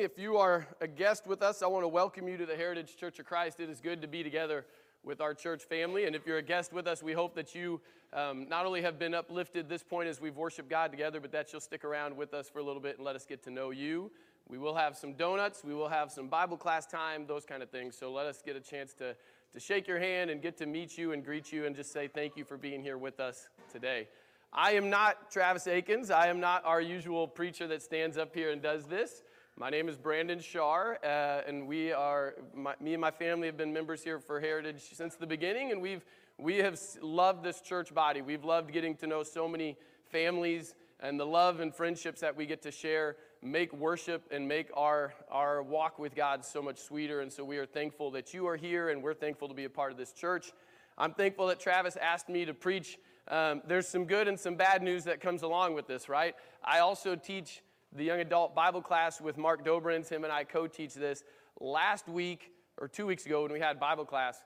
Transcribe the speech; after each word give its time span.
If 0.00 0.18
you 0.18 0.38
are 0.38 0.66
a 0.80 0.88
guest 0.88 1.26
with 1.26 1.42
us, 1.42 1.60
I 1.60 1.66
want 1.66 1.84
to 1.84 1.88
welcome 1.88 2.26
you 2.26 2.38
to 2.38 2.46
the 2.46 2.56
Heritage 2.56 2.96
Church 2.96 3.18
of 3.18 3.26
Christ. 3.26 3.60
It 3.60 3.68
is 3.68 3.82
good 3.82 4.00
to 4.00 4.08
be 4.08 4.22
together 4.22 4.64
with 5.04 5.20
our 5.20 5.34
church 5.34 5.64
family. 5.64 6.06
And 6.06 6.16
if 6.16 6.26
you're 6.26 6.38
a 6.38 6.42
guest 6.42 6.72
with 6.72 6.86
us, 6.86 7.02
we 7.02 7.12
hope 7.12 7.34
that 7.34 7.54
you 7.54 7.82
um, 8.14 8.48
not 8.48 8.64
only 8.64 8.80
have 8.80 8.98
been 8.98 9.12
uplifted 9.12 9.68
this 9.68 9.82
point 9.82 10.08
as 10.08 10.18
we've 10.18 10.38
worshiped 10.38 10.70
God 10.70 10.90
together, 10.90 11.20
but 11.20 11.32
that 11.32 11.52
you'll 11.52 11.60
stick 11.60 11.84
around 11.84 12.16
with 12.16 12.32
us 12.32 12.48
for 12.48 12.60
a 12.60 12.62
little 12.62 12.80
bit 12.80 12.96
and 12.96 13.04
let 13.04 13.14
us 13.14 13.26
get 13.26 13.42
to 13.42 13.50
know 13.50 13.72
you. 13.72 14.10
We 14.48 14.56
will 14.56 14.74
have 14.74 14.96
some 14.96 15.12
donuts, 15.12 15.62
we 15.62 15.74
will 15.74 15.90
have 15.90 16.10
some 16.10 16.28
Bible 16.28 16.56
class 16.56 16.86
time, 16.86 17.26
those 17.26 17.44
kind 17.44 17.62
of 17.62 17.68
things. 17.68 17.94
So 17.94 18.10
let 18.10 18.24
us 18.24 18.40
get 18.40 18.56
a 18.56 18.60
chance 18.60 18.94
to, 18.94 19.14
to 19.52 19.60
shake 19.60 19.86
your 19.86 19.98
hand 19.98 20.30
and 20.30 20.40
get 20.40 20.56
to 20.56 20.66
meet 20.66 20.96
you 20.96 21.12
and 21.12 21.22
greet 21.22 21.52
you 21.52 21.66
and 21.66 21.76
just 21.76 21.92
say 21.92 22.08
thank 22.08 22.38
you 22.38 22.46
for 22.46 22.56
being 22.56 22.82
here 22.82 22.96
with 22.96 23.20
us 23.20 23.50
today. 23.70 24.08
I 24.50 24.72
am 24.72 24.88
not 24.88 25.30
Travis 25.30 25.66
Akins. 25.66 26.10
I 26.10 26.28
am 26.28 26.40
not 26.40 26.64
our 26.64 26.80
usual 26.80 27.28
preacher 27.28 27.66
that 27.68 27.82
stands 27.82 28.16
up 28.16 28.34
here 28.34 28.50
and 28.50 28.62
does 28.62 28.86
this. 28.86 29.22
My 29.60 29.68
name 29.68 29.90
is 29.90 29.98
Brandon 29.98 30.40
Shar, 30.40 30.98
uh, 31.04 31.42
and 31.46 31.68
we 31.68 31.92
are, 31.92 32.34
my, 32.54 32.72
me 32.80 32.94
and 32.94 33.00
my 33.02 33.10
family 33.10 33.46
have 33.46 33.58
been 33.58 33.74
members 33.74 34.02
here 34.02 34.18
for 34.18 34.40
Heritage 34.40 34.88
since 34.90 35.16
the 35.16 35.26
beginning, 35.26 35.70
and 35.70 35.82
we've, 35.82 36.02
we 36.38 36.56
have 36.56 36.80
loved 37.02 37.44
this 37.44 37.60
church 37.60 37.92
body. 37.92 38.22
We've 38.22 38.42
loved 38.42 38.72
getting 38.72 38.96
to 38.96 39.06
know 39.06 39.22
so 39.22 39.46
many 39.46 39.76
families, 40.10 40.74
and 40.98 41.20
the 41.20 41.26
love 41.26 41.60
and 41.60 41.74
friendships 41.74 42.22
that 42.22 42.34
we 42.34 42.46
get 42.46 42.62
to 42.62 42.70
share 42.70 43.16
make 43.42 43.70
worship 43.74 44.22
and 44.30 44.48
make 44.48 44.70
our, 44.74 45.12
our 45.30 45.62
walk 45.62 45.98
with 45.98 46.14
God 46.14 46.42
so 46.42 46.62
much 46.62 46.78
sweeter. 46.78 47.20
And 47.20 47.30
so 47.30 47.44
we 47.44 47.58
are 47.58 47.66
thankful 47.66 48.10
that 48.12 48.32
you 48.32 48.46
are 48.46 48.56
here, 48.56 48.88
and 48.88 49.02
we're 49.02 49.12
thankful 49.12 49.46
to 49.46 49.54
be 49.54 49.64
a 49.64 49.70
part 49.70 49.92
of 49.92 49.98
this 49.98 50.14
church. 50.14 50.52
I'm 50.96 51.12
thankful 51.12 51.48
that 51.48 51.60
Travis 51.60 51.98
asked 51.98 52.30
me 52.30 52.46
to 52.46 52.54
preach 52.54 52.98
um, 53.28 53.60
there's 53.66 53.86
some 53.86 54.06
good 54.06 54.26
and 54.26 54.40
some 54.40 54.54
bad 54.54 54.82
news 54.82 55.04
that 55.04 55.20
comes 55.20 55.42
along 55.42 55.74
with 55.74 55.86
this, 55.86 56.08
right? 56.08 56.34
I 56.64 56.78
also 56.78 57.14
teach 57.14 57.62
the 57.94 58.04
young 58.04 58.20
adult 58.20 58.54
Bible 58.54 58.82
class 58.82 59.20
with 59.20 59.36
Mark 59.36 59.64
Dobrins. 59.64 60.08
Him 60.08 60.24
and 60.24 60.32
I 60.32 60.44
co 60.44 60.66
teach 60.66 60.94
this. 60.94 61.24
Last 61.60 62.08
week, 62.08 62.52
or 62.78 62.88
two 62.88 63.06
weeks 63.06 63.26
ago, 63.26 63.42
when 63.42 63.52
we 63.52 63.60
had 63.60 63.80
Bible 63.80 64.04
class, 64.04 64.42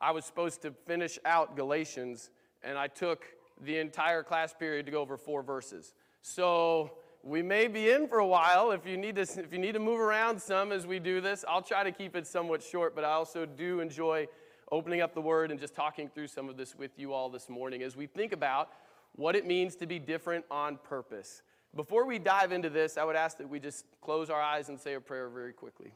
I 0.00 0.12
was 0.12 0.24
supposed 0.24 0.62
to 0.62 0.72
finish 0.86 1.18
out 1.24 1.56
Galatians, 1.56 2.30
and 2.62 2.78
I 2.78 2.86
took 2.88 3.24
the 3.60 3.78
entire 3.78 4.22
class 4.22 4.54
period 4.54 4.86
to 4.86 4.92
go 4.92 5.00
over 5.00 5.16
four 5.16 5.42
verses. 5.42 5.94
So 6.22 6.92
we 7.22 7.42
may 7.42 7.68
be 7.68 7.90
in 7.90 8.08
for 8.08 8.18
a 8.18 8.26
while. 8.26 8.70
If 8.70 8.86
you 8.86 8.96
need 8.96 9.16
to, 9.16 9.22
if 9.22 9.52
you 9.52 9.58
need 9.58 9.72
to 9.72 9.78
move 9.78 10.00
around 10.00 10.40
some 10.40 10.72
as 10.72 10.86
we 10.86 10.98
do 10.98 11.20
this, 11.20 11.44
I'll 11.46 11.62
try 11.62 11.84
to 11.84 11.92
keep 11.92 12.16
it 12.16 12.26
somewhat 12.26 12.62
short. 12.62 12.94
But 12.94 13.04
I 13.04 13.10
also 13.10 13.44
do 13.44 13.80
enjoy 13.80 14.26
opening 14.72 15.02
up 15.02 15.14
the 15.14 15.20
Word 15.20 15.50
and 15.50 15.60
just 15.60 15.74
talking 15.74 16.08
through 16.08 16.28
some 16.28 16.48
of 16.48 16.56
this 16.56 16.76
with 16.76 16.98
you 16.98 17.12
all 17.12 17.28
this 17.28 17.48
morning 17.48 17.82
as 17.82 17.96
we 17.96 18.06
think 18.06 18.32
about 18.32 18.70
what 19.16 19.36
it 19.36 19.46
means 19.46 19.76
to 19.76 19.86
be 19.86 19.98
different 19.98 20.44
on 20.50 20.78
purpose. 20.82 21.42
Before 21.74 22.04
we 22.04 22.18
dive 22.18 22.50
into 22.50 22.68
this, 22.68 22.98
I 22.98 23.04
would 23.04 23.16
ask 23.16 23.38
that 23.38 23.48
we 23.48 23.60
just 23.60 23.84
close 24.00 24.28
our 24.28 24.40
eyes 24.40 24.68
and 24.68 24.78
say 24.78 24.94
a 24.94 25.00
prayer 25.00 25.28
very 25.28 25.52
quickly. 25.52 25.92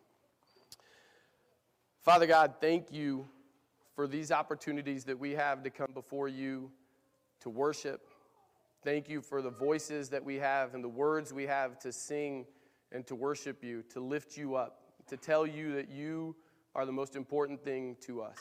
Father 2.03 2.27
God, 2.27 2.55
thank 2.61 2.92
you 2.92 3.27
for 3.97 4.06
these 4.06 4.30
opportunities 4.30 5.05
that 5.05 5.19
we 5.19 5.33
have 5.33 5.62
to 5.64 5.70
come 5.70 5.91
before 5.92 6.28
you 6.28 6.70
to 7.41 7.50
worship. 7.50 8.08
Thank 8.84 9.08
you 9.08 9.20
for 9.20 9.42
the 9.42 9.50
voices 9.50 10.11
that 10.11 10.22
we 10.22 10.36
have 10.36 10.75
and 10.75 10.84
the 10.84 10.89
words 10.89 11.33
we 11.33 11.47
have 11.47 11.78
to 11.80 11.92
sing 11.92 12.47
and 12.92 13.06
to 13.06 13.14
worship 13.14 13.64
you, 13.64 13.83
to 13.91 14.00
lift 14.00 14.36
you 14.36 14.55
up, 14.55 14.80
to 15.08 15.17
tell 15.17 15.47
you 15.47 15.75
that 15.75 15.89
you 15.89 16.36
are 16.75 16.86
the 16.86 16.92
most 16.92 17.17
important 17.17 17.64
thing 17.64 17.97
to 18.02 18.20
us. 18.22 18.39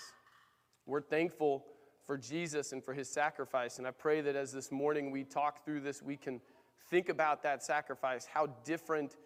We're 0.86 1.02
thankful 1.02 1.66
for 2.06 2.18
Jesus 2.18 2.74
and 2.74 2.84
for 2.84 2.94
his 2.94 3.10
sacrifice. 3.10 3.78
And 3.78 3.88
I 3.88 3.92
pray 3.92 4.22
that 4.22 4.36
as 4.36 4.52
this 4.52 4.72
morning 4.72 5.10
we 5.10 5.24
talk 5.24 5.64
through 5.64 5.80
this, 5.80 6.02
we 6.02 6.18
can 6.18 6.42
think 6.90 7.10
about 7.10 7.44
that 7.44 7.64
sacrifice, 7.64 8.26
how 8.26 8.48
different 8.64 9.18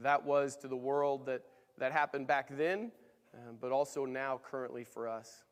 that 0.00 0.24
was 0.24 0.56
to 0.56 0.68
the 0.68 0.76
world 0.76 1.26
that, 1.26 1.42
that 1.78 1.92
happened 1.92 2.26
back 2.26 2.48
then, 2.56 2.90
um, 3.34 3.56
but 3.60 3.72
also 3.72 4.04
now 4.04 4.40
currently 4.42 4.84
for 4.84 5.08
us. 5.08 5.44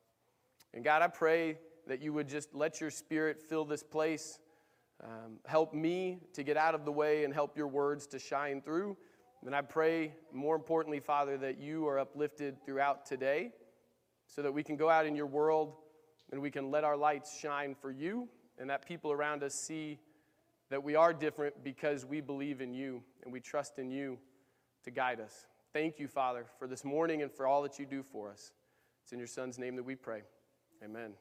And 0.74 0.84
God, 0.84 1.02
I 1.02 1.08
pray 1.08 1.58
that 1.86 2.00
you 2.00 2.12
would 2.12 2.28
just 2.28 2.54
let 2.54 2.80
your 2.80 2.90
spirit 2.90 3.40
fill 3.40 3.64
this 3.64 3.82
place. 3.82 4.38
Um, 5.02 5.38
help 5.46 5.74
me 5.74 6.20
to 6.32 6.42
get 6.42 6.56
out 6.56 6.74
of 6.74 6.84
the 6.84 6.92
way 6.92 7.24
and 7.24 7.34
help 7.34 7.56
your 7.56 7.66
words 7.66 8.06
to 8.08 8.18
shine 8.18 8.62
through. 8.62 8.96
And 9.44 9.54
I 9.54 9.62
pray, 9.62 10.14
more 10.32 10.54
importantly, 10.54 11.00
Father, 11.00 11.36
that 11.38 11.58
you 11.58 11.88
are 11.88 11.98
uplifted 11.98 12.64
throughout 12.64 13.04
today 13.04 13.50
so 14.28 14.42
that 14.42 14.52
we 14.52 14.62
can 14.62 14.76
go 14.76 14.88
out 14.88 15.04
in 15.04 15.16
your 15.16 15.26
world 15.26 15.74
and 16.30 16.40
we 16.40 16.50
can 16.50 16.70
let 16.70 16.84
our 16.84 16.96
lights 16.96 17.36
shine 17.36 17.74
for 17.74 17.90
you 17.90 18.28
and 18.58 18.70
that 18.70 18.86
people 18.86 19.10
around 19.10 19.42
us 19.42 19.54
see 19.54 19.98
that 20.72 20.82
we 20.82 20.96
are 20.96 21.12
different 21.12 21.62
because 21.62 22.06
we 22.06 22.22
believe 22.22 22.62
in 22.62 22.72
you 22.72 23.02
and 23.24 23.30
we 23.30 23.40
trust 23.40 23.78
in 23.78 23.90
you 23.90 24.16
to 24.82 24.90
guide 24.90 25.20
us. 25.20 25.44
Thank 25.74 25.98
you, 25.98 26.08
Father, 26.08 26.46
for 26.58 26.66
this 26.66 26.82
morning 26.82 27.20
and 27.20 27.30
for 27.30 27.46
all 27.46 27.60
that 27.60 27.78
you 27.78 27.84
do 27.84 28.02
for 28.02 28.30
us. 28.30 28.52
It's 29.02 29.12
in 29.12 29.18
your 29.18 29.28
Son's 29.28 29.58
name 29.58 29.76
that 29.76 29.82
we 29.82 29.96
pray. 29.96 30.22
Amen. 30.82 31.12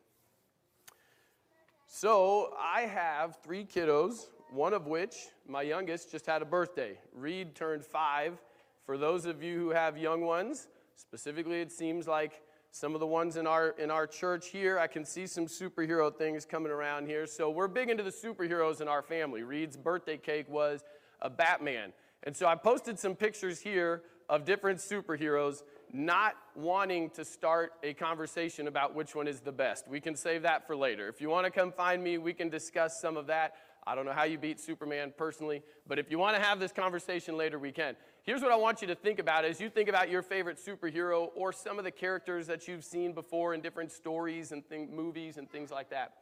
So, 1.85 2.53
I 2.57 2.83
have 2.83 3.39
three 3.43 3.65
kiddos, 3.65 4.27
one 4.53 4.73
of 4.73 4.87
which, 4.87 5.15
my 5.45 5.63
youngest, 5.63 6.09
just 6.09 6.25
had 6.25 6.41
a 6.41 6.45
birthday. 6.45 6.97
Reed 7.13 7.53
turned 7.53 7.83
five. 7.83 8.41
For 8.85 8.97
those 8.97 9.25
of 9.25 9.43
you 9.43 9.59
who 9.59 9.69
have 9.71 9.97
young 9.97 10.21
ones, 10.21 10.69
specifically, 10.95 11.59
it 11.59 11.73
seems 11.73 12.07
like 12.07 12.41
some 12.71 12.93
of 12.93 13.01
the 13.01 13.07
ones 13.07 13.35
in 13.35 13.45
our 13.45 13.69
in 13.71 13.91
our 13.91 14.07
church 14.07 14.47
here 14.47 14.79
i 14.79 14.87
can 14.87 15.03
see 15.03 15.27
some 15.27 15.45
superhero 15.45 16.15
things 16.15 16.45
coming 16.45 16.71
around 16.71 17.05
here. 17.05 17.27
So 17.27 17.49
we're 17.49 17.67
big 17.67 17.89
into 17.89 18.03
the 18.03 18.11
superheroes 18.11 18.81
in 18.81 18.87
our 18.87 19.01
family. 19.01 19.43
Reed's 19.43 19.77
birthday 19.77 20.17
cake 20.17 20.49
was 20.49 20.83
a 21.21 21.29
batman. 21.29 21.93
And 22.23 22.35
so 22.35 22.47
i 22.47 22.55
posted 22.55 22.97
some 22.97 23.15
pictures 23.15 23.59
here 23.59 24.03
of 24.29 24.45
different 24.45 24.79
superheroes 24.79 25.63
not 25.93 26.35
wanting 26.55 27.09
to 27.09 27.25
start 27.25 27.73
a 27.83 27.93
conversation 27.93 28.69
about 28.69 28.95
which 28.95 29.13
one 29.13 29.27
is 29.27 29.41
the 29.41 29.51
best. 29.51 29.89
We 29.89 29.99
can 29.99 30.15
save 30.15 30.43
that 30.43 30.65
for 30.65 30.75
later. 30.75 31.09
If 31.09 31.19
you 31.19 31.29
want 31.29 31.45
to 31.45 31.51
come 31.51 31.73
find 31.73 32.01
me 32.01 32.17
we 32.17 32.33
can 32.33 32.49
discuss 32.49 33.01
some 33.01 33.17
of 33.17 33.27
that. 33.27 33.55
I 33.85 33.95
don't 33.95 34.05
know 34.05 34.13
how 34.13 34.23
you 34.25 34.37
beat 34.37 34.59
Superman 34.59 35.11
personally, 35.17 35.63
but 35.87 35.97
if 35.97 36.11
you 36.11 36.19
want 36.19 36.37
to 36.37 36.41
have 36.41 36.59
this 36.59 36.71
conversation 36.71 37.35
later, 37.35 37.57
we 37.57 37.71
can. 37.71 37.95
Here's 38.23 38.43
what 38.43 38.51
I 38.51 38.55
want 38.55 38.81
you 38.81 38.87
to 38.87 38.95
think 38.95 39.17
about 39.17 39.45
as 39.45 39.59
you 39.59 39.67
think 39.69 39.89
about 39.89 40.09
your 40.09 40.21
favorite 40.21 40.59
superhero 40.63 41.29
or 41.35 41.51
some 41.51 41.79
of 41.79 41.85
the 41.85 41.91
characters 41.91 42.45
that 42.47 42.67
you've 42.67 42.83
seen 42.83 43.13
before 43.13 43.55
in 43.55 43.61
different 43.61 43.91
stories 43.91 44.51
and 44.51 44.63
movies 44.91 45.37
and 45.37 45.49
things 45.49 45.71
like 45.71 45.89
that. 45.89 46.13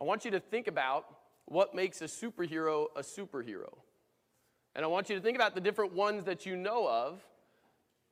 I 0.00 0.04
want 0.04 0.24
you 0.24 0.30
to 0.30 0.38
think 0.40 0.68
about 0.68 1.06
what 1.46 1.74
makes 1.74 2.02
a 2.02 2.04
superhero 2.04 2.86
a 2.94 3.00
superhero. 3.00 3.72
And 4.76 4.84
I 4.84 4.88
want 4.88 5.10
you 5.10 5.16
to 5.16 5.20
think 5.20 5.36
about 5.36 5.56
the 5.56 5.60
different 5.60 5.92
ones 5.92 6.24
that 6.24 6.46
you 6.46 6.54
know 6.54 6.88
of 6.88 7.20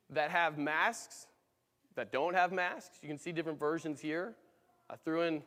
that 0.09 0.29
have 0.29 0.57
masks, 0.57 1.27
that 1.95 2.11
don't 2.11 2.33
have 2.33 2.51
masks. 2.51 2.99
You 3.01 3.07
can 3.07 3.17
see 3.17 3.31
different 3.31 3.57
versions 3.57 4.01
here. 4.01 4.35
I 4.89 4.97
threw 4.97 5.21
in 5.21 5.43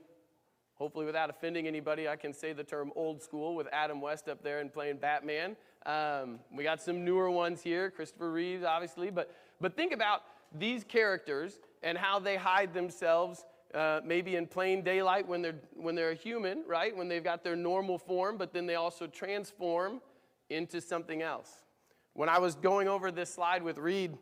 Hopefully, 0.77 1.07
without 1.07 1.31
offending 1.31 1.69
anybody, 1.69 2.09
I 2.09 2.17
can 2.17 2.33
say 2.33 2.53
the 2.53 2.65
term 2.65 2.93
old 2.97 3.23
school 3.23 3.55
with 3.55 3.69
Adam 3.73 4.01
West 4.01 4.29
up 4.29 4.43
there 4.43 4.59
and 4.59 4.73
playing 4.73 4.97
Batman. 4.97 5.57
Um, 5.87 6.41
we 6.53 6.65
got 6.65 6.81
some 6.81 7.05
newer 7.05 7.31
ones 7.31 7.63
here, 7.63 7.91
Christopher 7.91 8.31
Reeves, 8.31 8.65
obviously. 8.65 9.11
But, 9.11 9.35
but 9.61 9.77
think 9.77 9.93
about 9.93 10.23
these 10.57 10.85
characters 10.85 11.59
and 11.83 11.99
how 11.99 12.19
they 12.19 12.37
hide 12.37 12.73
themselves 12.73 13.45
uh, 13.75 14.01
maybe 14.05 14.37
in 14.37 14.47
plain 14.47 14.83
daylight 14.83 15.27
when 15.27 15.43
they're, 15.43 15.57
when 15.75 15.95
they're 15.95 16.13
a 16.13 16.15
human, 16.15 16.63
right? 16.67 16.97
When 16.97 17.09
they've 17.09 17.25
got 17.25 17.43
their 17.43 17.57
normal 17.57 17.99
form, 17.99 18.39
but 18.39 18.53
then 18.53 18.67
they 18.67 18.77
also 18.77 19.07
transform 19.07 20.01
into 20.49 20.81
something 20.81 21.23
else. 21.23 21.65
When 22.13 22.29
I 22.29 22.39
was 22.39 22.55
going 22.55 22.87
over 22.87 23.11
this 23.11 23.35
slide 23.35 23.63
with 23.63 23.77
Reed, 23.79 24.17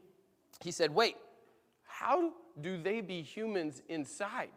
he 0.60 0.70
said, 0.70 0.94
Wait, 0.94 1.16
how 1.84 2.32
do 2.60 2.80
they 2.80 3.02
be 3.02 3.22
humans 3.22 3.82
inside? 3.88 4.50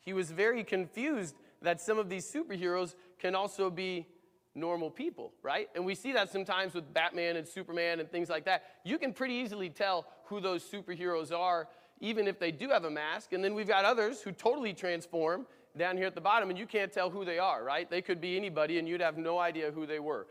He 0.00 0.12
was 0.12 0.30
very 0.30 0.64
confused 0.64 1.36
that 1.62 1.80
some 1.80 1.98
of 1.98 2.08
these 2.08 2.30
superheroes 2.30 2.94
can 3.18 3.34
also 3.34 3.70
be 3.70 4.06
normal 4.54 4.90
people, 4.90 5.32
right? 5.42 5.68
And 5.74 5.84
we 5.84 5.94
see 5.94 6.12
that 6.12 6.30
sometimes 6.30 6.74
with 6.74 6.92
Batman 6.92 7.36
and 7.36 7.46
Superman 7.46 8.00
and 8.00 8.10
things 8.10 8.28
like 8.28 8.44
that. 8.44 8.64
You 8.84 8.98
can 8.98 9.12
pretty 9.12 9.34
easily 9.34 9.70
tell 9.70 10.06
who 10.24 10.40
those 10.40 10.62
superheroes 10.62 11.32
are, 11.32 11.68
even 12.00 12.26
if 12.26 12.38
they 12.38 12.50
do 12.50 12.68
have 12.68 12.84
a 12.84 12.90
mask. 12.90 13.32
And 13.32 13.42
then 13.42 13.54
we've 13.54 13.68
got 13.68 13.84
others 13.84 14.20
who 14.20 14.32
totally 14.32 14.74
transform 14.74 15.46
down 15.76 15.96
here 15.96 16.06
at 16.06 16.14
the 16.14 16.20
bottom, 16.20 16.50
and 16.50 16.58
you 16.58 16.66
can't 16.66 16.92
tell 16.92 17.08
who 17.08 17.24
they 17.24 17.38
are, 17.38 17.64
right? 17.64 17.88
They 17.88 18.02
could 18.02 18.20
be 18.20 18.36
anybody, 18.36 18.78
and 18.78 18.86
you'd 18.86 19.00
have 19.00 19.16
no 19.16 19.38
idea 19.38 19.70
who 19.70 19.86
they 19.86 19.98
were. 19.98 20.26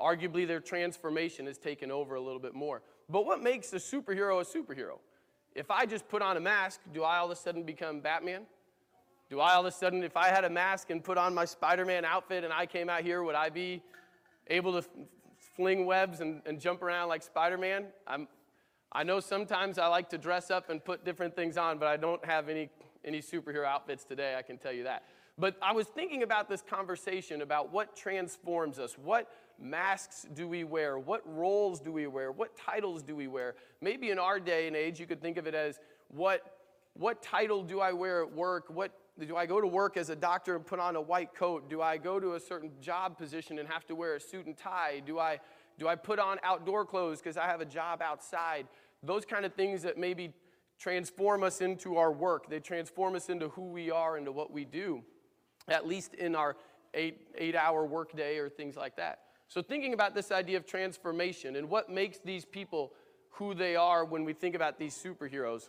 Arguably, 0.00 0.46
their 0.46 0.60
transformation 0.60 1.46
has 1.46 1.58
taken 1.58 1.90
over 1.90 2.14
a 2.14 2.20
little 2.20 2.40
bit 2.40 2.54
more. 2.54 2.82
But 3.08 3.26
what 3.26 3.42
makes 3.42 3.72
a 3.72 3.76
superhero 3.76 4.40
a 4.40 4.44
superhero? 4.44 4.98
If 5.54 5.70
I 5.70 5.86
just 5.86 6.08
put 6.08 6.22
on 6.22 6.36
a 6.36 6.40
mask, 6.40 6.80
do 6.92 7.02
I 7.02 7.18
all 7.18 7.26
of 7.26 7.30
a 7.30 7.36
sudden 7.36 7.62
become 7.62 8.00
Batman? 8.00 8.42
Do 9.28 9.40
I 9.40 9.54
all 9.54 9.60
of 9.60 9.66
a 9.66 9.72
sudden, 9.72 10.02
if 10.04 10.16
I 10.16 10.28
had 10.28 10.44
a 10.44 10.50
mask 10.50 10.90
and 10.90 11.02
put 11.02 11.18
on 11.18 11.34
my 11.34 11.44
Spider 11.44 11.84
Man 11.84 12.04
outfit 12.04 12.44
and 12.44 12.52
I 12.52 12.66
came 12.66 12.88
out 12.88 13.02
here, 13.02 13.22
would 13.22 13.34
I 13.34 13.50
be 13.50 13.82
able 14.46 14.72
to 14.72 14.78
f- 14.78 14.88
fling 15.56 15.84
webs 15.84 16.20
and, 16.20 16.42
and 16.46 16.60
jump 16.60 16.82
around 16.82 17.08
like 17.08 17.22
Spider 17.22 17.58
Man? 17.58 17.86
I 18.92 19.02
know 19.02 19.20
sometimes 19.20 19.78
I 19.78 19.88
like 19.88 20.08
to 20.10 20.18
dress 20.18 20.50
up 20.50 20.70
and 20.70 20.82
put 20.82 21.04
different 21.04 21.34
things 21.34 21.56
on, 21.56 21.78
but 21.78 21.88
I 21.88 21.96
don't 21.96 22.24
have 22.24 22.48
any, 22.48 22.70
any 23.04 23.20
superhero 23.20 23.64
outfits 23.64 24.04
today, 24.04 24.36
I 24.38 24.42
can 24.42 24.58
tell 24.58 24.72
you 24.72 24.84
that. 24.84 25.02
But 25.38 25.56
I 25.60 25.72
was 25.72 25.86
thinking 25.88 26.22
about 26.22 26.48
this 26.48 26.62
conversation 26.62 27.42
about 27.42 27.70
what 27.70 27.94
transforms 27.94 28.78
us. 28.78 28.96
What 28.96 29.28
masks 29.60 30.26
do 30.32 30.48
we 30.48 30.64
wear? 30.64 30.98
What 30.98 31.22
roles 31.26 31.80
do 31.80 31.92
we 31.92 32.06
wear? 32.06 32.32
What 32.32 32.56
titles 32.56 33.02
do 33.02 33.14
we 33.14 33.26
wear? 33.26 33.54
Maybe 33.82 34.10
in 34.10 34.18
our 34.18 34.40
day 34.40 34.66
and 34.66 34.74
age, 34.74 34.98
you 34.98 35.06
could 35.06 35.20
think 35.20 35.36
of 35.36 35.46
it 35.46 35.54
as 35.54 35.78
what, 36.08 36.58
what 36.94 37.22
title 37.22 37.62
do 37.62 37.80
I 37.80 37.92
wear 37.92 38.22
at 38.22 38.32
work? 38.32 38.64
What, 38.68 38.92
do 39.24 39.36
I 39.36 39.46
go 39.46 39.60
to 39.60 39.66
work 39.66 39.96
as 39.96 40.10
a 40.10 40.16
doctor 40.16 40.56
and 40.56 40.66
put 40.66 40.78
on 40.78 40.96
a 40.96 41.00
white 41.00 41.34
coat? 41.34 41.70
Do 41.70 41.80
I 41.80 41.96
go 41.96 42.20
to 42.20 42.34
a 42.34 42.40
certain 42.40 42.70
job 42.80 43.16
position 43.16 43.58
and 43.58 43.68
have 43.68 43.86
to 43.86 43.94
wear 43.94 44.16
a 44.16 44.20
suit 44.20 44.46
and 44.46 44.56
tie? 44.56 45.02
Do 45.04 45.18
I, 45.18 45.40
do 45.78 45.88
I 45.88 45.94
put 45.94 46.18
on 46.18 46.38
outdoor 46.42 46.84
clothes 46.84 47.20
because 47.20 47.36
I 47.36 47.46
have 47.46 47.60
a 47.60 47.66
job 47.66 48.02
outside? 48.02 48.66
Those 49.02 49.24
kind 49.24 49.44
of 49.44 49.54
things 49.54 49.82
that 49.82 49.96
maybe 49.96 50.34
transform 50.78 51.42
us 51.42 51.60
into 51.60 51.96
our 51.96 52.12
work. 52.12 52.50
They 52.50 52.60
transform 52.60 53.14
us 53.14 53.30
into 53.30 53.48
who 53.48 53.70
we 53.70 53.90
are, 53.90 54.18
into 54.18 54.32
what 54.32 54.52
we 54.52 54.64
do 54.64 55.02
at 55.68 55.86
least 55.86 56.14
in 56.14 56.34
our 56.34 56.56
eight, 56.94 57.28
eight 57.36 57.56
hour 57.56 57.84
workday 57.84 58.38
or 58.38 58.48
things 58.48 58.76
like 58.76 58.96
that. 58.96 59.20
So, 59.48 59.62
thinking 59.62 59.94
about 59.94 60.14
this 60.14 60.32
idea 60.32 60.56
of 60.56 60.66
transformation 60.66 61.56
and 61.56 61.68
what 61.68 61.90
makes 61.90 62.18
these 62.18 62.44
people 62.44 62.92
who 63.30 63.54
they 63.54 63.76
are 63.76 64.04
when 64.04 64.24
we 64.24 64.32
think 64.32 64.54
about 64.54 64.78
these 64.78 64.94
superheroes, 64.94 65.68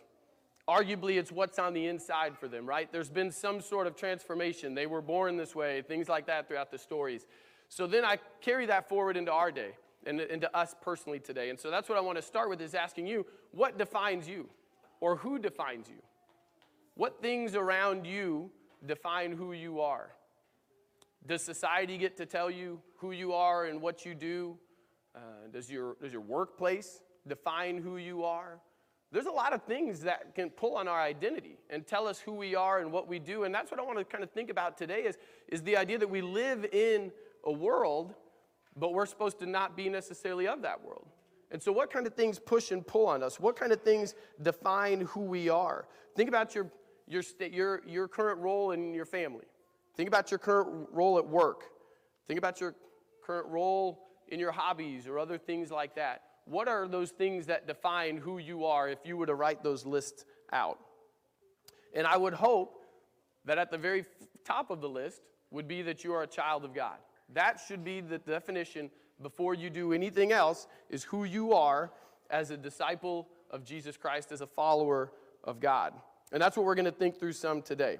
arguably 0.68 1.18
it's 1.18 1.32
what's 1.32 1.58
on 1.58 1.72
the 1.72 1.86
inside 1.86 2.36
for 2.36 2.46
them, 2.46 2.66
right? 2.66 2.92
There's 2.92 3.08
been 3.08 3.32
some 3.32 3.60
sort 3.60 3.86
of 3.86 3.96
transformation. 3.96 4.74
They 4.74 4.86
were 4.86 5.00
born 5.00 5.36
this 5.36 5.54
way, 5.54 5.82
things 5.82 6.08
like 6.08 6.26
that 6.26 6.46
throughout 6.46 6.70
the 6.70 6.78
stories. 6.78 7.26
So, 7.68 7.86
then 7.86 8.04
I 8.04 8.18
carry 8.40 8.66
that 8.66 8.88
forward 8.88 9.16
into 9.16 9.32
our 9.32 9.50
day 9.50 9.72
and 10.06 10.20
into 10.20 10.54
us 10.56 10.74
personally 10.80 11.20
today. 11.20 11.50
And 11.50 11.58
so, 11.58 11.70
that's 11.70 11.88
what 11.88 11.96
I 11.96 12.00
want 12.00 12.16
to 12.16 12.22
start 12.22 12.48
with 12.48 12.60
is 12.60 12.74
asking 12.74 13.06
you 13.06 13.26
what 13.52 13.78
defines 13.78 14.28
you 14.28 14.48
or 15.00 15.16
who 15.16 15.38
defines 15.38 15.88
you? 15.88 16.02
What 16.94 17.22
things 17.22 17.54
around 17.54 18.06
you 18.06 18.50
define 18.84 19.32
who 19.32 19.52
you 19.52 19.80
are? 19.80 20.10
Does 21.26 21.42
society 21.42 21.98
get 21.98 22.16
to 22.18 22.26
tell 22.26 22.50
you 22.50 22.80
who 22.96 23.12
you 23.12 23.32
are 23.32 23.66
and 23.66 23.80
what 23.80 24.04
you 24.04 24.14
do? 24.14 24.56
Uh, 25.14 25.20
does, 25.52 25.70
your, 25.70 25.96
does 26.00 26.12
your 26.12 26.22
workplace 26.22 27.02
define 27.26 27.78
who 27.78 27.96
you 27.96 28.24
are? 28.24 28.60
There's 29.10 29.26
a 29.26 29.30
lot 29.30 29.54
of 29.54 29.62
things 29.62 30.00
that 30.00 30.34
can 30.34 30.50
pull 30.50 30.76
on 30.76 30.86
our 30.86 31.00
identity 31.00 31.56
and 31.70 31.86
tell 31.86 32.06
us 32.06 32.20
who 32.20 32.32
we 32.32 32.54
are 32.54 32.80
and 32.80 32.92
what 32.92 33.08
we 33.08 33.18
do. 33.18 33.44
And 33.44 33.54
that's 33.54 33.70
what 33.70 33.80
I 33.80 33.82
want 33.82 33.98
to 33.98 34.04
kind 34.04 34.22
of 34.22 34.30
think 34.30 34.50
about 34.50 34.76
today 34.76 35.00
is, 35.00 35.16
is 35.48 35.62
the 35.62 35.76
idea 35.78 35.98
that 35.98 36.10
we 36.10 36.20
live 36.20 36.66
in 36.72 37.10
a 37.44 37.52
world, 37.52 38.14
but 38.76 38.92
we're 38.92 39.06
supposed 39.06 39.38
to 39.38 39.46
not 39.46 39.76
be 39.76 39.88
necessarily 39.88 40.46
of 40.46 40.60
that 40.62 40.84
world. 40.84 41.06
And 41.50 41.62
so, 41.62 41.72
what 41.72 41.90
kind 41.90 42.06
of 42.06 42.12
things 42.12 42.38
push 42.38 42.72
and 42.72 42.86
pull 42.86 43.06
on 43.06 43.22
us? 43.22 43.40
What 43.40 43.56
kind 43.56 43.72
of 43.72 43.80
things 43.80 44.14
define 44.42 45.00
who 45.02 45.20
we 45.20 45.48
are? 45.48 45.86
Think 46.14 46.28
about 46.28 46.54
your 46.54 46.70
your, 47.08 47.22
your, 47.50 47.82
your 47.86 48.08
current 48.08 48.40
role 48.40 48.72
in 48.72 48.94
your 48.94 49.06
family. 49.06 49.44
Think 49.96 50.08
about 50.08 50.30
your 50.30 50.38
current 50.38 50.88
role 50.92 51.18
at 51.18 51.26
work. 51.26 51.64
Think 52.26 52.38
about 52.38 52.60
your 52.60 52.74
current 53.24 53.48
role 53.48 54.06
in 54.28 54.38
your 54.38 54.52
hobbies 54.52 55.06
or 55.06 55.18
other 55.18 55.38
things 55.38 55.70
like 55.70 55.94
that. 55.96 56.22
What 56.48 56.68
are 56.68 56.88
those 56.88 57.10
things 57.10 57.46
that 57.46 57.66
define 57.66 58.16
who 58.16 58.38
you 58.38 58.64
are 58.64 58.88
if 58.88 58.98
you 59.04 59.16
were 59.16 59.26
to 59.26 59.34
write 59.34 59.62
those 59.62 59.84
lists 59.84 60.24
out? 60.52 60.78
And 61.94 62.06
I 62.06 62.16
would 62.16 62.34
hope 62.34 62.84
that 63.44 63.58
at 63.58 63.70
the 63.70 63.78
very 63.78 64.04
top 64.44 64.70
of 64.70 64.80
the 64.80 64.88
list 64.88 65.22
would 65.50 65.68
be 65.68 65.82
that 65.82 66.04
you 66.04 66.14
are 66.14 66.22
a 66.22 66.26
child 66.26 66.64
of 66.64 66.74
God. 66.74 66.96
That 67.34 67.60
should 67.66 67.84
be 67.84 68.00
the 68.00 68.18
definition 68.18 68.90
before 69.20 69.54
you 69.54 69.68
do 69.68 69.92
anything 69.92 70.32
else 70.32 70.66
is 70.88 71.04
who 71.04 71.24
you 71.24 71.52
are 71.52 71.90
as 72.30 72.50
a 72.50 72.56
disciple 72.56 73.28
of 73.50 73.64
Jesus 73.64 73.96
Christ, 73.96 74.32
as 74.32 74.40
a 74.40 74.46
follower 74.46 75.12
of 75.44 75.60
God. 75.60 75.92
And 76.32 76.40
that's 76.40 76.56
what 76.56 76.66
we're 76.66 76.74
going 76.74 76.84
to 76.84 76.92
think 76.92 77.18
through 77.18 77.32
some 77.32 77.62
today. 77.62 77.98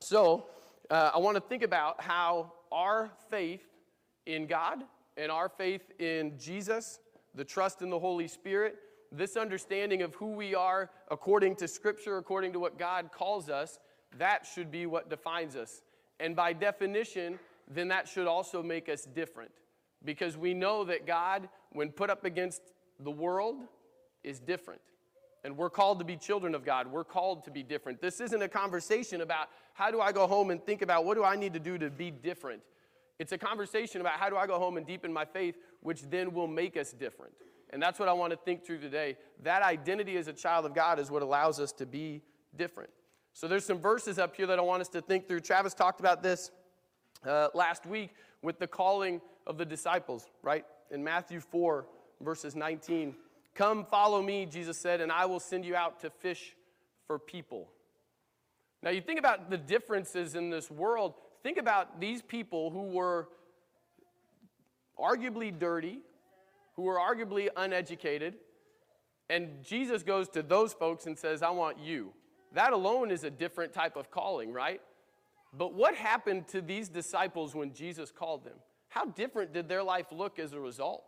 So, 0.00 0.46
uh, 0.90 1.10
I 1.14 1.18
want 1.18 1.36
to 1.36 1.40
think 1.40 1.62
about 1.62 2.00
how 2.00 2.52
our 2.72 3.10
faith 3.28 3.62
in 4.26 4.46
God 4.46 4.82
and 5.16 5.30
our 5.30 5.48
faith 5.48 5.82
in 5.98 6.38
Jesus, 6.38 7.00
the 7.34 7.44
trust 7.44 7.82
in 7.82 7.90
the 7.90 7.98
Holy 7.98 8.28
Spirit, 8.28 8.76
this 9.12 9.36
understanding 9.36 10.02
of 10.02 10.14
who 10.14 10.32
we 10.32 10.54
are 10.54 10.90
according 11.10 11.56
to 11.56 11.68
Scripture, 11.68 12.18
according 12.18 12.52
to 12.52 12.60
what 12.60 12.78
God 12.78 13.10
calls 13.12 13.48
us, 13.48 13.78
that 14.18 14.46
should 14.46 14.70
be 14.70 14.86
what 14.86 15.08
defines 15.08 15.56
us. 15.56 15.82
And 16.18 16.36
by 16.36 16.52
definition, 16.52 17.38
then 17.68 17.88
that 17.88 18.08
should 18.08 18.26
also 18.26 18.62
make 18.62 18.88
us 18.88 19.04
different. 19.04 19.50
Because 20.04 20.36
we 20.36 20.54
know 20.54 20.84
that 20.84 21.06
God, 21.06 21.48
when 21.72 21.90
put 21.90 22.10
up 22.10 22.24
against 22.24 22.62
the 22.98 23.10
world, 23.10 23.56
is 24.24 24.40
different. 24.40 24.80
And 25.44 25.56
we're 25.56 25.70
called 25.70 25.98
to 26.00 26.04
be 26.04 26.16
children 26.16 26.54
of 26.54 26.64
God. 26.64 26.86
We're 26.86 27.04
called 27.04 27.44
to 27.44 27.50
be 27.50 27.62
different. 27.62 28.00
This 28.00 28.20
isn't 28.20 28.42
a 28.42 28.48
conversation 28.48 29.22
about 29.22 29.48
how 29.72 29.90
do 29.90 30.00
I 30.00 30.12
go 30.12 30.26
home 30.26 30.50
and 30.50 30.62
think 30.62 30.82
about 30.82 31.04
what 31.04 31.16
do 31.16 31.24
I 31.24 31.36
need 31.36 31.54
to 31.54 31.60
do 31.60 31.78
to 31.78 31.88
be 31.90 32.10
different. 32.10 32.60
It's 33.20 33.32
a 33.32 33.38
conversation 33.38 34.00
about 34.00 34.14
how 34.14 34.30
do 34.30 34.36
I 34.38 34.46
go 34.46 34.58
home 34.58 34.78
and 34.78 34.86
deepen 34.86 35.12
my 35.12 35.26
faith, 35.26 35.54
which 35.82 36.00
then 36.08 36.32
will 36.32 36.46
make 36.46 36.78
us 36.78 36.92
different. 36.92 37.34
And 37.68 37.80
that's 37.80 37.98
what 37.98 38.08
I 38.08 38.14
want 38.14 38.30
to 38.30 38.38
think 38.38 38.64
through 38.64 38.80
today. 38.80 39.18
That 39.42 39.60
identity 39.62 40.16
as 40.16 40.26
a 40.26 40.32
child 40.32 40.64
of 40.64 40.74
God 40.74 40.98
is 40.98 41.10
what 41.10 41.20
allows 41.20 41.60
us 41.60 41.70
to 41.72 41.84
be 41.84 42.22
different. 42.56 42.88
So 43.34 43.46
there's 43.46 43.66
some 43.66 43.78
verses 43.78 44.18
up 44.18 44.34
here 44.34 44.46
that 44.46 44.58
I 44.58 44.62
want 44.62 44.80
us 44.80 44.88
to 44.88 45.02
think 45.02 45.28
through. 45.28 45.40
Travis 45.40 45.74
talked 45.74 46.00
about 46.00 46.22
this 46.22 46.50
uh, 47.26 47.48
last 47.52 47.84
week 47.84 48.14
with 48.40 48.58
the 48.58 48.66
calling 48.66 49.20
of 49.46 49.58
the 49.58 49.66
disciples, 49.66 50.26
right? 50.42 50.64
In 50.90 51.04
Matthew 51.04 51.40
4, 51.40 51.86
verses 52.22 52.56
19 52.56 53.14
Come 53.54 53.84
follow 53.84 54.22
me, 54.22 54.46
Jesus 54.46 54.78
said, 54.78 55.02
and 55.02 55.12
I 55.12 55.26
will 55.26 55.40
send 55.40 55.66
you 55.66 55.76
out 55.76 56.00
to 56.00 56.08
fish 56.08 56.56
for 57.06 57.18
people. 57.18 57.68
Now, 58.82 58.90
you 58.90 59.02
think 59.02 59.18
about 59.18 59.50
the 59.50 59.58
differences 59.58 60.36
in 60.36 60.48
this 60.48 60.70
world. 60.70 61.14
Think 61.42 61.58
about 61.58 62.00
these 62.00 62.22
people 62.22 62.70
who 62.70 62.90
were 62.90 63.28
arguably 64.98 65.56
dirty, 65.56 66.00
who 66.76 66.82
were 66.82 66.98
arguably 66.98 67.48
uneducated, 67.56 68.34
and 69.30 69.62
Jesus 69.62 70.02
goes 70.02 70.28
to 70.30 70.42
those 70.42 70.72
folks 70.72 71.06
and 71.06 71.16
says, 71.16 71.42
I 71.42 71.50
want 71.50 71.78
you. 71.78 72.12
That 72.52 72.72
alone 72.72 73.12
is 73.12 73.22
a 73.22 73.30
different 73.30 73.72
type 73.72 73.96
of 73.96 74.10
calling, 74.10 74.52
right? 74.52 74.80
But 75.56 75.72
what 75.72 75.94
happened 75.94 76.48
to 76.48 76.60
these 76.60 76.88
disciples 76.88 77.54
when 77.54 77.72
Jesus 77.72 78.10
called 78.10 78.44
them? 78.44 78.56
How 78.88 79.04
different 79.04 79.52
did 79.52 79.68
their 79.68 79.84
life 79.84 80.06
look 80.10 80.40
as 80.40 80.52
a 80.52 80.60
result? 80.60 81.04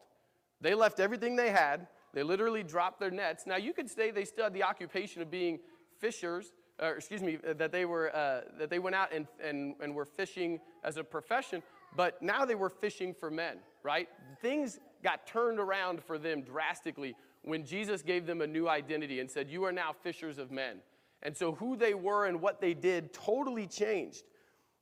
They 0.61 0.75
left 0.75 1.01
everything 1.01 1.35
they 1.35 1.51
had, 1.51 1.89
they 2.15 2.23
literally 2.23 2.63
dropped 2.63 3.01
their 3.01 3.11
nets. 3.11 3.45
Now, 3.47 3.57
you 3.57 3.73
could 3.73 3.91
say 3.91 4.11
they 4.11 4.25
still 4.25 4.45
had 4.45 4.55
the 4.55 4.63
occupation 4.63 5.21
of 5.21 5.31
being 5.31 5.59
fishers, 5.99 6.53
or 6.81 6.95
excuse 6.95 7.23
me, 7.23 7.39
that 7.45 7.73
they, 7.73 7.85
were, 7.85 8.15
uh, 8.15 8.43
that 8.59 8.71
they 8.71 8.79
went 8.79 8.97
out 8.97 9.13
and, 9.13 9.27
and, 9.43 9.75
and 9.81 9.95
were 9.95 10.05
fishing 10.05 10.61
as 10.85 10.97
a 10.97 11.05
profession, 11.05 11.63
but 11.97 12.21
now 12.23 12.45
they 12.45 12.55
were 12.55 12.71
fishing 12.71 13.15
for 13.15 13.31
men, 13.31 13.59
right? 13.83 14.09
Things 14.41 14.81
got 15.03 15.27
turned 15.27 15.59
around 15.59 16.03
for 16.03 16.19
them 16.19 16.43
drastically 16.43 17.15
when 17.43 17.65
Jesus 17.65 18.03
gave 18.03 18.27
them 18.27 18.41
a 18.41 18.47
new 18.47 18.69
identity 18.69 19.21
and 19.21 19.31
said, 19.31 19.51
You 19.51 19.65
are 19.65 19.73
now 19.73 19.93
fishers 19.93 20.39
of 20.39 20.51
men. 20.51 20.79
And 21.23 21.37
so 21.37 21.53
who 21.55 21.77
they 21.77 21.95
were 21.95 22.27
and 22.27 22.41
what 22.41 22.61
they 22.61 22.75
did 22.75 23.13
totally 23.13 23.67
changed. 23.67 24.25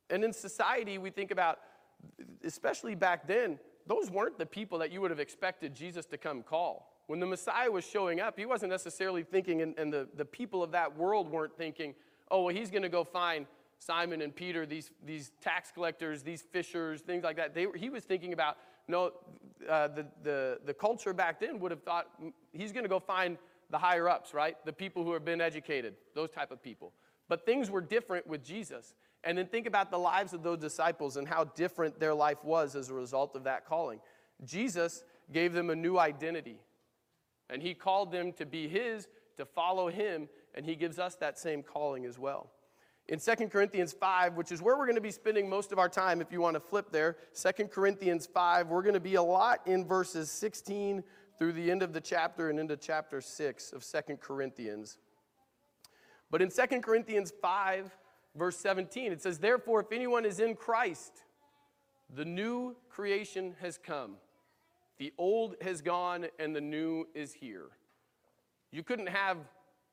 And 0.09 0.23
in 0.23 0.33
society, 0.33 0.97
we 0.97 1.09
think 1.09 1.31
about, 1.31 1.59
especially 2.43 2.95
back 2.95 3.27
then, 3.27 3.59
those 3.87 4.09
weren't 4.09 4.37
the 4.37 4.45
people 4.45 4.79
that 4.79 4.91
you 4.91 5.01
would 5.01 5.11
have 5.11 5.19
expected 5.19 5.75
Jesus 5.75 6.05
to 6.07 6.17
come 6.17 6.43
call. 6.43 6.90
When 7.11 7.19
the 7.19 7.25
Messiah 7.25 7.69
was 7.69 7.83
showing 7.83 8.21
up, 8.21 8.39
he 8.39 8.45
wasn't 8.45 8.71
necessarily 8.71 9.23
thinking, 9.23 9.61
and, 9.61 9.77
and 9.77 9.91
the, 9.91 10.07
the 10.15 10.23
people 10.23 10.63
of 10.63 10.71
that 10.71 10.95
world 10.95 11.29
weren't 11.29 11.57
thinking, 11.57 11.93
oh, 12.31 12.43
well, 12.43 12.55
he's 12.55 12.71
going 12.71 12.83
to 12.83 12.87
go 12.87 13.03
find 13.03 13.47
Simon 13.79 14.21
and 14.21 14.33
Peter, 14.33 14.65
these, 14.65 14.91
these 15.05 15.33
tax 15.41 15.73
collectors, 15.73 16.23
these 16.23 16.41
fishers, 16.41 17.01
things 17.01 17.25
like 17.25 17.35
that. 17.35 17.53
They, 17.53 17.67
he 17.75 17.89
was 17.89 18.05
thinking 18.05 18.31
about, 18.31 18.55
no, 18.87 19.11
uh, 19.69 19.89
the, 19.89 20.05
the, 20.23 20.59
the 20.65 20.73
culture 20.73 21.11
back 21.11 21.41
then 21.41 21.59
would 21.59 21.71
have 21.71 21.83
thought 21.83 22.07
he's 22.53 22.71
going 22.71 22.85
to 22.85 22.89
go 22.89 22.97
find 22.97 23.37
the 23.71 23.77
higher 23.77 24.07
ups, 24.07 24.33
right? 24.33 24.55
The 24.63 24.71
people 24.71 25.03
who 25.03 25.11
have 25.11 25.25
been 25.25 25.41
educated, 25.41 25.95
those 26.15 26.31
type 26.31 26.49
of 26.49 26.63
people. 26.63 26.93
But 27.27 27.45
things 27.45 27.69
were 27.69 27.81
different 27.81 28.25
with 28.25 28.41
Jesus. 28.41 28.93
And 29.25 29.37
then 29.37 29.47
think 29.47 29.67
about 29.67 29.91
the 29.91 29.99
lives 29.99 30.31
of 30.31 30.43
those 30.43 30.59
disciples 30.59 31.17
and 31.17 31.27
how 31.27 31.43
different 31.43 31.99
their 31.99 32.13
life 32.13 32.41
was 32.41 32.73
as 32.73 32.89
a 32.89 32.93
result 32.93 33.35
of 33.35 33.43
that 33.43 33.65
calling. 33.65 33.99
Jesus 34.45 35.03
gave 35.33 35.51
them 35.51 35.71
a 35.71 35.75
new 35.75 35.99
identity. 35.99 36.61
And 37.51 37.61
he 37.61 37.75
called 37.75 38.11
them 38.11 38.33
to 38.33 38.45
be 38.45 38.67
his, 38.67 39.07
to 39.37 39.45
follow 39.45 39.89
him, 39.89 40.29
and 40.55 40.65
he 40.65 40.75
gives 40.75 40.97
us 40.97 41.15
that 41.15 41.37
same 41.37 41.61
calling 41.61 42.05
as 42.05 42.17
well. 42.17 42.49
In 43.07 43.19
2 43.19 43.49
Corinthians 43.49 43.93
5, 43.93 44.37
which 44.37 44.51
is 44.51 44.61
where 44.61 44.77
we're 44.77 44.85
going 44.85 44.95
to 44.95 45.01
be 45.01 45.11
spending 45.11 45.49
most 45.49 45.71
of 45.71 45.79
our 45.79 45.89
time, 45.89 46.21
if 46.21 46.31
you 46.31 46.39
want 46.39 46.53
to 46.55 46.59
flip 46.59 46.91
there, 46.91 47.17
2 47.35 47.65
Corinthians 47.65 48.25
5, 48.25 48.67
we're 48.67 48.81
going 48.81 48.93
to 48.93 48.99
be 48.99 49.15
a 49.15 49.21
lot 49.21 49.59
in 49.65 49.85
verses 49.85 50.31
16 50.31 51.03
through 51.37 51.51
the 51.51 51.69
end 51.69 51.83
of 51.83 51.91
the 51.91 51.99
chapter 51.99 52.49
and 52.49 52.59
into 52.59 52.77
chapter 52.77 53.19
6 53.19 53.73
of 53.73 53.85
2 53.85 54.17
Corinthians. 54.17 54.97
But 56.29 56.41
in 56.41 56.49
2 56.49 56.79
Corinthians 56.79 57.33
5, 57.41 57.91
verse 58.35 58.57
17, 58.57 59.11
it 59.11 59.21
says, 59.21 59.39
Therefore, 59.39 59.81
if 59.81 59.91
anyone 59.91 60.23
is 60.23 60.39
in 60.39 60.55
Christ, 60.55 61.23
the 62.13 62.23
new 62.23 62.75
creation 62.89 63.55
has 63.59 63.77
come. 63.77 64.17
The 64.99 65.13
old 65.17 65.55
has 65.61 65.81
gone 65.81 66.27
and 66.39 66.55
the 66.55 66.61
new 66.61 67.07
is 67.15 67.33
here. 67.33 67.69
You 68.71 68.83
couldn't 68.83 69.09
have 69.09 69.37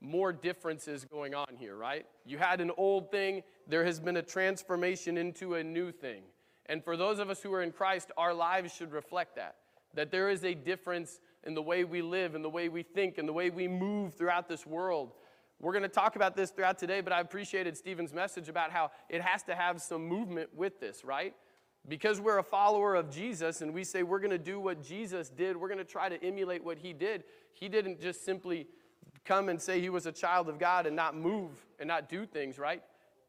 more 0.00 0.32
differences 0.32 1.04
going 1.04 1.34
on 1.34 1.56
here, 1.58 1.76
right? 1.76 2.06
You 2.24 2.38
had 2.38 2.60
an 2.60 2.70
old 2.76 3.10
thing, 3.10 3.42
there 3.66 3.84
has 3.84 3.98
been 3.98 4.16
a 4.16 4.22
transformation 4.22 5.16
into 5.18 5.54
a 5.54 5.64
new 5.64 5.90
thing. 5.90 6.22
And 6.66 6.84
for 6.84 6.96
those 6.96 7.18
of 7.18 7.30
us 7.30 7.42
who 7.42 7.52
are 7.54 7.62
in 7.62 7.72
Christ, 7.72 8.12
our 8.16 8.34
lives 8.34 8.74
should 8.74 8.92
reflect 8.92 9.36
that. 9.36 9.56
That 9.94 10.10
there 10.10 10.28
is 10.28 10.44
a 10.44 10.54
difference 10.54 11.20
in 11.44 11.54
the 11.54 11.62
way 11.62 11.84
we 11.84 12.02
live, 12.02 12.34
in 12.34 12.42
the 12.42 12.50
way 12.50 12.68
we 12.68 12.82
think, 12.82 13.18
in 13.18 13.26
the 13.26 13.32
way 13.32 13.50
we 13.50 13.66
move 13.66 14.14
throughout 14.14 14.48
this 14.48 14.66
world. 14.66 15.12
We're 15.60 15.72
going 15.72 15.82
to 15.82 15.88
talk 15.88 16.14
about 16.14 16.36
this 16.36 16.50
throughout 16.50 16.78
today, 16.78 17.00
but 17.00 17.12
I 17.12 17.20
appreciated 17.20 17.76
Stephen's 17.76 18.12
message 18.12 18.48
about 18.48 18.70
how 18.70 18.92
it 19.08 19.22
has 19.22 19.42
to 19.44 19.56
have 19.56 19.80
some 19.80 20.06
movement 20.06 20.50
with 20.54 20.78
this, 20.78 21.04
right? 21.04 21.34
Because 21.88 22.20
we're 22.20 22.38
a 22.38 22.42
follower 22.42 22.94
of 22.94 23.10
Jesus 23.10 23.62
and 23.62 23.72
we 23.72 23.82
say 23.82 24.02
we're 24.02 24.18
going 24.18 24.30
to 24.30 24.38
do 24.38 24.60
what 24.60 24.82
Jesus 24.82 25.30
did, 25.30 25.56
we're 25.56 25.68
going 25.68 25.78
to 25.78 25.84
try 25.84 26.08
to 26.08 26.22
emulate 26.22 26.62
what 26.62 26.78
he 26.78 26.92
did. 26.92 27.24
He 27.54 27.68
didn't 27.68 28.00
just 28.00 28.24
simply 28.24 28.66
come 29.24 29.48
and 29.48 29.60
say 29.60 29.80
he 29.80 29.88
was 29.88 30.04
a 30.06 30.12
child 30.12 30.48
of 30.48 30.58
God 30.58 30.86
and 30.86 30.94
not 30.94 31.16
move 31.16 31.50
and 31.78 31.88
not 31.88 32.08
do 32.08 32.26
things, 32.26 32.58
right? 32.58 32.82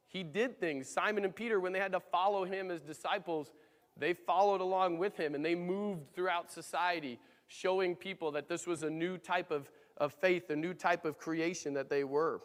He 0.07 0.23
did 0.23 0.59
things. 0.59 0.89
Simon 0.89 1.23
and 1.23 1.33
Peter, 1.33 1.59
when 1.59 1.71
they 1.71 1.79
had 1.79 1.93
to 1.93 1.99
follow 1.99 2.43
him 2.43 2.69
as 2.69 2.81
disciples, 2.81 3.51
they 3.95 4.13
followed 4.13 4.59
along 4.59 4.97
with 4.97 5.15
him 5.15 5.35
and 5.35 5.45
they 5.45 5.55
moved 5.55 6.13
throughout 6.13 6.51
society, 6.51 7.17
showing 7.47 7.95
people 7.95 8.31
that 8.31 8.49
this 8.49 8.67
was 8.67 8.83
a 8.83 8.89
new 8.89 9.17
type 9.17 9.51
of, 9.51 9.71
of 9.97 10.13
faith, 10.13 10.49
a 10.49 10.55
new 10.55 10.73
type 10.73 11.05
of 11.05 11.17
creation 11.17 11.73
that 11.75 11.89
they 11.89 12.03
were. 12.03 12.41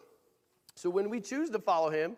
So 0.75 0.89
when 0.89 1.09
we 1.09 1.19
choose 1.19 1.49
to 1.49 1.59
follow 1.59 1.89
him, 1.89 2.15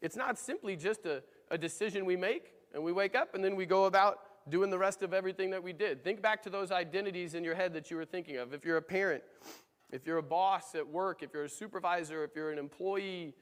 it's 0.00 0.16
not 0.16 0.38
simply 0.38 0.76
just 0.76 1.04
a, 1.06 1.22
a 1.50 1.58
decision 1.58 2.04
we 2.04 2.16
make 2.16 2.52
and 2.74 2.82
we 2.82 2.92
wake 2.92 3.14
up 3.14 3.34
and 3.34 3.44
then 3.44 3.56
we 3.56 3.66
go 3.66 3.84
about 3.84 4.20
doing 4.48 4.70
the 4.70 4.78
rest 4.78 5.02
of 5.02 5.12
everything 5.12 5.50
that 5.50 5.62
we 5.62 5.72
did. 5.72 6.02
Think 6.02 6.22
back 6.22 6.42
to 6.42 6.50
those 6.50 6.70
identities 6.70 7.34
in 7.34 7.44
your 7.44 7.54
head 7.54 7.72
that 7.74 7.90
you 7.90 7.96
were 7.96 8.04
thinking 8.04 8.36
of. 8.36 8.52
If 8.52 8.64
you're 8.64 8.78
a 8.78 8.82
parent, 8.82 9.22
if 9.90 10.06
you're 10.06 10.18
a 10.18 10.22
boss 10.22 10.74
at 10.74 10.86
work, 10.86 11.22
if 11.22 11.30
you're 11.34 11.44
a 11.44 11.48
supervisor, 11.48 12.24
if 12.24 12.30
you're 12.34 12.50
an 12.50 12.58
employee, 12.58 13.34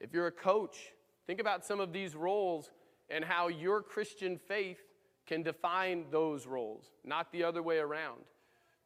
if 0.00 0.12
you're 0.12 0.26
a 0.26 0.32
coach, 0.32 0.92
think 1.26 1.40
about 1.40 1.64
some 1.64 1.80
of 1.80 1.92
these 1.92 2.14
roles 2.14 2.70
and 3.10 3.24
how 3.24 3.48
your 3.48 3.82
Christian 3.82 4.38
faith 4.38 4.80
can 5.26 5.42
define 5.42 6.06
those 6.10 6.46
roles, 6.46 6.92
not 7.04 7.30
the 7.32 7.44
other 7.44 7.62
way 7.62 7.78
around. 7.78 8.20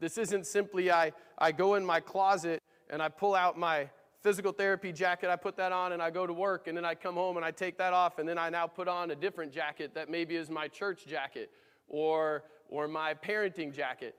This 0.00 0.18
isn't 0.18 0.46
simply 0.46 0.90
I, 0.90 1.12
I 1.38 1.52
go 1.52 1.74
in 1.74 1.84
my 1.84 2.00
closet 2.00 2.60
and 2.90 3.00
I 3.00 3.08
pull 3.08 3.34
out 3.34 3.56
my 3.56 3.88
physical 4.22 4.52
therapy 4.52 4.92
jacket, 4.92 5.28
I 5.28 5.36
put 5.36 5.56
that 5.56 5.72
on 5.72 5.92
and 5.92 6.00
I 6.00 6.10
go 6.10 6.26
to 6.26 6.32
work, 6.32 6.68
and 6.68 6.76
then 6.76 6.84
I 6.84 6.94
come 6.94 7.14
home 7.14 7.36
and 7.36 7.44
I 7.44 7.50
take 7.50 7.76
that 7.78 7.92
off, 7.92 8.18
and 8.18 8.28
then 8.28 8.38
I 8.38 8.50
now 8.50 8.66
put 8.66 8.88
on 8.88 9.10
a 9.10 9.16
different 9.16 9.52
jacket 9.52 9.94
that 9.94 10.08
maybe 10.08 10.36
is 10.36 10.48
my 10.48 10.68
church 10.68 11.06
jacket 11.06 11.50
or, 11.88 12.44
or 12.68 12.88
my 12.88 13.14
parenting 13.14 13.74
jacket. 13.74 14.14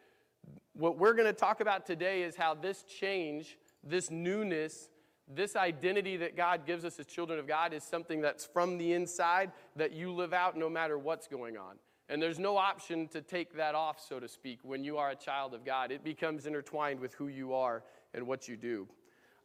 What 0.73 0.97
we're 0.97 1.13
going 1.13 1.27
to 1.27 1.33
talk 1.33 1.61
about 1.61 1.85
today 1.85 2.23
is 2.23 2.35
how 2.35 2.53
this 2.53 2.83
change, 2.83 3.57
this 3.83 4.11
newness, 4.11 4.89
this 5.27 5.55
identity 5.55 6.17
that 6.17 6.35
God 6.35 6.65
gives 6.65 6.83
us 6.83 6.99
as 6.99 7.05
children 7.05 7.39
of 7.39 7.47
God 7.47 7.73
is 7.73 7.83
something 7.83 8.21
that's 8.21 8.45
from 8.45 8.77
the 8.77 8.93
inside 8.93 9.51
that 9.75 9.93
you 9.93 10.11
live 10.11 10.33
out 10.33 10.57
no 10.57 10.69
matter 10.69 10.97
what's 10.97 11.27
going 11.27 11.57
on. 11.57 11.77
And 12.09 12.21
there's 12.21 12.39
no 12.39 12.57
option 12.57 13.07
to 13.09 13.21
take 13.21 13.55
that 13.55 13.75
off, 13.75 14.03
so 14.05 14.19
to 14.19 14.27
speak, 14.27 14.59
when 14.63 14.83
you 14.83 14.97
are 14.97 15.11
a 15.11 15.15
child 15.15 15.53
of 15.53 15.63
God. 15.63 15.91
It 15.91 16.03
becomes 16.03 16.45
intertwined 16.45 16.99
with 16.99 17.13
who 17.13 17.29
you 17.29 17.53
are 17.53 17.83
and 18.13 18.27
what 18.27 18.47
you 18.47 18.57
do. 18.57 18.87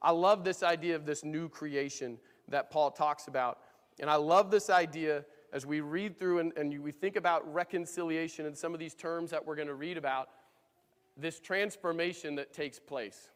I 0.01 0.11
love 0.13 0.45
this 0.45 0.63
idea 0.63 0.97
of 0.97 1.07
this 1.07 1.25
new 1.25 1.49
creation 1.49 2.19
that 2.49 2.71
Paul 2.71 2.91
talks 2.91 3.29
about. 3.29 3.59
And 4.01 4.09
I 4.09 4.17
love 4.17 4.51
this 4.51 4.71
idea 4.71 5.25
as 5.53 5.67
we 5.67 5.81
read 5.81 6.19
through 6.19 6.39
and, 6.39 6.53
and 6.57 6.83
we 6.83 6.93
think 6.93 7.17
about 7.17 7.53
reconciliation 7.53 8.47
and 8.47 8.57
some 8.57 8.75
of 8.75 8.81
these 8.81 8.95
terms 8.95 9.31
that 9.31 9.45
we're 9.45 9.57
going 9.57 9.69
to 9.69 9.75
read 9.75 9.97
about 9.97 10.29
this 11.17 11.41
transformation 11.41 12.37
that 12.37 12.53
takes 12.53 12.79
place. 12.79 13.31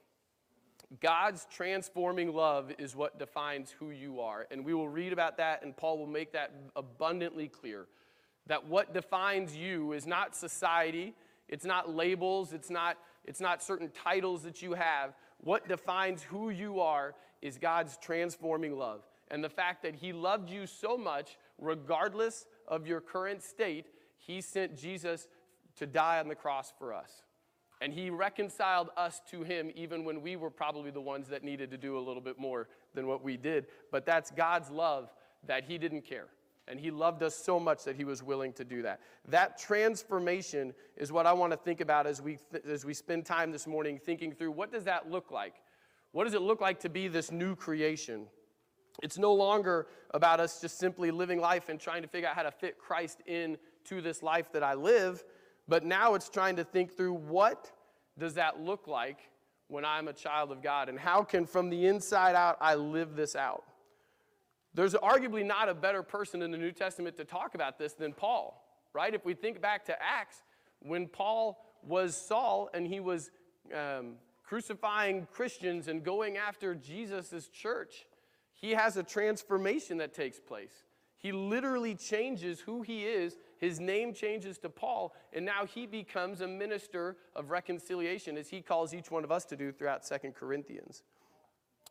God's 1.01 1.47
transforming 1.51 2.35
love 2.35 2.71
is 2.79 2.95
what 2.95 3.19
defines 3.19 3.71
who 3.71 3.91
you 3.91 4.21
are. 4.21 4.47
And 4.51 4.65
we 4.65 4.75
will 4.75 4.89
read 4.89 5.13
about 5.13 5.39
that, 5.39 5.63
and 5.63 5.77
Paul 5.77 5.99
will 5.99 6.07
make 6.07 6.33
that 6.33 6.53
abundantly 6.77 7.49
clear. 7.49 7.87
That 8.47 8.67
what 8.67 8.93
defines 8.93 9.57
you 9.57 9.93
is 9.93 10.07
not 10.07 10.37
society, 10.37 11.15
it's 11.49 11.65
not 11.65 11.95
labels, 11.95 12.53
it's 12.53 12.71
not, 12.71 12.99
it's 13.25 13.41
not 13.41 13.63
certain 13.63 13.91
titles 13.91 14.43
that 14.43 14.61
you 14.61 14.75
have. 14.75 15.15
What 15.43 15.69
defines 15.69 16.23
who 16.23 16.51
you 16.51 16.81
are 16.81 17.15
is 17.41 17.59
God's 17.59 17.97
transforming 17.99 18.77
love. 18.77 19.03
And 19.31 19.43
the 19.43 19.51
fact 19.51 19.83
that 19.83 19.95
He 19.97 20.13
loved 20.13 20.51
you 20.51 20.67
so 20.67 20.97
much, 20.97 21.37
regardless 21.59 22.47
of 22.69 22.87
your 22.87 23.01
current 23.01 23.43
state, 23.43 23.87
He 24.19 24.41
sent 24.41 24.77
Jesus 24.77 25.29
to 25.77 25.87
die 25.87 26.21
on 26.21 26.29
the 26.29 26.35
cross 26.35 26.73
for 26.79 26.93
us. 26.93 27.23
And 27.81 27.93
he 27.93 28.11
reconciled 28.11 28.91
us 28.97 29.21
to 29.33 29.43
him 29.43 29.71
even 29.75 30.05
when 30.05 30.23
we 30.23 30.37
were 30.37 30.51
probably 30.51 30.93
the 30.93 31.01
ones 31.01 31.27
that 31.29 31.43
needed 31.43 31.69
to 31.73 31.77
do 31.77 31.99
a 31.99 32.01
little 32.01 32.23
bit 32.23 32.39
more 32.39 32.69
than 32.95 33.09
what 33.09 33.25
we 33.25 33.37
did. 33.37 33.67
But 33.91 34.07
that's 34.07 34.31
God's 34.31 34.71
love 34.71 35.11
that 35.49 35.65
he 35.65 35.79
didn't 35.79 36.03
care. 36.03 36.29
And 36.73 36.81
he 36.81 36.91
loved 36.91 37.23
us 37.23 37.35
so 37.35 37.61
much 37.61 37.85
that 37.85 37.97
he 37.97 38.05
was 38.05 38.23
willing 38.23 38.55
to 38.55 38.65
do 38.65 38.81
that. 38.81 39.01
That 39.29 39.59
transformation 39.59 40.73
is 40.97 41.13
what 41.13 41.27
I 41.27 41.35
want 41.35 41.51
to 41.53 41.59
think 41.59 41.83
about 41.83 42.07
as 42.07 42.23
we, 42.23 42.39
th- 42.51 42.65
as 42.65 42.87
we 42.87 42.95
spend 42.95 43.27
time 43.27 43.53
this 43.53 43.67
morning 43.67 44.01
thinking 44.03 44.33
through 44.33 44.53
what 44.53 44.73
does 44.73 44.85
that 44.85 45.11
look 45.11 45.31
like? 45.31 45.57
What 46.13 46.25
does 46.25 46.33
it 46.33 46.41
look 46.41 46.63
like 46.63 46.81
to 46.81 46.89
be 46.89 47.09
this 47.09 47.31
new 47.31 47.55
creation? 47.55 48.25
It's 49.03 49.19
no 49.19 49.35
longer 49.35 49.87
about 50.13 50.41
us 50.41 50.63
just 50.63 50.79
simply 50.79 51.11
living 51.11 51.43
life 51.43 51.69
and 51.69 51.79
trying 51.79 52.01
to 52.01 52.09
figure 52.09 52.31
out 52.31 52.37
how 52.37 52.45
to 52.45 52.51
fit 52.51 52.79
Christ 52.79 53.21
into 53.27 54.01
this 54.01 54.23
life 54.23 54.51
that 54.53 54.63
I 54.63 54.73
live. 54.73 55.23
But 55.69 55.85
now 55.85 56.15
it's 56.15 56.31
trying 56.31 56.57
to 56.57 56.65
think 56.65 56.97
through 56.97 57.13
what 57.13 57.71
does 58.19 58.33
that 58.35 58.63
look 58.63 58.89
like 58.89 59.19
when 59.69 59.85
I'm 59.85 60.09
a 60.09 60.15
child 60.15 60.51
of 60.51 60.63
God? 60.63 60.89
And 60.89 60.99
how 60.99 61.23
can, 61.23 61.45
from 61.45 61.69
the 61.69 61.87
inside 61.87 62.35
out, 62.35 62.57
I 62.63 62.77
live 62.77 63.15
this 63.15 63.37
out? 63.37 63.63
There's 64.75 64.95
arguably 64.95 65.45
not 65.45 65.69
a 65.69 65.75
better 65.75 66.03
person 66.03 66.43
in 66.43 66.51
the 66.51 66.59
New 66.59 66.73
Testament 66.73 67.17
to 67.19 67.25
talk 67.25 67.55
about 67.55 67.79
this 67.79 67.93
than 67.93 68.13
Paul, 68.13 68.65
right? 68.93 69.13
If 69.13 69.25
we 69.25 69.35
think 69.35 69.61
back 69.61 69.85
to 69.87 69.97
Acts, 70.03 70.43
when 70.81 71.09
Paul 71.09 71.59
was 71.83 72.17
Saul 72.17 72.71
and 72.73 72.87
he 72.87 73.01
was 73.01 73.31
um, 73.75 74.15
crucifying 74.45 75.27
Christians 75.33 75.89
and 75.89 76.03
going 76.03 76.37
after 76.37 76.75
Jesus' 76.75 77.49
church, 77.49 78.07
he 78.55 78.71
has 78.71 78.97
a 78.97 79.03
transformation 79.03 79.99
that 79.99 80.15
takes 80.15 80.41
place. 80.41 80.85
He 81.19 81.33
literally 81.33 81.95
changes 81.95 82.61
who 82.61 82.83
he 82.83 83.05
is 83.05 83.37
his 83.63 83.79
name 83.79 84.13
changes 84.13 84.59
to 84.59 84.69
Paul, 84.69 85.15
and 85.33 85.47
now 85.47 85.65
he 85.65 85.87
becomes 85.87 86.41
a 86.41 86.49
minister 86.49 87.17
of 87.37 87.53
reconciliation, 87.53 88.37
as 88.37 88.49
he 88.49 88.61
calls 88.61 88.93
each 88.93 89.09
one 89.09 89.23
of 89.23 89.31
us 89.31 89.45
to 89.47 89.57
do 89.57 89.71
throughout 89.71 90.05
Second 90.05 90.35
Corinthians. 90.35 91.05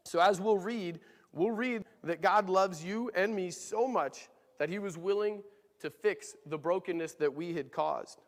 So, 0.03 0.19
as 0.19 0.41
we'll 0.41 0.57
read, 0.57 0.99
we'll 1.33 1.51
read 1.51 1.83
that 2.03 2.21
God 2.21 2.49
loves 2.49 2.83
you 2.83 3.11
and 3.15 3.35
me 3.35 3.51
so 3.51 3.87
much 3.87 4.29
that 4.59 4.69
he 4.69 4.79
was 4.79 4.97
willing 4.97 5.43
to 5.79 5.89
fix 5.89 6.35
the 6.45 6.57
brokenness 6.57 7.13
that 7.13 7.33
we 7.33 7.53
had 7.53 7.71
caused. 7.71 8.21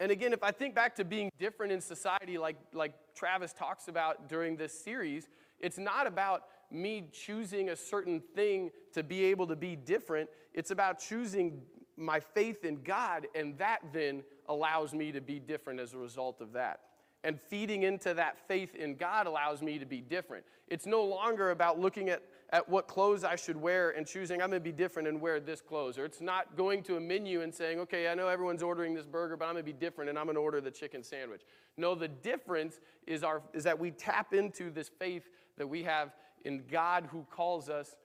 And 0.00 0.10
again, 0.10 0.32
if 0.32 0.42
I 0.42 0.50
think 0.50 0.74
back 0.74 0.96
to 0.96 1.04
being 1.04 1.30
different 1.38 1.72
in 1.72 1.80
society, 1.80 2.36
like, 2.36 2.56
like 2.72 2.94
Travis 3.14 3.52
talks 3.52 3.86
about 3.88 4.28
during 4.28 4.56
this 4.56 4.72
series, 4.72 5.28
it's 5.60 5.78
not 5.78 6.06
about 6.06 6.44
me 6.70 7.08
choosing 7.12 7.68
a 7.68 7.76
certain 7.76 8.20
thing 8.34 8.70
to 8.92 9.02
be 9.04 9.24
able 9.26 9.46
to 9.46 9.56
be 9.56 9.76
different. 9.76 10.28
It's 10.52 10.72
about 10.72 10.98
choosing 10.98 11.62
my 11.96 12.18
faith 12.18 12.64
in 12.64 12.82
God, 12.82 13.28
and 13.36 13.56
that 13.58 13.80
then 13.92 14.24
allows 14.48 14.92
me 14.92 15.12
to 15.12 15.20
be 15.20 15.38
different 15.38 15.78
as 15.78 15.94
a 15.94 15.98
result 15.98 16.40
of 16.40 16.52
that. 16.54 16.80
And 17.24 17.40
feeding 17.40 17.82
into 17.82 18.14
that 18.14 18.38
faith 18.46 18.76
in 18.76 18.94
God 18.94 19.26
allows 19.26 19.62
me 19.62 19.78
to 19.78 19.86
be 19.86 20.00
different. 20.00 20.44
It's 20.68 20.86
no 20.86 21.02
longer 21.02 21.50
about 21.50 21.80
looking 21.80 22.10
at, 22.10 22.22
at 22.50 22.68
what 22.68 22.86
clothes 22.86 23.24
I 23.24 23.34
should 23.34 23.56
wear 23.56 23.90
and 23.90 24.06
choosing 24.06 24.40
I'm 24.40 24.50
to 24.52 24.60
be 24.60 24.72
different 24.72 25.08
and 25.08 25.20
wear 25.20 25.40
this 25.40 25.60
clothes. 25.60 25.98
Or 25.98 26.04
it's 26.04 26.20
not 26.20 26.56
going 26.56 26.82
to 26.84 26.96
a 26.96 27.00
menu 27.00 27.40
and 27.40 27.52
saying, 27.52 27.80
okay, 27.80 28.08
I 28.08 28.14
know 28.14 28.28
everyone's 28.28 28.62
ordering 28.62 28.94
this 28.94 29.06
burger, 29.06 29.36
but 29.36 29.46
I'm 29.46 29.56
to 29.56 29.62
be 29.62 29.72
different 29.72 30.10
and 30.10 30.18
I'm 30.18 30.28
to 30.28 30.34
order 30.34 30.60
the 30.60 30.70
chicken 30.70 31.02
sandwich. 31.02 31.42
No, 31.76 31.94
the 31.94 32.08
difference 32.08 32.78
is, 33.06 33.24
our, 33.24 33.42
is 33.54 33.64
that 33.64 33.78
we 33.78 33.90
tap 33.90 34.34
into 34.34 34.70
this 34.70 34.88
faith 34.88 35.28
that 35.56 35.66
we 35.66 35.82
have 35.82 36.12
in 36.44 36.62
God 36.70 37.08
who 37.10 37.26
calls 37.30 37.68
us, 37.68 37.96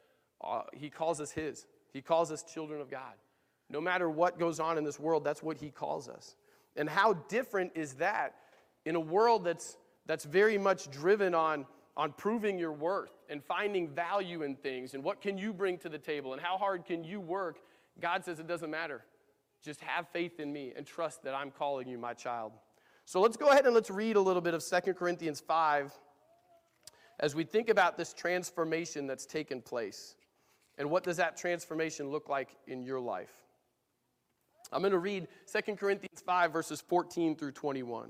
uh, 0.41 0.61
He 0.73 0.89
calls 0.89 1.19
us 1.19 1.31
His. 1.31 1.67
He 1.91 2.01
calls 2.01 2.31
us 2.31 2.43
children 2.43 2.81
of 2.81 2.89
God. 2.89 3.13
No 3.69 3.81
matter 3.81 4.09
what 4.09 4.39
goes 4.39 4.59
on 4.59 4.77
in 4.77 4.83
this 4.83 4.99
world, 4.99 5.23
that's 5.23 5.43
what 5.43 5.57
he 5.57 5.69
calls 5.69 6.07
us. 6.07 6.35
And 6.75 6.89
how 6.89 7.13
different 7.13 7.71
is 7.75 7.93
that 7.95 8.35
in 8.86 8.95
a 8.95 9.00
world 9.00 9.43
that's, 9.43 9.77
that's 10.05 10.25
very 10.25 10.57
much 10.57 10.89
driven 10.89 11.33
on, 11.36 11.65
on 11.98 12.13
proving 12.13 12.57
your 12.57 12.71
worth 12.71 13.12
and 13.29 13.43
finding 13.43 13.88
value 13.88 14.43
in 14.43 14.55
things 14.55 14.93
and 14.93 15.03
what 15.03 15.21
can 15.21 15.38
you 15.38 15.53
bring 15.53 15.77
to 15.79 15.89
the 15.89 15.98
table 15.98 16.33
and 16.33 16.41
how 16.41 16.57
hard 16.57 16.86
can 16.86 17.03
you 17.03 17.19
work? 17.19 17.59
God 18.00 18.24
says 18.24 18.39
it 18.39 18.48
doesn't 18.48 18.71
matter. 18.71 19.03
Just 19.62 19.81
have 19.81 20.07
faith 20.09 20.39
in 20.39 20.53
me 20.53 20.74
and 20.75 20.86
trust 20.86 21.24
that 21.24 21.33
I'm 21.33 21.51
calling 21.51 21.88
you 21.88 21.98
my 21.98 22.13
child. 22.13 22.53
So 23.05 23.19
let's 23.19 23.38
go 23.38 23.50
ahead 23.50 23.65
and 23.65 23.75
let's 23.75 23.89
read 23.89 24.15
a 24.15 24.21
little 24.21 24.41
bit 24.41 24.53
of 24.53 24.63
Second 24.63 24.93
Corinthians 24.93 25.39
5 25.39 25.91
as 27.19 27.36
we 27.36 27.43
think 27.43 27.69
about 27.69 27.98
this 27.98 28.13
transformation 28.13 29.07
that's 29.07 29.25
taken 29.25 29.62
place. 29.62 30.15
And 30.77 30.89
what 30.89 31.03
does 31.03 31.17
that 31.17 31.36
transformation 31.36 32.09
look 32.09 32.29
like 32.29 32.55
in 32.67 32.81
your 32.81 33.00
life? 33.00 33.33
I'm 34.71 34.81
going 34.81 34.91
to 34.91 35.00
read 35.00 35.27
2 35.51 35.75
Corinthians 35.75 36.21
5, 36.25 36.53
verses 36.53 36.81
14 36.81 37.36
through 37.36 37.51
21. 37.51 38.09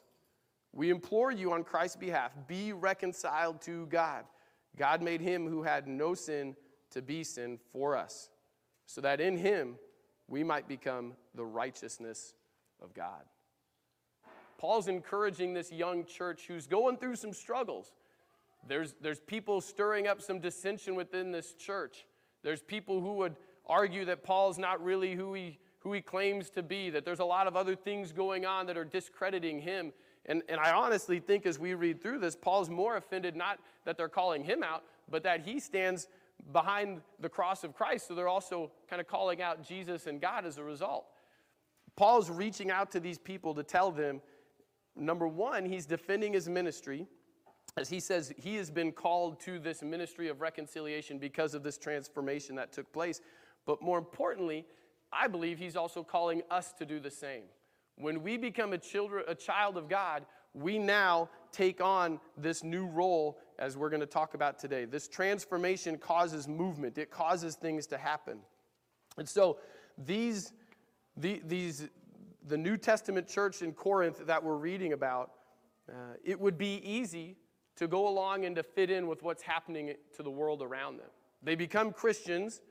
We 0.73 0.89
implore 0.89 1.31
you 1.31 1.51
on 1.53 1.63
Christ's 1.63 1.97
behalf 1.97 2.31
be 2.47 2.73
reconciled 2.73 3.61
to 3.63 3.85
God. 3.87 4.25
God 4.77 5.01
made 5.01 5.21
him 5.21 5.47
who 5.47 5.63
had 5.63 5.87
no 5.87 6.13
sin 6.13 6.55
to 6.91 7.01
be 7.01 7.23
sin 7.23 7.59
for 7.71 7.95
us, 7.97 8.29
so 8.85 9.01
that 9.01 9.19
in 9.19 9.37
him 9.37 9.75
we 10.27 10.43
might 10.43 10.67
become 10.67 11.13
the 11.35 11.45
righteousness 11.45 12.33
of 12.81 12.93
God. 12.93 13.23
Paul's 14.57 14.87
encouraging 14.87 15.53
this 15.53 15.71
young 15.71 16.05
church 16.05 16.43
who's 16.47 16.67
going 16.67 16.97
through 16.97 17.15
some 17.15 17.33
struggles. 17.33 17.91
There's, 18.67 18.93
there's 19.01 19.19
people 19.19 19.59
stirring 19.59 20.07
up 20.07 20.21
some 20.21 20.39
dissension 20.39 20.95
within 20.95 21.31
this 21.31 21.53
church. 21.53 22.05
There's 22.43 22.61
people 22.61 23.01
who 23.01 23.13
would 23.15 23.35
argue 23.65 24.05
that 24.05 24.23
Paul's 24.23 24.57
not 24.57 24.83
really 24.83 25.15
who 25.15 25.33
he, 25.33 25.57
who 25.79 25.93
he 25.93 26.01
claims 26.01 26.49
to 26.51 26.61
be, 26.61 26.91
that 26.91 27.05
there's 27.05 27.19
a 27.19 27.25
lot 27.25 27.47
of 27.47 27.55
other 27.55 27.75
things 27.75 28.11
going 28.11 28.45
on 28.45 28.67
that 28.67 28.77
are 28.77 28.85
discrediting 28.85 29.59
him. 29.59 29.91
And, 30.25 30.43
and 30.49 30.59
I 30.59 30.71
honestly 30.71 31.19
think 31.19 31.45
as 31.45 31.57
we 31.57 31.73
read 31.73 32.01
through 32.01 32.19
this, 32.19 32.35
Paul's 32.35 32.69
more 32.69 32.97
offended 32.97 33.35
not 33.35 33.59
that 33.85 33.97
they're 33.97 34.09
calling 34.09 34.43
him 34.43 34.63
out, 34.63 34.83
but 35.09 35.23
that 35.23 35.41
he 35.41 35.59
stands 35.59 36.07
behind 36.51 37.01
the 37.19 37.29
cross 37.29 37.63
of 37.63 37.73
Christ. 37.73 38.07
So 38.07 38.15
they're 38.15 38.27
also 38.27 38.71
kind 38.89 38.99
of 38.99 39.07
calling 39.07 39.41
out 39.41 39.63
Jesus 39.63 40.07
and 40.07 40.21
God 40.21 40.45
as 40.45 40.57
a 40.57 40.63
result. 40.63 41.05
Paul's 41.95 42.29
reaching 42.29 42.71
out 42.71 42.91
to 42.91 42.99
these 42.99 43.17
people 43.17 43.53
to 43.55 43.63
tell 43.63 43.91
them 43.91 44.21
number 44.95 45.27
one, 45.27 45.65
he's 45.65 45.85
defending 45.85 46.33
his 46.33 46.47
ministry. 46.47 47.07
As 47.77 47.89
he 47.89 47.99
says, 47.99 48.33
he 48.37 48.55
has 48.55 48.69
been 48.69 48.91
called 48.91 49.39
to 49.41 49.57
this 49.57 49.81
ministry 49.81 50.27
of 50.27 50.41
reconciliation 50.41 51.17
because 51.17 51.53
of 51.53 51.63
this 51.63 51.77
transformation 51.77 52.55
that 52.55 52.73
took 52.73 52.91
place. 52.91 53.21
But 53.65 53.81
more 53.81 53.97
importantly, 53.97 54.65
I 55.11 55.27
believe 55.27 55.57
he's 55.57 55.75
also 55.75 56.03
calling 56.03 56.41
us 56.49 56.73
to 56.73 56.85
do 56.85 56.99
the 56.99 57.11
same. 57.11 57.43
When 57.97 58.23
we 58.23 58.37
become 58.37 58.73
a, 58.73 58.77
children, 58.77 59.23
a 59.27 59.35
child 59.35 59.77
of 59.77 59.87
God, 59.87 60.25
we 60.53 60.77
now 60.77 61.29
take 61.51 61.81
on 61.81 62.19
this 62.37 62.63
new 62.63 62.85
role 62.87 63.39
as 63.59 63.77
we're 63.77 63.89
going 63.89 64.01
to 64.01 64.05
talk 64.05 64.33
about 64.33 64.59
today. 64.59 64.85
This 64.85 65.07
transformation 65.07 65.97
causes 65.97 66.47
movement, 66.47 66.97
it 66.97 67.11
causes 67.11 67.55
things 67.55 67.87
to 67.87 67.97
happen. 67.97 68.39
And 69.17 69.27
so 69.27 69.59
these, 69.97 70.53
the, 71.17 71.41
these, 71.45 71.89
the 72.47 72.57
New 72.57 72.77
Testament 72.77 73.27
church 73.27 73.61
in 73.61 73.71
Corinth 73.73 74.25
that 74.25 74.43
we're 74.43 74.55
reading 74.55 74.93
about, 74.93 75.31
uh, 75.89 76.15
it 76.23 76.39
would 76.39 76.57
be 76.57 76.81
easy 76.83 77.35
to 77.75 77.87
go 77.87 78.07
along 78.07 78.45
and 78.45 78.55
to 78.55 78.63
fit 78.63 78.89
in 78.89 79.07
with 79.07 79.23
what's 79.23 79.43
happening 79.43 79.93
to 80.15 80.23
the 80.23 80.31
world 80.31 80.61
around 80.61 80.97
them. 80.97 81.09
They 81.43 81.55
become 81.55 81.91
Christians 81.91 82.61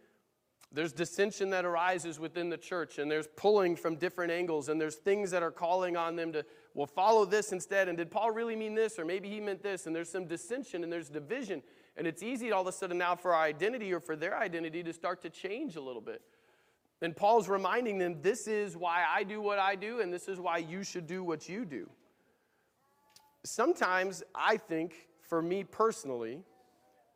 there's 0.73 0.93
dissension 0.93 1.51
that 1.51 1.65
arises 1.65 2.21
within 2.21 2.49
the 2.49 2.57
church, 2.57 2.99
and 2.99 3.11
there's 3.11 3.27
pulling 3.37 3.75
from 3.75 3.97
different 3.97 4.31
angles, 4.31 4.69
and 4.69 4.81
there's 4.81 4.97
things 4.97 5.33
that 5.33 5.43
are 5.43 5.51
calling 5.51 5.97
on 5.97 6.15
them 6.15 6.33
to, 6.33 6.45
well, 6.75 6.87
follow 6.87 7.25
this 7.25 7.51
instead. 7.51 7.89
And 7.89 7.99
did 7.99 8.11
Paul 8.11 8.31
really 8.31 8.55
mean 8.55 8.75
this? 8.75 8.97
Or 8.99 9.05
maybe 9.05 9.29
he 9.29 9.41
meant 9.41 9.63
this. 9.63 9.87
And 9.87 9.97
there's 9.97 10.11
some 10.11 10.27
dissension 10.27 10.85
and 10.85 10.93
there's 10.93 11.09
division. 11.09 11.63
And 11.97 12.07
it's 12.07 12.23
easy 12.23 12.53
all 12.53 12.61
of 12.63 12.69
a 12.69 12.73
sudden 12.73 12.99
now 12.99 13.17
for 13.17 13.35
our 13.35 13.43
identity 13.43 13.93
or 13.93 13.99
for 13.99 14.15
their 14.15 14.39
identity 14.39 14.85
to 14.85 14.93
start 14.93 15.23
to 15.23 15.31
change 15.31 15.75
a 15.75 15.81
little 15.81 16.01
bit. 16.01 16.23
And 17.03 17.17
Paul's 17.17 17.49
reminding 17.49 17.99
them 17.99 18.23
this 18.23 18.47
is 18.47 18.77
why 18.77 19.05
I 19.09 19.25
do 19.25 19.41
what 19.41 19.59
I 19.59 19.75
do, 19.75 20.01
and 20.01 20.13
this 20.13 20.29
is 20.29 20.39
why 20.39 20.59
you 20.59 20.85
should 20.85 21.07
do 21.07 21.25
what 21.25 21.49
you 21.49 21.65
do. 21.65 21.89
Sometimes 23.45 24.23
I 24.35 24.59
think, 24.59 25.09
for 25.29 25.43
me 25.43 25.65
personally, 25.65 26.43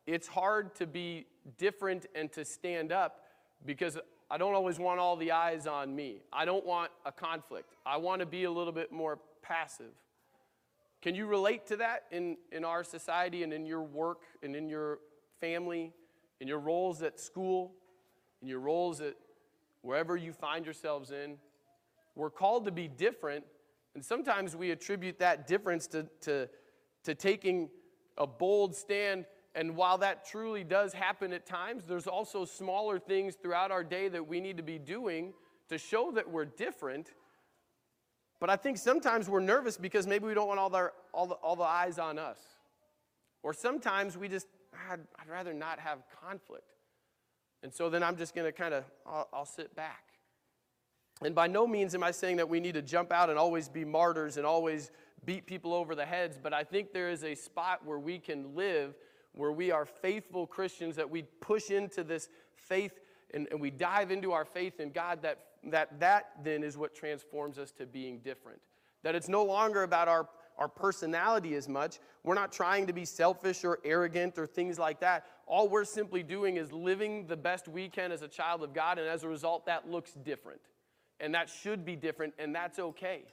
it's 0.07 0.27
hard 0.27 0.75
to 0.77 0.87
be 0.87 1.27
different 1.59 2.07
and 2.15 2.33
to 2.33 2.45
stand 2.45 2.91
up 2.93 3.24
because 3.65 3.99
I 4.31 4.39
don't 4.39 4.55
always 4.55 4.79
want 4.79 5.01
all 5.01 5.17
the 5.17 5.33
eyes 5.33 5.67
on 5.67 5.95
me. 5.95 6.23
I 6.33 6.45
don't 6.45 6.65
want 6.65 6.91
a 7.05 7.13
conflict. 7.13 7.75
I 7.85 7.97
want 7.97 8.21
to 8.21 8.27
be 8.27 8.45
a 8.45 8.51
little 8.51 8.73
bit 8.73 8.93
more 8.93 9.19
passive. 9.43 9.93
Can 11.03 11.15
you 11.15 11.27
relate 11.27 11.67
to 11.67 11.77
that 11.77 12.05
in, 12.11 12.39
in 12.51 12.65
our 12.65 12.83
society 12.83 13.43
and 13.43 13.53
in 13.53 13.67
your 13.67 13.83
work 13.83 14.23
and 14.43 14.57
in 14.57 14.69
your 14.69 15.01
family, 15.41 15.93
in 16.41 16.49
your 16.49 16.59
roles 16.59 17.03
at 17.03 17.21
school, 17.21 17.75
in 18.41 18.49
your 18.49 18.61
roles 18.61 19.01
at 19.01 19.15
wherever 19.83 20.17
you 20.17 20.33
find 20.33 20.65
yourselves 20.65 21.11
in? 21.11 21.37
We're 22.15 22.31
called 22.31 22.65
to 22.65 22.71
be 22.71 22.89
different, 22.89 23.45
and 23.95 24.05
sometimes 24.05 24.57
we 24.57 24.71
attribute 24.71 25.19
that 25.19 25.47
difference 25.47 25.87
to, 25.89 26.07
to, 26.23 26.49
to 27.03 27.15
taking 27.15 27.69
a 28.17 28.27
bold 28.27 28.75
stand 28.75 29.27
and 29.55 29.77
while 29.77 29.99
that 29.99 30.27
truly 30.27 30.65
does 30.65 30.93
happen 30.93 31.33
at 31.33 31.47
times, 31.47 31.85
there's 31.87 32.09
also 32.09 32.45
smaller 32.45 32.99
things 32.99 33.37
throughout 33.41 33.71
our 33.71 33.85
day 33.85 34.09
that 34.09 34.27
we 34.27 34.41
need 34.41 34.57
to 34.57 34.63
be 34.63 34.79
doing 34.79 35.33
to 35.69 35.79
show 35.79 36.11
that 36.13 36.29
we're 36.29 36.45
different. 36.45 37.13
But 38.41 38.51
I 38.51 38.57
think 38.57 38.79
sometimes 38.79 39.29
we're 39.29 39.41
nervous 39.41 39.77
because 39.77 40.07
maybe 40.07 40.27
we 40.27 40.35
don't 40.35 40.49
want 40.49 40.59
all 40.59 40.71
the, 40.71 40.91
all 41.13 41.27
the, 41.27 41.35
all 41.35 41.55
the 41.55 41.63
eyes 41.63 41.99
on 41.99 42.19
us. 42.19 42.39
Or 43.43 43.53
sometimes 43.53 44.17
we 44.17 44.29
just, 44.29 44.49
I'd, 44.91 45.01
I'd 45.21 45.29
rather 45.29 45.55
not 45.55 45.79
have 45.79 45.99
conflict. 46.25 46.65
And 47.63 47.73
so 47.73 47.89
then 47.89 48.03
I'm 48.03 48.17
just 48.17 48.35
going 48.35 48.47
to 48.47 48.53
kind 48.53 48.75
of, 48.75 48.85
I'll, 49.07 49.29
I'll 49.33 49.47
sit 49.47 49.75
back. 49.77 50.03
And 51.23 51.35
by 51.35 51.47
no 51.47 51.67
means 51.67 51.95
am 51.95 52.03
I 52.03 52.11
saying 52.11 52.39
that 52.39 52.49
we 52.49 52.59
need 52.59 52.75
to 52.75 52.83
jump 52.83 53.13
out 53.13 53.31
and 53.31 53.39
always 53.39 53.69
be 53.69 53.85
martyrs 53.85 54.37
and 54.37 54.45
always 54.45 54.91
beat 55.25 55.47
people 55.47 55.73
over 55.73 55.95
the 55.95 56.05
heads, 56.05 56.39
but 56.43 56.53
I 56.53 56.65
think 56.65 56.93
there 56.93 57.09
is 57.09 57.25
a 57.25 57.35
spot 57.35 57.87
where 57.87 57.99
we 57.99 58.19
can 58.19 58.55
live 58.55 58.95
where 59.35 59.53
we 59.53 59.71
are 59.71 59.85
faithful 59.85 60.47
Christians, 60.47 60.97
that 60.97 61.11
we 61.11 61.23
push 61.41 61.71
into 61.71 62.05
this 62.05 62.29
faith 62.55 62.93
and, 63.33 63.49
and 63.51 63.61
we 63.61 63.71
dive 63.71 64.11
into 64.11 64.33
our 64.33 64.45
faith 64.45 64.81
in 64.81 64.91
God, 64.91 65.23
that, 65.23 65.39
that 65.65 65.99
that 66.01 66.31
then 66.43 66.63
is 66.63 66.77
what 66.79 66.95
transforms 66.95 67.59
us 67.59 67.73
to 67.73 67.87
being 67.87 68.21
different. 68.21 68.61
That 69.03 69.15
it's 69.15 69.29
no 69.29 69.45
longer 69.45 69.83
about 69.83 70.09
our, 70.09 70.29
our 70.57 70.69
personality 70.69 71.55
as 71.57 71.69
much. 71.69 71.99
We're 72.23 72.35
not 72.35 72.53
trying 72.53 72.87
to 72.87 72.93
be 72.93 73.05
selfish 73.05 73.65
or 73.65 73.81
arrogant 73.85 74.39
or 74.39 74.47
things 74.47 74.79
like 74.79 75.01
that. 75.01 75.27
All 75.47 75.69
we're 75.69 75.85
simply 75.85 76.23
doing 76.23 76.57
is 76.57 76.73
living 76.73 77.27
the 77.27 77.37
best 77.37 77.69
we 77.69 77.89
can 77.89 78.13
as 78.13 78.23
a 78.23 78.29
child 78.29 78.63
of 78.63 78.73
God, 78.73 78.99
and 78.99 79.09
as 79.09 79.25
a 79.25 79.29
result, 79.29 79.67
that 79.67 79.91
looks 79.91 80.13
different. 80.13 80.61
And 81.21 81.35
that 81.35 81.51
should 81.51 81.85
be 81.85 81.97
different, 81.97 82.35
and 82.39 82.55
that's 82.55 82.79
okay. 82.79 83.25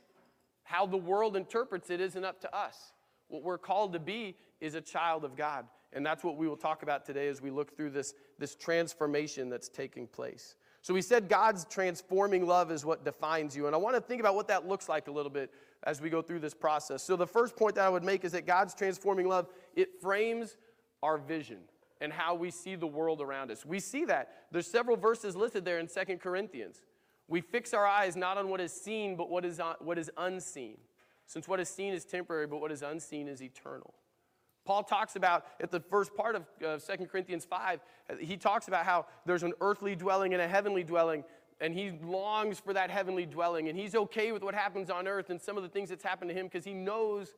How 0.63 0.85
the 0.85 0.97
world 0.97 1.37
interprets 1.37 1.89
it 1.89 2.01
isn't 2.01 2.25
up 2.25 2.41
to 2.41 2.55
us. 2.55 2.93
What 3.27 3.43
we're 3.43 3.57
called 3.57 3.93
to 3.93 3.99
be 3.99 4.35
is 4.59 4.75
a 4.75 4.81
child 4.81 5.23
of 5.23 5.35
God. 5.35 5.65
And 5.93 6.05
that's 6.05 6.23
what 6.23 6.37
we 6.37 6.47
will 6.47 6.57
talk 6.57 6.83
about 6.83 7.05
today 7.05 7.27
as 7.27 7.41
we 7.41 7.51
look 7.51 7.75
through 7.75 7.89
this, 7.89 8.13
this 8.39 8.55
transformation 8.55 9.49
that's 9.49 9.67
taking 9.67 10.07
place. 10.07 10.55
So 10.81 10.93
we 10.93 11.01
said 11.01 11.29
God's 11.29 11.65
transforming 11.65 12.47
love 12.47 12.71
is 12.71 12.85
what 12.85 13.05
defines 13.05 13.55
you. 13.55 13.67
And 13.67 13.75
I 13.75 13.77
want 13.77 13.95
to 13.95 14.01
think 14.01 14.19
about 14.19 14.35
what 14.35 14.47
that 14.47 14.67
looks 14.67 14.89
like 14.89 15.07
a 15.07 15.11
little 15.11 15.29
bit 15.29 15.51
as 15.83 16.01
we 16.01 16.09
go 16.09 16.21
through 16.21 16.39
this 16.39 16.53
process. 16.53 17.03
So 17.03 17.15
the 17.15 17.27
first 17.27 17.55
point 17.55 17.75
that 17.75 17.85
I 17.85 17.89
would 17.89 18.03
make 18.03 18.23
is 18.23 18.31
that 18.31 18.47
God's 18.47 18.73
transforming 18.73 19.27
love, 19.27 19.47
it 19.75 20.01
frames 20.01 20.57
our 21.03 21.17
vision 21.17 21.59
and 21.99 22.11
how 22.11 22.33
we 22.33 22.49
see 22.49 22.75
the 22.75 22.87
world 22.87 23.21
around 23.21 23.51
us. 23.51 23.65
We 23.65 23.79
see 23.79 24.05
that. 24.05 24.45
There's 24.51 24.65
several 24.65 24.97
verses 24.97 25.35
listed 25.35 25.65
there 25.65 25.77
in 25.77 25.87
Second 25.87 26.19
Corinthians. 26.19 26.81
We 27.27 27.41
fix 27.41 27.73
our 27.73 27.85
eyes 27.85 28.15
not 28.15 28.37
on 28.37 28.49
what 28.49 28.59
is 28.59 28.73
seen, 28.73 29.15
but 29.15 29.29
what 29.29 29.45
is, 29.45 29.59
on, 29.59 29.75
what 29.79 29.99
is 29.99 30.09
unseen. 30.17 30.77
Since 31.27 31.47
what 31.47 31.59
is 31.59 31.69
seen 31.69 31.93
is 31.93 32.05
temporary, 32.05 32.47
but 32.47 32.59
what 32.59 32.71
is 32.71 32.81
unseen 32.81 33.27
is 33.27 33.41
eternal. 33.41 33.93
Paul 34.65 34.83
talks 34.83 35.15
about 35.15 35.45
at 35.59 35.71
the 35.71 35.79
first 35.79 36.15
part 36.15 36.35
of 36.35 36.45
uh, 36.65 36.77
2 36.77 37.05
Corinthians 37.05 37.45
5, 37.45 37.79
he 38.19 38.37
talks 38.37 38.67
about 38.67 38.85
how 38.85 39.05
there's 39.25 39.43
an 39.43 39.53
earthly 39.59 39.95
dwelling 39.95 40.33
and 40.33 40.41
a 40.41 40.47
heavenly 40.47 40.83
dwelling, 40.83 41.23
and 41.59 41.73
he 41.73 41.91
longs 42.03 42.59
for 42.59 42.73
that 42.73 42.89
heavenly 42.89 43.25
dwelling, 43.25 43.69
and 43.69 43.77
he's 43.77 43.95
okay 43.95 44.31
with 44.31 44.43
what 44.43 44.53
happens 44.53 44.89
on 44.89 45.07
earth 45.07 45.29
and 45.29 45.41
some 45.41 45.57
of 45.57 45.63
the 45.63 45.69
things 45.69 45.89
that's 45.89 46.03
happened 46.03 46.29
to 46.29 46.35
him 46.35 46.45
because 46.45 46.63
he 46.63 46.73
knows 46.73 47.35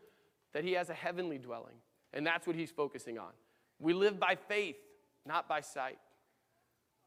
that 0.53 0.63
he 0.63 0.73
has 0.73 0.89
a 0.89 0.93
heavenly 0.93 1.37
dwelling. 1.37 1.75
And 2.13 2.25
that's 2.25 2.45
what 2.45 2.55
he's 2.55 2.71
focusing 2.71 3.17
on. 3.17 3.31
We 3.79 3.93
live 3.93 4.19
by 4.19 4.35
faith, 4.35 4.77
not 5.25 5.47
by 5.47 5.61
sight. 5.61 5.97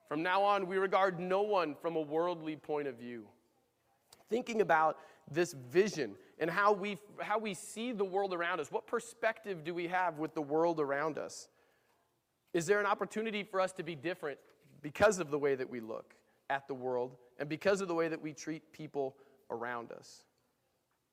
From 0.08 0.22
now 0.22 0.42
on, 0.42 0.66
we 0.66 0.76
regard 0.78 1.20
no 1.20 1.42
one 1.42 1.74
from 1.74 1.96
a 1.96 2.00
worldly 2.00 2.56
point 2.56 2.88
of 2.88 2.96
view. 2.96 3.26
Thinking 4.28 4.60
about 4.60 4.98
this 5.30 5.52
vision 5.52 6.16
and 6.38 6.50
how 6.50 6.72
we, 6.72 6.98
how 7.20 7.38
we 7.38 7.54
see 7.54 7.92
the 7.92 8.04
world 8.04 8.34
around 8.34 8.60
us, 8.60 8.70
what 8.70 8.86
perspective 8.86 9.64
do 9.64 9.74
we 9.74 9.88
have 9.88 10.18
with 10.18 10.34
the 10.34 10.42
world 10.42 10.80
around 10.80 11.18
us? 11.18 11.48
Is 12.52 12.66
there 12.66 12.80
an 12.80 12.86
opportunity 12.86 13.42
for 13.42 13.60
us 13.60 13.72
to 13.72 13.82
be 13.82 13.94
different 13.94 14.38
because 14.82 15.18
of 15.18 15.30
the 15.30 15.38
way 15.38 15.54
that 15.54 15.68
we 15.68 15.80
look 15.80 16.14
at 16.48 16.68
the 16.68 16.74
world 16.74 17.16
and 17.38 17.48
because 17.48 17.80
of 17.80 17.88
the 17.88 17.94
way 17.94 18.08
that 18.08 18.22
we 18.22 18.32
treat 18.32 18.72
people 18.72 19.16
around 19.50 19.92
us? 19.92 20.24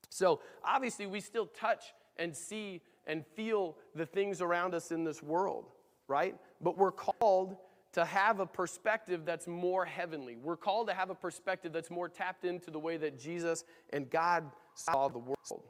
So, 0.09 0.41
obviously, 0.63 1.07
we 1.07 1.19
still 1.19 1.47
touch 1.47 1.93
and 2.17 2.35
see 2.35 2.81
and 3.07 3.25
feel 3.35 3.77
the 3.95 4.05
things 4.05 4.41
around 4.41 4.75
us 4.75 4.91
in 4.91 5.03
this 5.03 5.23
world, 5.23 5.71
right? 6.07 6.35
But 6.61 6.77
we're 6.77 6.91
called 6.91 7.57
to 7.93 8.03
have 8.03 8.39
a 8.39 8.45
perspective 8.45 9.21
that's 9.23 9.47
more 9.47 9.85
heavenly. 9.85 10.35
We're 10.35 10.57
called 10.57 10.87
to 10.87 10.93
have 10.93 11.09
a 11.09 11.15
perspective 11.15 11.71
that's 11.71 11.91
more 11.91 12.09
tapped 12.09 12.43
into 12.43 12.71
the 12.71 12.79
way 12.79 12.97
that 12.97 13.19
Jesus 13.19 13.63
and 13.91 14.09
God 14.09 14.51
saw 14.73 15.07
the 15.07 15.19
world. 15.19 15.63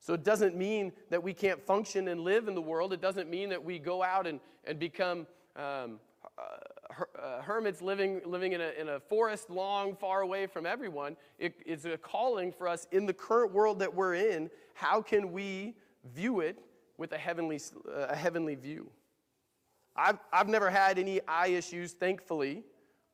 So 0.00 0.14
it 0.14 0.24
doesn't 0.24 0.56
mean 0.56 0.92
that 1.10 1.22
we 1.22 1.32
can't 1.32 1.64
function 1.64 2.08
and 2.08 2.20
live 2.20 2.48
in 2.48 2.54
the 2.54 2.62
world. 2.62 2.92
It 2.92 3.00
doesn't 3.00 3.30
mean 3.30 3.48
that 3.48 3.64
we 3.64 3.78
go 3.78 4.02
out 4.02 4.26
and, 4.26 4.40
and 4.64 4.78
become 4.78 5.26
um, 5.56 5.98
uh, 6.38 6.42
her, 6.90 7.08
uh, 7.20 7.42
hermits 7.42 7.80
living, 7.80 8.20
living 8.24 8.52
in, 8.52 8.60
a, 8.60 8.70
in 8.78 8.88
a 8.88 9.00
forest 9.00 9.48
long, 9.48 9.96
far 9.96 10.20
away 10.20 10.46
from 10.46 10.66
everyone. 10.66 11.16
It, 11.38 11.54
it's 11.64 11.84
a 11.84 11.96
calling 11.96 12.52
for 12.52 12.68
us 12.68 12.86
in 12.92 13.06
the 13.06 13.12
current 13.12 13.52
world 13.52 13.78
that 13.78 13.94
we're 13.94 14.14
in. 14.14 14.50
How 14.74 15.00
can 15.00 15.32
we 15.32 15.74
view 16.14 16.40
it 16.40 16.58
with 16.98 17.12
a 17.12 17.18
heavenly, 17.18 17.60
uh, 17.88 18.06
a 18.08 18.16
heavenly 18.16 18.54
view? 18.54 18.90
I've, 19.96 20.18
I've 20.32 20.48
never 20.48 20.70
had 20.70 20.98
any 20.98 21.20
eye 21.26 21.48
issues, 21.48 21.92
thankfully. 21.92 22.64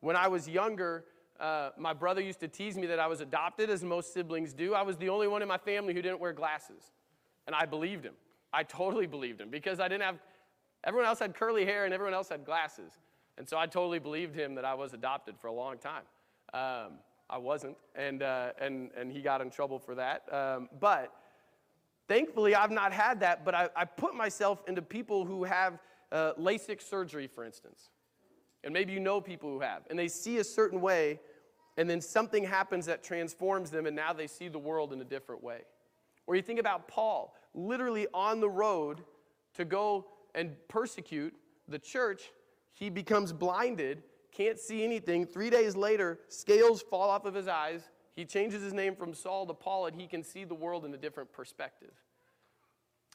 When 0.01 0.15
I 0.15 0.27
was 0.27 0.47
younger, 0.47 1.05
uh, 1.39 1.69
my 1.77 1.93
brother 1.93 2.21
used 2.21 2.39
to 2.41 2.47
tease 2.47 2.77
me 2.77 2.87
that 2.87 2.99
I 2.99 3.07
was 3.07 3.21
adopted, 3.21 3.69
as 3.69 3.83
most 3.83 4.13
siblings 4.13 4.53
do. 4.53 4.73
I 4.73 4.81
was 4.81 4.97
the 4.97 5.09
only 5.09 5.27
one 5.27 5.41
in 5.41 5.47
my 5.47 5.57
family 5.57 5.93
who 5.93 6.01
didn't 6.01 6.19
wear 6.19 6.33
glasses. 6.33 6.91
And 7.47 7.55
I 7.55 7.65
believed 7.65 8.05
him. 8.05 8.13
I 8.53 8.63
totally 8.63 9.07
believed 9.07 9.41
him 9.41 9.49
because 9.49 9.79
I 9.79 9.87
didn't 9.87 10.03
have, 10.03 10.19
everyone 10.83 11.07
else 11.07 11.19
had 11.19 11.33
curly 11.33 11.65
hair 11.65 11.85
and 11.85 11.93
everyone 11.93 12.13
else 12.13 12.29
had 12.29 12.45
glasses. 12.45 12.93
And 13.37 13.49
so 13.49 13.57
I 13.57 13.65
totally 13.65 13.99
believed 13.99 14.35
him 14.35 14.55
that 14.55 14.65
I 14.65 14.75
was 14.75 14.93
adopted 14.93 15.37
for 15.39 15.47
a 15.47 15.53
long 15.53 15.77
time. 15.77 16.03
Um, 16.53 16.99
I 17.29 17.37
wasn't, 17.37 17.77
and, 17.95 18.21
uh, 18.21 18.51
and, 18.61 18.91
and 18.95 19.11
he 19.11 19.21
got 19.21 19.41
in 19.41 19.49
trouble 19.49 19.79
for 19.79 19.95
that. 19.95 20.31
Um, 20.31 20.69
but 20.79 21.11
thankfully, 22.07 22.53
I've 22.53 22.69
not 22.69 22.93
had 22.93 23.21
that, 23.21 23.43
but 23.43 23.55
I, 23.55 23.69
I 23.75 23.85
put 23.85 24.13
myself 24.13 24.61
into 24.67 24.81
people 24.81 25.25
who 25.25 25.43
have 25.45 25.79
uh, 26.13 26.33
LASIK 26.39 26.81
surgery, 26.81 27.27
for 27.27 27.43
instance. 27.43 27.89
And 28.63 28.73
maybe 28.73 28.93
you 28.93 29.01
know 29.01 29.19
people 29.19 29.49
who 29.49 29.59
have. 29.59 29.81
And 29.89 29.99
they 29.99 30.07
see 30.07 30.37
a 30.37 30.43
certain 30.43 30.79
way, 30.79 31.19
and 31.75 31.89
then 31.89 31.99
something 31.99 32.45
happens 32.45 32.85
that 32.85 33.03
transforms 33.03 33.71
them, 33.71 33.85
and 33.87 33.95
now 33.95 34.13
they 34.13 34.27
see 34.27 34.47
the 34.47 34.59
world 34.59 34.93
in 34.93 35.01
a 35.01 35.05
different 35.05 35.43
way. 35.43 35.61
Or 36.27 36.35
you 36.35 36.41
think 36.41 36.59
about 36.59 36.87
Paul, 36.87 37.35
literally 37.53 38.07
on 38.13 38.39
the 38.39 38.49
road 38.49 39.03
to 39.55 39.65
go 39.65 40.05
and 40.35 40.55
persecute 40.69 41.33
the 41.67 41.79
church, 41.79 42.31
he 42.73 42.89
becomes 42.89 43.33
blinded, 43.33 44.03
can't 44.31 44.59
see 44.59 44.83
anything. 44.83 45.25
Three 45.25 45.49
days 45.49 45.75
later, 45.75 46.19
scales 46.29 46.81
fall 46.81 47.09
off 47.09 47.25
of 47.25 47.33
his 47.33 47.47
eyes. 47.47 47.89
He 48.15 48.25
changes 48.25 48.63
his 48.63 48.73
name 48.73 48.95
from 48.95 49.13
Saul 49.13 49.45
to 49.47 49.53
Paul, 49.53 49.87
and 49.87 49.99
he 49.99 50.07
can 50.07 50.23
see 50.23 50.43
the 50.43 50.55
world 50.55 50.85
in 50.85 50.93
a 50.93 50.97
different 50.97 51.33
perspective. 51.33 51.91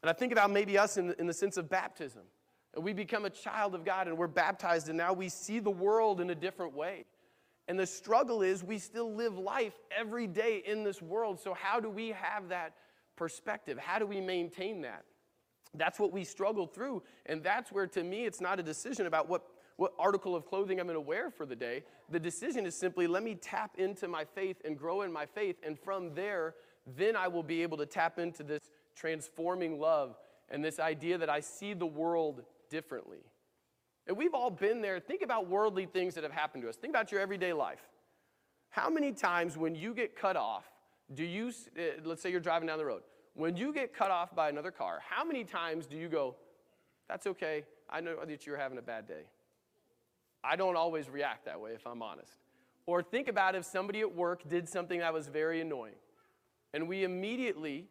And 0.02 0.10
I 0.10 0.12
think 0.12 0.32
about 0.32 0.50
maybe 0.50 0.76
us 0.76 0.96
in 0.96 1.08
the, 1.08 1.20
in 1.20 1.26
the 1.26 1.32
sense 1.32 1.56
of 1.56 1.68
baptism. 1.68 2.22
And 2.74 2.84
we 2.84 2.92
become 2.92 3.24
a 3.24 3.30
child 3.30 3.74
of 3.74 3.84
God 3.84 4.08
and 4.08 4.16
we're 4.16 4.26
baptized, 4.26 4.88
and 4.88 4.96
now 4.96 5.12
we 5.12 5.28
see 5.28 5.58
the 5.58 5.70
world 5.70 6.20
in 6.20 6.30
a 6.30 6.34
different 6.34 6.74
way. 6.74 7.04
And 7.66 7.78
the 7.78 7.86
struggle 7.86 8.42
is 8.42 8.64
we 8.64 8.78
still 8.78 9.14
live 9.14 9.36
life 9.36 9.74
every 9.96 10.26
day 10.26 10.62
in 10.66 10.84
this 10.84 11.02
world. 11.02 11.38
So, 11.38 11.54
how 11.54 11.80
do 11.80 11.90
we 11.90 12.08
have 12.08 12.48
that 12.48 12.74
perspective? 13.16 13.78
How 13.78 13.98
do 13.98 14.06
we 14.06 14.20
maintain 14.20 14.80
that? 14.82 15.04
That's 15.74 15.98
what 15.98 16.12
we 16.12 16.24
struggle 16.24 16.66
through. 16.66 17.02
And 17.26 17.42
that's 17.42 17.70
where, 17.70 17.86
to 17.88 18.02
me, 18.02 18.24
it's 18.24 18.40
not 18.40 18.58
a 18.58 18.62
decision 18.62 19.06
about 19.06 19.28
what, 19.28 19.44
what 19.76 19.92
article 19.98 20.34
of 20.34 20.46
clothing 20.46 20.80
I'm 20.80 20.86
going 20.86 20.94
to 20.94 21.00
wear 21.00 21.30
for 21.30 21.44
the 21.44 21.56
day. 21.56 21.84
The 22.08 22.18
decision 22.18 22.64
is 22.64 22.74
simply 22.74 23.06
let 23.06 23.22
me 23.22 23.34
tap 23.34 23.72
into 23.76 24.08
my 24.08 24.24
faith 24.24 24.56
and 24.64 24.78
grow 24.78 25.02
in 25.02 25.12
my 25.12 25.26
faith. 25.26 25.56
And 25.62 25.78
from 25.78 26.14
there, 26.14 26.54
then 26.96 27.16
I 27.16 27.28
will 27.28 27.42
be 27.42 27.62
able 27.62 27.76
to 27.78 27.86
tap 27.86 28.18
into 28.18 28.42
this 28.42 28.62
transforming 28.96 29.78
love 29.78 30.16
and 30.48 30.64
this 30.64 30.78
idea 30.78 31.18
that 31.18 31.28
I 31.28 31.40
see 31.40 31.74
the 31.74 31.86
world 31.86 32.44
differently. 32.70 33.24
And 34.06 34.16
we've 34.16 34.34
all 34.34 34.50
been 34.50 34.80
there. 34.80 35.00
Think 35.00 35.22
about 35.22 35.48
worldly 35.48 35.86
things 35.86 36.14
that 36.14 36.24
have 36.24 36.32
happened 36.32 36.62
to 36.62 36.68
us. 36.68 36.76
Think 36.76 36.92
about 36.92 37.12
your 37.12 37.20
everyday 37.20 37.52
life. 37.52 37.86
How 38.70 38.88
many 38.88 39.12
times 39.12 39.56
when 39.56 39.74
you 39.74 39.94
get 39.94 40.16
cut 40.16 40.36
off, 40.36 40.64
do 41.14 41.24
you, 41.24 41.52
uh, 41.78 41.82
let's 42.04 42.22
say 42.22 42.30
you're 42.30 42.40
driving 42.40 42.68
down 42.68 42.78
the 42.78 42.84
road, 42.84 43.02
when 43.34 43.56
you 43.56 43.72
get 43.72 43.94
cut 43.94 44.10
off 44.10 44.34
by 44.34 44.48
another 44.48 44.70
car, 44.70 45.00
how 45.08 45.24
many 45.24 45.44
times 45.44 45.86
do 45.86 45.96
you 45.96 46.08
go, 46.08 46.36
that's 47.08 47.26
okay, 47.26 47.64
I 47.88 48.00
know 48.00 48.16
that 48.24 48.46
you're 48.46 48.56
having 48.56 48.78
a 48.78 48.82
bad 48.82 49.06
day? 49.06 49.22
I 50.42 50.56
don't 50.56 50.76
always 50.76 51.08
react 51.08 51.44
that 51.46 51.60
way, 51.60 51.72
if 51.72 51.86
I'm 51.86 52.02
honest. 52.02 52.32
Or 52.86 53.02
think 53.02 53.28
about 53.28 53.54
if 53.54 53.64
somebody 53.64 54.00
at 54.00 54.14
work 54.14 54.48
did 54.48 54.68
something 54.68 55.00
that 55.00 55.12
was 55.12 55.28
very 55.28 55.60
annoying. 55.60 55.96
And 56.72 56.88
we 56.88 57.04
immediately, 57.04 57.86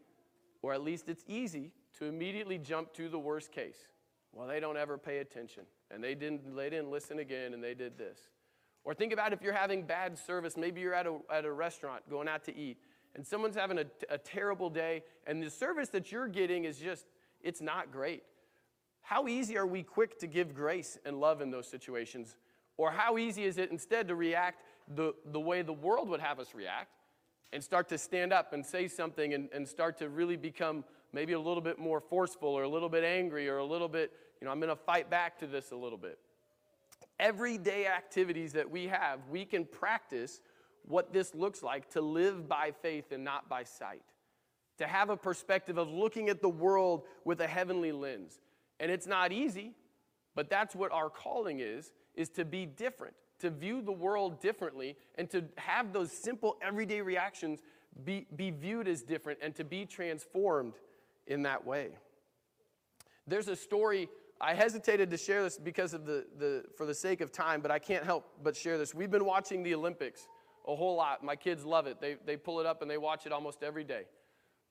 or 0.62 0.74
at 0.74 0.82
least 0.84 1.10
it's 1.10 1.24
easy, 1.28 1.72
to 2.00 2.06
immediately 2.06 2.58
jump 2.58 2.94
to 2.94 3.10
the 3.10 3.20
worst 3.20 3.52
case. 3.52 3.78
Well, 4.38 4.48
they 4.48 4.60
don't 4.60 4.78
ever 4.78 5.00
pay 5.00 5.18
attention, 5.18 5.64
and 5.90 6.04
they 6.04 6.14
didn't, 6.14 6.56
they 6.56 6.70
didn't 6.70 6.92
listen 6.92 7.18
again, 7.18 7.56
and 7.56 7.64
they 7.64 7.74
did 7.74 7.98
this. 7.98 8.20
Or 8.84 8.94
think 8.94 9.12
about 9.12 9.34
if 9.34 9.42
you're 9.42 9.52
having 9.52 9.82
bad 9.82 10.16
service. 10.16 10.56
Maybe 10.56 10.80
you're 10.80 10.94
at 10.94 11.08
a, 11.08 11.18
at 11.34 11.44
a 11.44 11.52
restaurant 11.52 12.08
going 12.08 12.28
out 12.28 12.44
to 12.44 12.56
eat, 12.56 12.78
and 13.16 13.26
someone's 13.26 13.56
having 13.56 13.80
a, 13.80 13.86
a 14.10 14.20
terrible 14.20 14.70
day, 14.70 15.02
and 15.26 15.42
the 15.42 15.50
service 15.50 15.90
that 15.90 16.12
you're 16.12 16.28
getting 16.28 16.66
is 16.66 16.78
just, 16.78 17.08
it's 17.42 17.62
not 17.62 17.92
great. 17.92 18.22
How 19.02 19.28
easy 19.28 19.58
are 19.58 19.66
we 19.66 19.82
quick 19.82 20.20
to 20.20 20.28
give 20.28 20.54
grace 20.54 21.00
and 21.04 21.20
love 21.20 21.42
in 21.42 21.50
those 21.50 21.68
situations? 21.68 22.36
Or 22.78 22.92
how 22.92 23.18
easy 23.18 23.44
is 23.44 23.58
it 23.58 23.72
instead 23.72 24.08
to 24.10 24.16
react 24.16 24.62
the, 24.88 25.16
the 25.26 25.40
way 25.40 25.64
the 25.64 25.74
world 25.74 26.10
would 26.10 26.20
have 26.20 26.40
us 26.40 26.54
react 26.54 26.92
and 27.52 27.64
start 27.64 27.90
to 27.90 27.98
stand 27.98 28.32
up 28.32 28.54
and 28.54 28.64
say 28.64 28.88
something 28.88 29.34
and, 29.34 29.50
and 29.52 29.68
start 29.68 29.98
to 29.98 30.10
really 30.10 30.38
become 30.38 30.84
maybe 31.14 31.34
a 31.34 31.40
little 31.40 31.62
bit 31.62 31.80
more 31.80 32.00
forceful 32.00 32.50
or 32.50 32.64
a 32.64 32.70
little 32.70 32.90
bit 32.90 33.04
angry 33.04 33.48
or 33.48 33.58
a 33.58 33.66
little 33.66 33.88
bit, 33.88 34.12
you 34.42 34.46
know, 34.46 34.52
I'm 34.52 34.60
going 34.60 34.70
to 34.70 34.76
fight 34.76 35.10
back 35.10 35.40
to 35.40 35.48
this 35.48 35.72
a 35.72 35.76
little 35.76 35.98
bit. 35.98 36.20
Everyday 37.20 37.88
activities 37.88 38.54
that 38.54 38.70
we 38.70 38.88
have, 38.88 39.20
we 39.30 39.46
can 39.46 39.66
practice 39.66 40.42
what 40.84 41.12
this 41.12 41.34
looks 41.34 41.64
like 41.64 41.90
to 41.92 42.02
live 42.02 42.48
by 42.48 42.72
faith 42.82 43.12
and 43.12 43.24
not 43.24 43.50
by 43.50 43.64
sight. 43.64 44.04
To 44.78 44.88
have 44.88 45.10
a 45.10 45.18
perspective 45.18 45.78
of 45.78 45.90
looking 45.90 46.30
at 46.30 46.42
the 46.42 46.50
world 46.50 47.04
with 47.26 47.42
a 47.42 47.48
heavenly 47.48 47.92
lens. 47.92 48.40
And 48.80 48.92
it's 48.92 49.08
not 49.08 49.32
easy, 49.32 49.74
but 50.36 50.50
that's 50.50 50.76
what 50.76 50.92
our 50.92 51.10
calling 51.10 51.60
is, 51.60 51.92
is 52.14 52.30
to 52.30 52.46
be 52.46 52.68
different, 52.68 53.16
to 53.40 53.50
view 53.50 53.82
the 53.82 53.92
world 53.92 54.40
differently, 54.40 54.96
and 55.16 55.30
to 55.32 55.46
have 55.56 55.94
those 55.94 56.12
simple 56.12 56.58
everyday 56.62 57.02
reactions 57.02 57.60
be, 58.06 58.28
be 58.36 58.52
viewed 58.52 58.88
as 58.88 59.02
different 59.02 59.40
and 59.42 59.56
to 59.56 59.64
be 59.64 59.86
transformed 59.86 60.74
in 61.28 61.44
that 61.44 61.66
way. 61.66 61.90
There's 63.28 63.48
a 63.48 63.56
story, 63.56 64.10
I 64.40 64.54
hesitated 64.54 65.12
to 65.12 65.18
share 65.18 65.44
this 65.44 65.58
because 65.58 65.94
of 65.94 66.06
the, 66.06 66.26
the 66.38 66.64
for 66.78 66.86
the 66.86 66.94
sake 66.94 67.22
of 67.22 67.32
time, 67.32 67.62
but 67.62 67.72
I 67.72 67.80
can't 67.80 68.04
help 68.04 68.26
but 68.44 68.56
share 68.56 68.78
this. 68.78 68.94
We've 68.94 69.12
been 69.12 69.26
watching 69.26 69.64
the 69.64 69.76
Olympics 69.76 70.28
a 70.68 70.76
whole 70.76 70.96
lot. 70.96 71.24
My 71.24 71.36
kids 71.36 71.66
love 71.66 71.88
it. 71.88 72.00
They, 72.00 72.18
they 72.26 72.38
pull 72.38 72.60
it 72.60 72.66
up 72.66 72.82
and 72.82 72.90
they 72.90 72.98
watch 72.98 73.26
it 73.26 73.32
almost 73.32 73.64
every 73.64 73.84
day. 73.84 74.04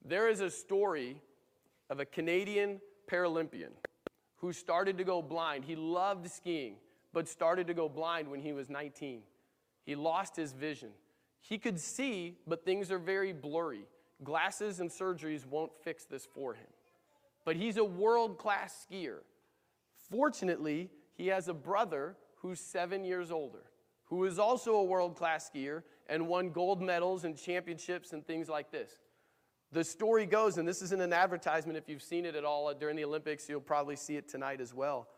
There 0.04 0.28
is 0.28 0.40
a 0.40 0.50
story 0.50 1.20
of 1.90 2.00
a 2.00 2.04
Canadian 2.04 2.80
Paralympian 3.10 3.70
who 4.36 4.52
started 4.52 4.98
to 4.98 5.04
go 5.04 5.22
blind. 5.22 5.64
He 5.64 5.74
loved 5.74 6.30
skiing, 6.30 6.76
but 7.12 7.28
started 7.28 7.66
to 7.66 7.74
go 7.74 7.88
blind 7.88 8.28
when 8.28 8.40
he 8.40 8.52
was 8.52 8.68
19. 8.68 9.22
He 9.84 9.94
lost 9.94 10.36
his 10.36 10.52
vision. 10.52 10.90
He 11.40 11.58
could 11.58 11.80
see, 11.80 12.36
but 12.46 12.64
things 12.64 12.90
are 12.90 12.98
very 12.98 13.32
blurry. 13.32 13.86
Glasses 14.24 14.80
and 14.80 14.90
surgeries 14.90 15.46
won't 15.46 15.72
fix 15.82 16.04
this 16.04 16.26
for 16.26 16.54
him. 16.54 16.66
But 17.44 17.56
he's 17.56 17.76
a 17.76 17.84
world 17.84 18.38
class 18.38 18.86
skier. 18.90 19.18
Fortunately, 20.10 20.90
he 21.14 21.28
has 21.28 21.48
a 21.48 21.54
brother 21.54 22.16
who's 22.36 22.60
seven 22.60 23.04
years 23.04 23.30
older, 23.30 23.64
who 24.04 24.24
is 24.24 24.38
also 24.38 24.76
a 24.76 24.84
world 24.84 25.16
class 25.16 25.50
skier 25.54 25.82
and 26.08 26.28
won 26.28 26.50
gold 26.50 26.80
medals 26.80 27.24
and 27.24 27.36
championships 27.36 28.12
and 28.12 28.26
things 28.26 28.48
like 28.48 28.70
this. 28.70 28.90
The 29.72 29.84
story 29.84 30.26
goes, 30.26 30.58
and 30.58 30.66
this 30.66 30.80
isn't 30.80 31.02
an 31.02 31.12
advertisement, 31.12 31.76
if 31.76 31.88
you've 31.88 32.02
seen 32.02 32.24
it 32.24 32.36
at 32.36 32.44
all 32.44 32.68
uh, 32.68 32.74
during 32.74 32.96
the 32.96 33.04
Olympics, 33.04 33.48
you'll 33.48 33.60
probably 33.60 33.96
see 33.96 34.16
it 34.16 34.28
tonight 34.28 34.60
as 34.60 34.72
well. 34.72 35.08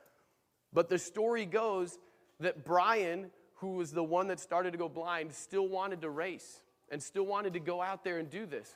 But 0.72 0.88
the 0.88 0.98
story 0.98 1.44
goes 1.44 1.98
that 2.40 2.64
Brian, 2.64 3.30
who 3.56 3.74
was 3.74 3.92
the 3.92 4.02
one 4.02 4.28
that 4.28 4.40
started 4.40 4.72
to 4.72 4.78
go 4.78 4.88
blind, 4.88 5.32
still 5.34 5.68
wanted 5.68 6.00
to 6.02 6.10
race 6.10 6.62
and 6.90 7.02
still 7.02 7.26
wanted 7.26 7.52
to 7.52 7.60
go 7.60 7.82
out 7.82 8.04
there 8.04 8.18
and 8.18 8.30
do 8.30 8.46
this. 8.46 8.74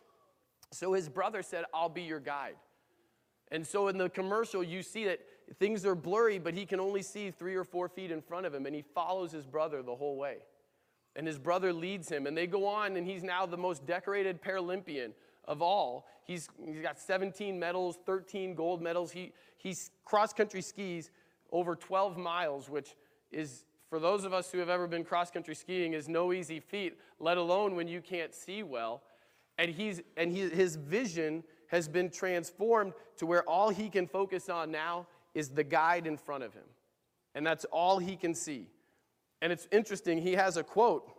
So 0.72 0.94
his 0.94 1.08
brother 1.08 1.42
said, 1.42 1.64
I'll 1.72 1.88
be 1.88 2.02
your 2.02 2.20
guide. 2.20 2.56
And 3.50 3.66
so 3.66 3.88
in 3.88 3.98
the 3.98 4.08
commercial, 4.08 4.64
you 4.64 4.82
see 4.82 5.04
that 5.04 5.20
things 5.58 5.84
are 5.84 5.94
blurry, 5.94 6.38
but 6.38 6.54
he 6.54 6.64
can 6.64 6.80
only 6.80 7.02
see 7.02 7.30
three 7.30 7.54
or 7.54 7.64
four 7.64 7.88
feet 7.88 8.10
in 8.10 8.22
front 8.22 8.46
of 8.46 8.54
him, 8.54 8.64
and 8.64 8.74
he 8.74 8.82
follows 8.94 9.30
his 9.30 9.46
brother 9.46 9.82
the 9.82 9.94
whole 9.94 10.16
way. 10.16 10.38
And 11.14 11.26
his 11.26 11.38
brother 11.38 11.72
leads 11.72 12.08
him, 12.08 12.26
and 12.26 12.36
they 12.36 12.46
go 12.46 12.66
on, 12.66 12.96
and 12.96 13.06
he's 13.06 13.22
now 13.22 13.44
the 13.44 13.58
most 13.58 13.84
decorated 13.84 14.40
Paralympian 14.42 15.12
of 15.44 15.60
all. 15.60 16.06
He's, 16.24 16.48
he's 16.64 16.80
got 16.80 16.98
17 16.98 17.58
medals, 17.58 17.98
13 18.06 18.54
gold 18.54 18.80
medals. 18.80 19.12
He, 19.12 19.32
he's 19.58 19.90
cross 20.06 20.32
country 20.32 20.62
skis 20.62 21.10
over 21.50 21.76
12 21.76 22.16
miles, 22.16 22.70
which 22.70 22.96
is, 23.30 23.66
for 23.90 23.98
those 23.98 24.24
of 24.24 24.32
us 24.32 24.50
who 24.50 24.58
have 24.58 24.70
ever 24.70 24.86
been 24.86 25.04
cross 25.04 25.30
country 25.30 25.54
skiing, 25.54 25.92
is 25.92 26.08
no 26.08 26.32
easy 26.32 26.60
feat, 26.60 26.98
let 27.20 27.36
alone 27.36 27.76
when 27.76 27.88
you 27.88 28.00
can't 28.00 28.34
see 28.34 28.62
well. 28.62 29.02
And, 29.58 29.70
he's, 29.70 30.00
and 30.16 30.32
he, 30.32 30.48
his 30.48 30.76
vision 30.76 31.44
has 31.68 31.88
been 31.88 32.10
transformed 32.10 32.92
to 33.16 33.26
where 33.26 33.42
all 33.48 33.70
he 33.70 33.88
can 33.88 34.06
focus 34.06 34.48
on 34.48 34.70
now 34.70 35.06
is 35.34 35.50
the 35.50 35.64
guide 35.64 36.06
in 36.06 36.16
front 36.16 36.44
of 36.44 36.52
him. 36.52 36.64
And 37.34 37.46
that's 37.46 37.64
all 37.66 37.98
he 37.98 38.16
can 38.16 38.34
see. 38.34 38.68
And 39.40 39.52
it's 39.52 39.66
interesting, 39.72 40.18
he 40.18 40.32
has 40.32 40.56
a 40.56 40.62
quote. 40.62 41.10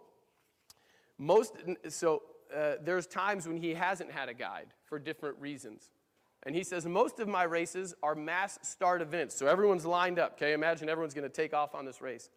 Most, 1.17 1.55
so 1.89 2.23
uh, 2.55 2.73
there's 2.81 3.07
times 3.07 3.47
when 3.47 3.57
he 3.57 3.73
hasn't 3.73 4.11
had 4.11 4.29
a 4.29 4.33
guide 4.33 4.67
for 4.85 4.99
different 4.99 5.39
reasons. 5.39 5.89
And 6.45 6.55
he 6.55 6.63
says, 6.63 6.85
most 6.85 7.19
of 7.19 7.27
my 7.27 7.43
races 7.43 7.95
are 8.03 8.15
mass 8.15 8.59
start 8.61 9.01
events. 9.01 9.35
So 9.35 9.47
everyone's 9.47 9.85
lined 9.85 10.19
up, 10.19 10.33
okay? 10.33 10.53
Imagine 10.53 10.89
everyone's 10.89 11.13
to 11.13 11.29
take 11.29 11.53
off 11.53 11.73
on 11.73 11.85
this 11.85 12.01
race. 12.01 12.29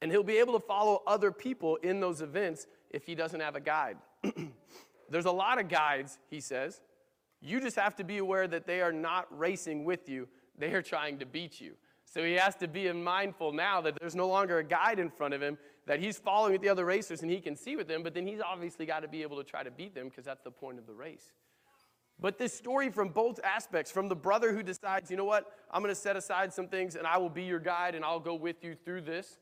And 0.00 0.10
he'll 0.10 0.22
be 0.22 0.38
able 0.38 0.52
to 0.58 0.64
follow 0.64 1.02
other 1.06 1.32
people 1.32 1.76
in 1.76 2.00
those 2.00 2.20
events 2.20 2.66
if 2.90 3.04
he 3.04 3.14
doesn't 3.14 3.40
have 3.40 3.56
a 3.56 3.60
guide. 3.60 3.96
There's 5.10 5.24
a 5.24 5.32
lot 5.32 5.60
of 5.60 5.68
guides, 5.68 6.18
he 6.30 6.40
says. 6.40 6.80
You 7.40 7.60
just 7.60 7.76
have 7.76 7.94
to 7.96 8.04
be 8.04 8.18
aware 8.18 8.48
that 8.48 8.66
they 8.66 8.80
are 8.80 8.92
not 8.92 9.26
racing 9.36 9.84
with 9.84 10.08
you, 10.08 10.28
they 10.58 10.72
are 10.72 10.82
trying 10.82 11.18
to 11.18 11.26
beat 11.26 11.60
you. 11.60 11.74
So 12.04 12.24
he 12.24 12.34
has 12.34 12.54
to 12.56 12.68
be 12.68 12.90
mindful 12.92 13.52
now 13.52 13.80
that 13.82 13.96
there's 14.00 14.14
no 14.14 14.28
longer 14.28 14.58
a 14.58 14.64
guide 14.64 14.98
in 14.98 15.10
front 15.10 15.34
of 15.34 15.42
him, 15.42 15.58
that 15.86 16.00
he's 16.00 16.16
following 16.16 16.52
with 16.52 16.62
the 16.62 16.68
other 16.68 16.84
racers 16.84 17.22
and 17.22 17.30
he 17.30 17.40
can 17.40 17.56
see 17.56 17.76
with 17.76 17.88
them, 17.88 18.02
but 18.02 18.14
then 18.14 18.26
he's 18.26 18.40
obviously 18.40 18.86
got 18.86 19.00
to 19.00 19.08
be 19.08 19.22
able 19.22 19.36
to 19.36 19.44
try 19.44 19.62
to 19.62 19.70
beat 19.70 19.94
them 19.94 20.08
because 20.08 20.24
that's 20.24 20.42
the 20.42 20.50
point 20.50 20.78
of 20.78 20.86
the 20.86 20.94
race. 20.94 21.32
But 22.18 22.38
this 22.38 22.54
story 22.54 22.90
from 22.90 23.10
both 23.10 23.38
aspects, 23.44 23.90
from 23.90 24.08
the 24.08 24.16
brother 24.16 24.52
who 24.52 24.62
decides, 24.62 25.10
you 25.10 25.16
know 25.16 25.24
what, 25.24 25.52
I'm 25.70 25.82
going 25.82 25.94
to 25.94 26.00
set 26.00 26.16
aside 26.16 26.52
some 26.52 26.68
things 26.68 26.96
and 26.96 27.06
I 27.06 27.18
will 27.18 27.28
be 27.28 27.42
your 27.42 27.58
guide 27.58 27.94
and 27.94 28.04
I'll 28.04 28.20
go 28.20 28.34
with 28.34 28.64
you 28.64 28.74
through 28.74 29.02
this. 29.02 29.38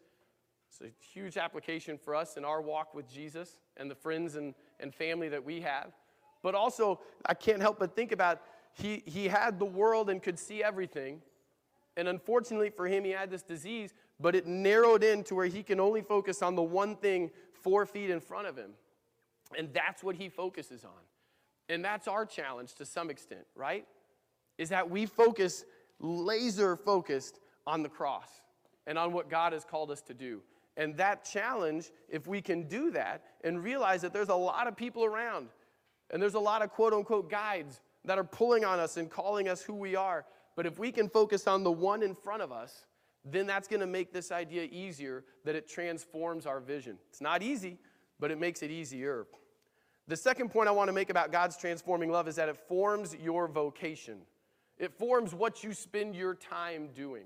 It's 0.74 0.90
a 0.90 1.06
huge 1.12 1.36
application 1.36 1.96
for 1.96 2.16
us 2.16 2.36
in 2.36 2.44
our 2.44 2.60
walk 2.60 2.94
with 2.94 3.08
Jesus 3.08 3.60
and 3.76 3.88
the 3.88 3.94
friends 3.94 4.34
and, 4.34 4.54
and 4.80 4.92
family 4.92 5.28
that 5.28 5.44
we 5.44 5.60
have. 5.60 5.92
But 6.42 6.56
also, 6.56 6.98
I 7.24 7.34
can't 7.34 7.60
help 7.60 7.78
but 7.78 7.94
think 7.94 8.10
about 8.10 8.42
he, 8.72 9.04
he 9.06 9.28
had 9.28 9.60
the 9.60 9.64
world 9.64 10.10
and 10.10 10.20
could 10.20 10.36
see 10.36 10.64
everything. 10.64 11.22
And 11.96 12.08
unfortunately 12.08 12.70
for 12.70 12.88
him, 12.88 13.04
he 13.04 13.12
had 13.12 13.30
this 13.30 13.42
disease, 13.42 13.94
but 14.18 14.34
it 14.34 14.48
narrowed 14.48 15.04
in 15.04 15.22
to 15.24 15.36
where 15.36 15.46
he 15.46 15.62
can 15.62 15.78
only 15.78 16.02
focus 16.02 16.42
on 16.42 16.56
the 16.56 16.62
one 16.62 16.96
thing 16.96 17.30
four 17.52 17.86
feet 17.86 18.10
in 18.10 18.18
front 18.18 18.48
of 18.48 18.56
him. 18.56 18.72
And 19.56 19.72
that's 19.72 20.02
what 20.02 20.16
he 20.16 20.28
focuses 20.28 20.84
on. 20.84 20.90
And 21.68 21.84
that's 21.84 22.08
our 22.08 22.26
challenge 22.26 22.74
to 22.74 22.84
some 22.84 23.10
extent, 23.10 23.46
right? 23.54 23.86
Is 24.58 24.70
that 24.70 24.90
we 24.90 25.06
focus 25.06 25.64
laser 26.00 26.74
focused 26.74 27.38
on 27.64 27.84
the 27.84 27.88
cross 27.88 28.28
and 28.88 28.98
on 28.98 29.12
what 29.12 29.30
God 29.30 29.52
has 29.52 29.64
called 29.64 29.92
us 29.92 30.02
to 30.02 30.14
do. 30.14 30.42
And 30.76 30.96
that 30.96 31.24
challenge, 31.24 31.90
if 32.08 32.26
we 32.26 32.40
can 32.40 32.66
do 32.66 32.90
that 32.90 33.22
and 33.44 33.62
realize 33.62 34.02
that 34.02 34.12
there's 34.12 34.28
a 34.28 34.34
lot 34.34 34.66
of 34.66 34.76
people 34.76 35.04
around 35.04 35.48
and 36.10 36.20
there's 36.20 36.34
a 36.34 36.40
lot 36.40 36.62
of 36.62 36.70
quote 36.70 36.92
unquote 36.92 37.30
guides 37.30 37.80
that 38.04 38.18
are 38.18 38.24
pulling 38.24 38.64
on 38.64 38.78
us 38.78 38.96
and 38.96 39.10
calling 39.10 39.48
us 39.48 39.62
who 39.62 39.74
we 39.74 39.96
are. 39.96 40.24
But 40.56 40.66
if 40.66 40.78
we 40.78 40.92
can 40.92 41.08
focus 41.08 41.46
on 41.46 41.64
the 41.64 41.72
one 41.72 42.02
in 42.02 42.14
front 42.14 42.42
of 42.42 42.52
us, 42.52 42.86
then 43.24 43.46
that's 43.46 43.68
going 43.68 43.80
to 43.80 43.86
make 43.86 44.12
this 44.12 44.30
idea 44.30 44.68
easier 44.70 45.24
that 45.44 45.54
it 45.54 45.68
transforms 45.68 46.44
our 46.44 46.60
vision. 46.60 46.98
It's 47.08 47.20
not 47.20 47.42
easy, 47.42 47.78
but 48.20 48.30
it 48.30 48.38
makes 48.38 48.62
it 48.62 48.70
easier. 48.70 49.26
The 50.06 50.16
second 50.16 50.50
point 50.50 50.68
I 50.68 50.72
want 50.72 50.88
to 50.88 50.92
make 50.92 51.08
about 51.08 51.32
God's 51.32 51.56
transforming 51.56 52.10
love 52.10 52.28
is 52.28 52.36
that 52.36 52.48
it 52.48 52.58
forms 52.68 53.16
your 53.18 53.48
vocation. 53.48 54.18
It 54.76 54.92
forms 54.92 55.34
what 55.34 55.64
you 55.64 55.72
spend 55.72 56.14
your 56.14 56.34
time 56.34 56.90
doing. 56.94 57.24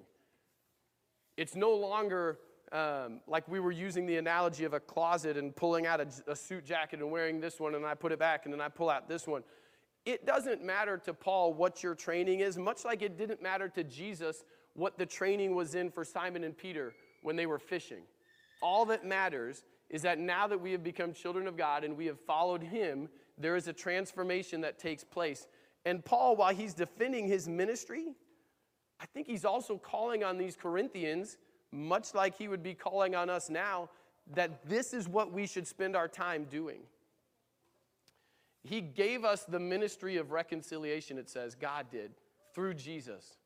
It's 1.36 1.56
no 1.56 1.74
longer 1.74 2.38
um, 2.72 3.20
like 3.26 3.48
we 3.48 3.60
were 3.60 3.72
using 3.72 4.06
the 4.06 4.16
analogy 4.16 4.64
of 4.64 4.74
a 4.74 4.80
closet 4.80 5.36
and 5.36 5.54
pulling 5.54 5.86
out 5.86 6.00
a, 6.00 6.08
a 6.26 6.36
suit 6.36 6.64
jacket 6.64 7.00
and 7.00 7.10
wearing 7.10 7.40
this 7.40 7.58
one, 7.60 7.74
and 7.74 7.84
I 7.84 7.94
put 7.94 8.12
it 8.12 8.18
back, 8.18 8.44
and 8.44 8.52
then 8.52 8.60
I 8.60 8.68
pull 8.68 8.90
out 8.90 9.08
this 9.08 9.26
one. 9.26 9.42
It 10.04 10.26
doesn't 10.26 10.64
matter 10.64 10.96
to 10.98 11.14
Paul 11.14 11.52
what 11.52 11.82
your 11.82 11.94
training 11.94 12.40
is, 12.40 12.56
much 12.56 12.84
like 12.84 13.02
it 13.02 13.18
didn't 13.18 13.42
matter 13.42 13.68
to 13.68 13.84
Jesus 13.84 14.44
what 14.74 14.96
the 14.96 15.06
training 15.06 15.54
was 15.54 15.74
in 15.74 15.90
for 15.90 16.04
Simon 16.04 16.44
and 16.44 16.56
Peter 16.56 16.94
when 17.22 17.36
they 17.36 17.46
were 17.46 17.58
fishing. 17.58 18.02
All 18.62 18.86
that 18.86 19.04
matters 19.04 19.64
is 19.90 20.02
that 20.02 20.18
now 20.18 20.46
that 20.46 20.60
we 20.60 20.72
have 20.72 20.84
become 20.84 21.12
children 21.12 21.46
of 21.46 21.56
God 21.56 21.84
and 21.84 21.96
we 21.96 22.06
have 22.06 22.20
followed 22.20 22.62
Him, 22.62 23.08
there 23.36 23.56
is 23.56 23.68
a 23.68 23.72
transformation 23.72 24.60
that 24.62 24.78
takes 24.78 25.04
place. 25.04 25.46
And 25.84 26.04
Paul, 26.04 26.36
while 26.36 26.54
he's 26.54 26.74
defending 26.74 27.26
his 27.26 27.48
ministry, 27.48 28.14
I 29.00 29.06
think 29.06 29.26
he's 29.26 29.44
also 29.44 29.78
calling 29.78 30.24
on 30.24 30.36
these 30.36 30.56
Corinthians, 30.56 31.38
much 31.72 32.14
like 32.14 32.36
he 32.36 32.48
would 32.48 32.62
be 32.62 32.74
calling 32.74 33.14
on 33.14 33.28
us 33.30 33.50
now, 33.50 33.90
that 34.34 34.68
this 34.68 34.92
is 34.92 35.08
what 35.08 35.32
we 35.32 35.46
should 35.46 35.66
spend 35.66 35.96
our 35.96 36.08
time 36.08 36.44
doing. 36.50 36.80
He 38.62 38.80
gave 38.80 39.24
us 39.24 39.44
the 39.44 39.60
ministry 39.60 40.16
of 40.16 40.30
reconciliation, 40.30 41.18
it 41.18 41.30
says, 41.30 41.54
God 41.54 41.86
did, 41.90 42.12
through 42.54 42.74
Jesus. 42.74 43.38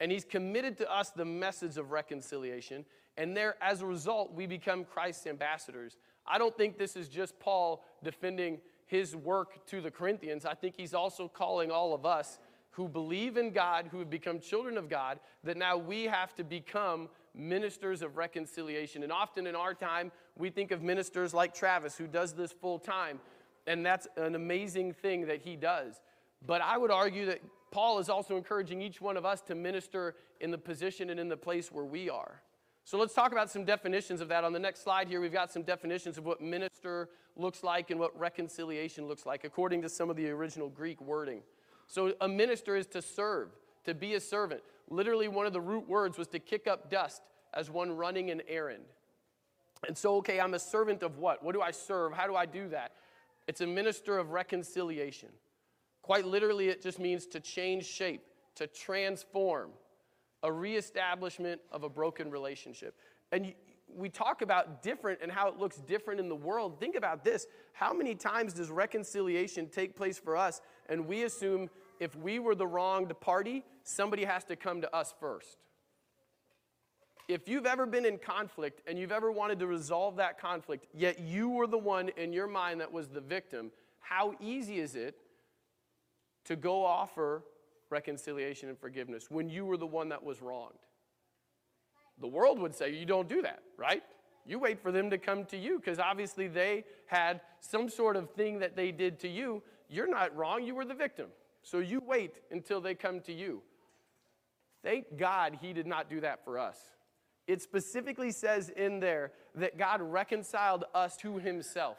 And 0.00 0.12
He's 0.12 0.24
committed 0.24 0.76
to 0.78 0.92
us 0.92 1.10
the 1.10 1.24
message 1.24 1.76
of 1.76 1.90
reconciliation. 1.90 2.84
And 3.16 3.36
there, 3.36 3.56
as 3.60 3.82
a 3.82 3.86
result, 3.86 4.32
we 4.32 4.46
become 4.46 4.84
Christ's 4.84 5.26
ambassadors. 5.26 5.96
I 6.24 6.38
don't 6.38 6.56
think 6.56 6.78
this 6.78 6.94
is 6.94 7.08
just 7.08 7.38
Paul 7.40 7.84
defending 8.04 8.60
his 8.86 9.16
work 9.16 9.66
to 9.66 9.80
the 9.80 9.90
Corinthians. 9.90 10.46
I 10.46 10.54
think 10.54 10.74
he's 10.76 10.94
also 10.94 11.28
calling 11.28 11.70
all 11.70 11.94
of 11.94 12.06
us 12.06 12.38
who 12.70 12.88
believe 12.88 13.36
in 13.36 13.50
God, 13.50 13.88
who 13.90 13.98
have 13.98 14.08
become 14.08 14.38
children 14.38 14.78
of 14.78 14.88
God, 14.88 15.18
that 15.42 15.56
now 15.56 15.76
we 15.76 16.04
have 16.04 16.34
to 16.36 16.44
become 16.44 17.08
ministers 17.34 18.02
of 18.02 18.16
reconciliation. 18.16 19.02
And 19.02 19.12
often 19.12 19.46
in 19.46 19.54
our 19.54 19.74
time, 19.74 20.12
we 20.36 20.50
think 20.50 20.70
of 20.70 20.82
ministers 20.82 21.34
like 21.34 21.54
Travis, 21.54 21.96
who 21.96 22.06
does 22.06 22.34
this 22.34 22.52
full 22.52 22.78
time. 22.78 23.20
And 23.66 23.84
that's 23.84 24.06
an 24.16 24.34
amazing 24.34 24.92
thing 24.92 25.26
that 25.26 25.42
he 25.42 25.56
does. 25.56 26.00
But 26.46 26.60
I 26.60 26.78
would 26.78 26.90
argue 26.90 27.26
that 27.26 27.40
Paul 27.70 27.98
is 27.98 28.08
also 28.08 28.36
encouraging 28.36 28.80
each 28.80 29.00
one 29.00 29.16
of 29.16 29.24
us 29.24 29.40
to 29.42 29.54
minister 29.54 30.14
in 30.40 30.50
the 30.50 30.58
position 30.58 31.10
and 31.10 31.20
in 31.20 31.28
the 31.28 31.36
place 31.36 31.70
where 31.70 31.84
we 31.84 32.08
are. 32.08 32.42
So 32.84 32.96
let's 32.96 33.12
talk 33.12 33.32
about 33.32 33.50
some 33.50 33.64
definitions 33.66 34.22
of 34.22 34.28
that. 34.28 34.44
On 34.44 34.52
the 34.54 34.58
next 34.58 34.82
slide 34.82 35.08
here, 35.08 35.20
we've 35.20 35.32
got 35.32 35.52
some 35.52 35.62
definitions 35.62 36.16
of 36.16 36.24
what 36.24 36.40
minister 36.40 37.10
looks 37.36 37.62
like 37.62 37.90
and 37.90 38.00
what 38.00 38.18
reconciliation 38.18 39.06
looks 39.06 39.26
like, 39.26 39.44
according 39.44 39.82
to 39.82 39.90
some 39.90 40.08
of 40.08 40.16
the 40.16 40.30
original 40.30 40.70
Greek 40.70 40.98
wording. 41.02 41.42
So 41.86 42.14
a 42.22 42.28
minister 42.28 42.76
is 42.76 42.86
to 42.88 43.02
serve, 43.02 43.50
to 43.84 43.92
be 43.92 44.14
a 44.14 44.20
servant. 44.20 44.62
Literally, 44.90 45.28
one 45.28 45.46
of 45.46 45.52
the 45.52 45.60
root 45.60 45.88
words 45.88 46.18
was 46.18 46.28
to 46.28 46.38
kick 46.38 46.66
up 46.66 46.90
dust 46.90 47.22
as 47.54 47.70
one 47.70 47.92
running 47.92 48.30
an 48.30 48.42
errand. 48.48 48.84
And 49.86 49.96
so, 49.96 50.16
okay, 50.16 50.40
I'm 50.40 50.54
a 50.54 50.58
servant 50.58 51.02
of 51.02 51.18
what? 51.18 51.44
What 51.44 51.54
do 51.54 51.60
I 51.60 51.70
serve? 51.70 52.12
How 52.12 52.26
do 52.26 52.34
I 52.34 52.46
do 52.46 52.68
that? 52.70 52.92
It's 53.46 53.60
a 53.60 53.66
minister 53.66 54.18
of 54.18 54.30
reconciliation. 54.30 55.28
Quite 56.02 56.26
literally, 56.26 56.68
it 56.68 56.82
just 56.82 56.98
means 56.98 57.26
to 57.26 57.40
change 57.40 57.86
shape, 57.86 58.22
to 58.56 58.66
transform, 58.66 59.70
a 60.42 60.52
reestablishment 60.52 61.60
of 61.72 61.82
a 61.82 61.88
broken 61.88 62.30
relationship. 62.30 62.94
And 63.32 63.54
we 63.94 64.08
talk 64.08 64.42
about 64.42 64.82
different 64.82 65.20
and 65.22 65.32
how 65.32 65.48
it 65.48 65.58
looks 65.58 65.78
different 65.78 66.20
in 66.20 66.28
the 66.28 66.36
world. 66.36 66.78
Think 66.78 66.94
about 66.94 67.24
this. 67.24 67.46
How 67.72 67.92
many 67.92 68.14
times 68.14 68.52
does 68.52 68.70
reconciliation 68.70 69.68
take 69.68 69.96
place 69.96 70.18
for 70.18 70.36
us 70.36 70.60
and 70.88 71.06
we 71.06 71.24
assume 71.24 71.70
if 72.00 72.16
we 72.16 72.38
were 72.38 72.54
the 72.54 72.66
wronged 72.66 73.18
party, 73.20 73.64
somebody 73.82 74.24
has 74.24 74.44
to 74.44 74.56
come 74.56 74.80
to 74.80 74.94
us 74.94 75.14
first? 75.18 75.58
If 77.28 77.46
you've 77.46 77.66
ever 77.66 77.84
been 77.84 78.06
in 78.06 78.18
conflict 78.18 78.80
and 78.86 78.98
you've 78.98 79.12
ever 79.12 79.30
wanted 79.30 79.58
to 79.58 79.66
resolve 79.66 80.16
that 80.16 80.40
conflict, 80.40 80.86
yet 80.94 81.20
you 81.20 81.50
were 81.50 81.66
the 81.66 81.78
one 81.78 82.08
in 82.16 82.32
your 82.32 82.46
mind 82.46 82.80
that 82.80 82.90
was 82.90 83.08
the 83.08 83.20
victim, 83.20 83.70
how 84.00 84.34
easy 84.40 84.78
is 84.78 84.96
it 84.96 85.16
to 86.46 86.56
go 86.56 86.84
offer 86.84 87.42
reconciliation 87.90 88.68
and 88.68 88.78
forgiveness 88.78 89.30
when 89.30 89.48
you 89.48 89.66
were 89.66 89.76
the 89.76 89.86
one 89.86 90.08
that 90.08 90.22
was 90.22 90.40
wronged. 90.40 90.78
The 92.20 92.26
world 92.26 92.58
would 92.58 92.74
say 92.74 92.94
you 92.94 93.06
don't 93.06 93.28
do 93.28 93.42
that, 93.42 93.62
right? 93.76 94.02
You 94.46 94.58
wait 94.58 94.80
for 94.80 94.90
them 94.90 95.10
to 95.10 95.18
come 95.18 95.44
to 95.46 95.56
you 95.56 95.78
because 95.78 95.98
obviously 95.98 96.48
they 96.48 96.84
had 97.06 97.40
some 97.60 97.88
sort 97.88 98.16
of 98.16 98.30
thing 98.30 98.58
that 98.60 98.76
they 98.76 98.90
did 98.90 99.20
to 99.20 99.28
you. 99.28 99.62
You're 99.88 100.08
not 100.08 100.34
wrong, 100.34 100.64
you 100.64 100.74
were 100.74 100.84
the 100.84 100.94
victim. 100.94 101.26
So 101.70 101.80
you 101.80 102.00
wait 102.00 102.40
until 102.50 102.80
they 102.80 102.94
come 102.94 103.20
to 103.20 103.32
you. 103.32 103.62
Thank 104.82 105.18
God 105.18 105.58
he 105.60 105.72
did 105.72 105.86
not 105.86 106.08
do 106.08 106.20
that 106.20 106.44
for 106.44 106.58
us. 106.58 106.78
It 107.46 107.60
specifically 107.60 108.30
says 108.30 108.70
in 108.70 109.00
there 109.00 109.32
that 109.54 109.76
God 109.76 110.00
reconciled 110.00 110.84
us 110.94 111.16
to 111.18 111.38
himself. 111.38 111.98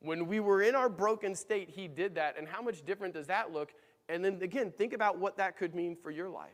When 0.00 0.26
we 0.26 0.40
were 0.40 0.62
in 0.62 0.74
our 0.74 0.88
broken 0.88 1.34
state, 1.34 1.70
He 1.70 1.86
did 1.86 2.16
that. 2.16 2.36
And 2.36 2.48
how 2.48 2.60
much 2.60 2.84
different 2.84 3.14
does 3.14 3.28
that 3.28 3.52
look? 3.52 3.72
And 4.08 4.24
then 4.24 4.40
again, 4.42 4.72
think 4.76 4.92
about 4.92 5.18
what 5.18 5.36
that 5.36 5.56
could 5.56 5.74
mean 5.74 5.94
for 5.94 6.10
your 6.10 6.28
life. 6.28 6.50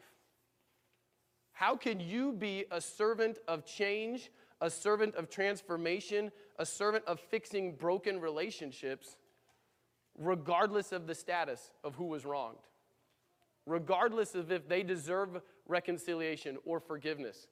How 1.52 1.74
can 1.74 1.98
you 1.98 2.32
be 2.32 2.66
a 2.70 2.80
servant 2.80 3.38
of 3.48 3.64
change, 3.64 4.30
a 4.60 4.70
servant 4.70 5.14
of 5.14 5.30
transformation, 5.30 6.30
a 6.58 6.66
servant 6.66 7.04
of 7.06 7.18
fixing 7.18 7.74
broken 7.74 8.20
relationships, 8.20 9.16
regardless 10.18 10.92
of 10.92 11.06
the 11.06 11.14
status 11.14 11.70
of 11.84 11.94
who 11.94 12.04
was 12.04 12.24
wronged? 12.24 12.58
Regardless 13.66 14.34
of 14.34 14.50
if 14.50 14.68
they 14.68 14.82
deserve 14.82 15.40
reconciliation 15.66 16.58
or 16.64 16.80
forgiveness. 16.80 17.46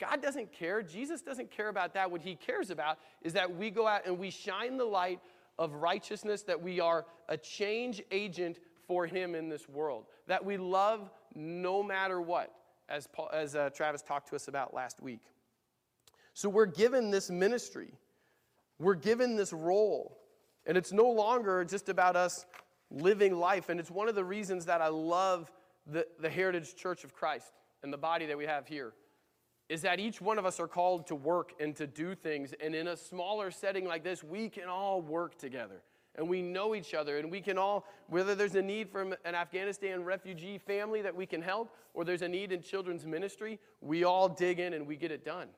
God 0.00 0.22
doesn't 0.22 0.52
care. 0.52 0.82
Jesus 0.82 1.20
doesn't 1.20 1.50
care 1.50 1.68
about 1.68 1.94
that. 1.94 2.10
What 2.10 2.22
he 2.22 2.34
cares 2.34 2.70
about 2.70 2.98
is 3.22 3.34
that 3.34 3.54
we 3.54 3.70
go 3.70 3.86
out 3.86 4.06
and 4.06 4.18
we 4.18 4.30
shine 4.30 4.76
the 4.76 4.84
light 4.84 5.20
of 5.58 5.74
righteousness, 5.74 6.42
that 6.44 6.60
we 6.60 6.80
are 6.80 7.04
a 7.28 7.36
change 7.36 8.02
agent 8.10 8.58
for 8.86 9.06
him 9.06 9.34
in 9.34 9.48
this 9.48 9.68
world, 9.68 10.06
that 10.26 10.44
we 10.44 10.56
love 10.56 11.10
no 11.34 11.82
matter 11.82 12.20
what, 12.20 12.52
as, 12.88 13.06
Paul, 13.06 13.30
as 13.32 13.54
uh, 13.54 13.70
Travis 13.70 14.02
talked 14.02 14.30
to 14.30 14.36
us 14.36 14.48
about 14.48 14.74
last 14.74 15.00
week. 15.02 15.20
So 16.32 16.48
we're 16.48 16.66
given 16.66 17.10
this 17.10 17.30
ministry, 17.30 17.92
we're 18.78 18.94
given 18.94 19.36
this 19.36 19.52
role, 19.52 20.16
and 20.66 20.76
it's 20.76 20.92
no 20.92 21.08
longer 21.08 21.64
just 21.64 21.88
about 21.88 22.16
us 22.16 22.46
living 22.90 23.34
life. 23.36 23.68
And 23.68 23.80
it's 23.80 23.90
one 23.90 24.08
of 24.08 24.14
the 24.14 24.24
reasons 24.24 24.66
that 24.66 24.80
I 24.80 24.88
love 24.88 25.50
the, 25.86 26.06
the 26.20 26.30
Heritage 26.30 26.76
Church 26.76 27.04
of 27.04 27.14
Christ 27.14 27.52
and 27.82 27.92
the 27.92 27.98
body 27.98 28.26
that 28.26 28.36
we 28.36 28.46
have 28.46 28.66
here 28.66 28.92
is 29.68 29.82
that 29.82 30.00
each 30.00 30.20
one 30.20 30.36
of 30.36 30.44
us 30.44 30.58
are 30.58 30.66
called 30.66 31.06
to 31.06 31.14
work 31.14 31.52
and 31.60 31.76
to 31.76 31.86
do 31.86 32.14
things. 32.14 32.52
And 32.60 32.74
in 32.74 32.88
a 32.88 32.96
smaller 32.96 33.52
setting 33.52 33.86
like 33.86 34.02
this, 34.02 34.24
we 34.24 34.48
can 34.48 34.68
all 34.68 35.00
work 35.00 35.38
together. 35.38 35.82
And 36.16 36.28
we 36.28 36.42
know 36.42 36.74
each 36.74 36.92
other. 36.92 37.18
And 37.18 37.30
we 37.30 37.40
can 37.40 37.56
all, 37.56 37.86
whether 38.08 38.34
there's 38.34 38.56
a 38.56 38.62
need 38.62 38.90
from 38.90 39.14
an 39.24 39.36
Afghanistan 39.36 40.02
refugee 40.02 40.58
family 40.58 41.02
that 41.02 41.14
we 41.14 41.24
can 41.24 41.40
help, 41.40 41.72
or 41.94 42.04
there's 42.04 42.22
a 42.22 42.28
need 42.28 42.50
in 42.50 42.62
children's 42.62 43.06
ministry, 43.06 43.60
we 43.80 44.02
all 44.02 44.28
dig 44.28 44.58
in 44.58 44.74
and 44.74 44.88
we 44.88 44.96
get 44.96 45.12
it 45.12 45.24
done. 45.24 45.48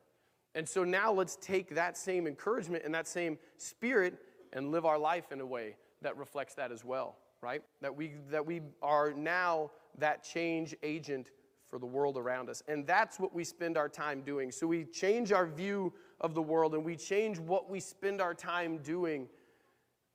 And 0.54 0.68
so 0.68 0.84
now 0.84 1.10
let's 1.10 1.36
take 1.36 1.74
that 1.74 1.96
same 1.96 2.26
encouragement 2.26 2.84
and 2.84 2.94
that 2.94 3.08
same 3.08 3.38
spirit 3.56 4.18
and 4.52 4.70
live 4.70 4.84
our 4.84 4.98
life 4.98 5.32
in 5.32 5.40
a 5.40 5.46
way 5.46 5.76
that 6.02 6.16
reflects 6.16 6.54
that 6.54 6.72
as 6.72 6.84
well, 6.84 7.16
right? 7.40 7.62
That 7.80 7.96
we, 7.96 8.12
that 8.30 8.44
we 8.44 8.60
are 8.82 9.12
now 9.12 9.70
that 9.98 10.22
change 10.22 10.74
agent 10.82 11.30
for 11.68 11.78
the 11.78 11.86
world 11.86 12.18
around 12.18 12.50
us. 12.50 12.62
And 12.68 12.86
that's 12.86 13.18
what 13.18 13.34
we 13.34 13.44
spend 13.44 13.78
our 13.78 13.88
time 13.88 14.22
doing. 14.22 14.52
So 14.52 14.66
we 14.66 14.84
change 14.84 15.32
our 15.32 15.46
view 15.46 15.92
of 16.20 16.34
the 16.34 16.42
world 16.42 16.74
and 16.74 16.84
we 16.84 16.96
change 16.96 17.38
what 17.38 17.70
we 17.70 17.80
spend 17.80 18.20
our 18.20 18.34
time 18.34 18.78
doing. 18.78 19.28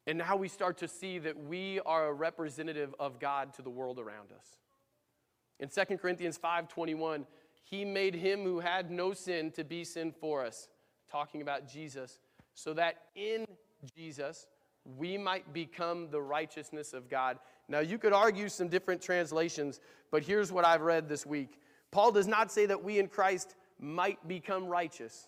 And 0.06 0.20
now 0.20 0.36
we 0.36 0.50
start 0.50 0.78
to 0.80 0.88
see 0.88 1.18
that 1.20 1.38
we 1.38 1.80
are 1.86 2.08
a 2.08 2.14
representative 2.14 2.94
of 3.00 3.20
God 3.20 3.54
to 3.56 3.62
the 3.62 3.70
world 3.70 3.98
around 4.00 4.32
us. 4.32 4.58
In 5.60 5.70
2 5.70 5.98
Corinthians 5.98 6.38
5:21, 6.38 7.26
he 7.64 7.84
made 7.84 8.14
him 8.14 8.44
who 8.44 8.60
had 8.60 8.92
no 8.92 9.14
sin 9.14 9.52
to 9.52 9.64
be 9.64 9.84
sin 9.84 10.12
for 10.12 10.46
us, 10.46 10.70
talking 11.10 11.42
about 11.42 11.68
Jesus, 11.68 12.20
so 12.54 12.74
that 12.76 13.08
in 13.16 13.46
Jesus 13.96 14.48
we 14.96 15.18
might 15.18 15.54
become 15.54 16.10
the 16.10 16.22
righteousness 16.22 16.94
of 16.94 17.10
God. 17.10 17.40
Now, 17.68 17.80
you 17.80 17.98
could 17.98 18.14
argue 18.14 18.48
some 18.48 18.70
different 18.70 19.02
translations, 19.02 19.82
but 20.12 20.24
here's 20.24 20.52
what 20.52 20.66
I've 20.66 20.82
read 20.82 21.10
this 21.10 21.26
week. 21.26 21.60
Paul 21.92 22.12
does 22.12 22.28
not 22.28 22.52
say 22.52 22.66
that 22.68 22.84
we 22.84 23.00
in 23.00 23.08
Christ 23.08 23.56
might 23.80 24.26
become 24.28 24.66
righteous. 24.66 25.28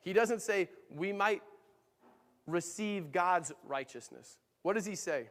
He 0.00 0.12
doesn't 0.12 0.40
say 0.40 0.70
we 0.90 1.12
might 1.12 1.42
receive 2.46 3.12
God's 3.12 3.52
righteousness. 3.66 4.38
What 4.62 4.74
does 4.74 4.86
he 4.86 4.94
say? 4.94 5.28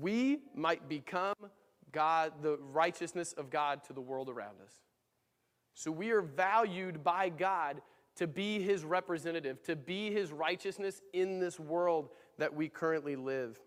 We 0.00 0.40
might 0.54 0.88
become 0.88 1.34
God, 1.92 2.32
the 2.42 2.58
righteousness 2.72 3.32
of 3.32 3.50
God 3.50 3.84
to 3.84 3.92
the 3.92 4.00
world 4.00 4.28
around 4.28 4.56
us. 4.64 4.72
So 5.74 5.90
we 5.90 6.10
are 6.10 6.22
valued 6.22 7.02
by 7.02 7.28
God 7.28 7.80
to 8.20 8.26
be 8.26 8.60
his 8.60 8.84
representative, 8.84 9.62
to 9.62 9.74
be 9.74 10.12
his 10.12 10.30
righteousness 10.30 11.00
in 11.14 11.40
this 11.40 11.58
world 11.58 12.10
that 12.36 12.52
we 12.54 12.68
currently 12.68 13.16
live. 13.16 13.58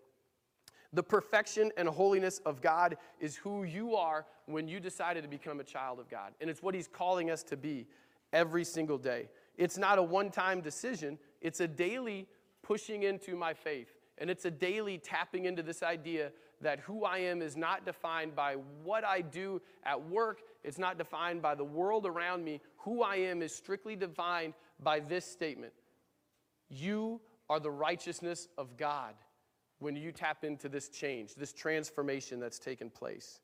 The 0.92 1.02
perfection 1.02 1.72
and 1.76 1.88
holiness 1.88 2.38
of 2.46 2.62
God 2.62 2.96
is 3.18 3.34
who 3.34 3.64
you 3.64 3.96
are 3.96 4.26
when 4.46 4.68
you 4.68 4.78
decided 4.78 5.24
to 5.24 5.28
become 5.28 5.58
a 5.58 5.64
child 5.64 5.98
of 5.98 6.08
God. 6.08 6.34
And 6.40 6.48
it's 6.48 6.62
what 6.62 6.72
He's 6.72 6.86
calling 6.86 7.32
us 7.32 7.42
to 7.42 7.56
be 7.56 7.88
every 8.32 8.62
single 8.62 8.96
day. 8.96 9.28
It's 9.56 9.76
not 9.76 9.98
a 9.98 10.02
one 10.04 10.30
time 10.30 10.60
decision, 10.60 11.18
it's 11.40 11.58
a 11.58 11.66
daily 11.66 12.28
pushing 12.62 13.02
into 13.02 13.34
my 13.34 13.54
faith. 13.54 13.88
And 14.18 14.30
it's 14.30 14.44
a 14.44 14.52
daily 14.52 14.98
tapping 14.98 15.46
into 15.46 15.64
this 15.64 15.82
idea 15.82 16.30
that 16.60 16.78
who 16.78 17.04
I 17.04 17.18
am 17.18 17.42
is 17.42 17.56
not 17.56 17.84
defined 17.84 18.36
by 18.36 18.54
what 18.84 19.02
I 19.02 19.20
do 19.20 19.60
at 19.84 20.00
work, 20.08 20.42
it's 20.64 20.78
not 20.78 20.98
defined 20.98 21.42
by 21.42 21.54
the 21.54 21.64
world 21.64 22.06
around 22.06 22.42
me. 22.42 22.60
Who 22.78 23.02
I 23.02 23.16
am 23.16 23.42
is 23.42 23.54
strictly 23.54 23.94
defined 23.94 24.54
by 24.82 25.00
this 25.00 25.24
statement 25.24 25.74
You 26.68 27.20
are 27.48 27.60
the 27.60 27.70
righteousness 27.70 28.48
of 28.56 28.76
God 28.76 29.14
when 29.78 29.94
you 29.94 30.12
tap 30.12 30.44
into 30.44 30.68
this 30.68 30.88
change, 30.88 31.34
this 31.34 31.52
transformation 31.52 32.40
that's 32.40 32.58
taken 32.58 32.88
place. 32.88 33.40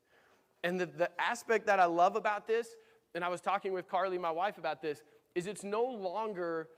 And 0.63 0.79
the, 0.79 0.87
the 0.87 1.09
aspect 1.21 1.67
that 1.67 1.79
I 1.79 1.85
love 1.85 2.15
about 2.15 2.47
this, 2.47 2.67
and 3.13 3.23
I 3.23 3.29
was 3.29 3.41
talking 3.41 3.73
with 3.73 3.87
Carly, 3.87 4.17
my 4.17 4.31
wife, 4.31 4.57
about 4.57 4.81
this, 4.81 5.03
is 5.35 5.45
it's 5.45 5.63
no 5.63 5.83
longer, 5.83 6.69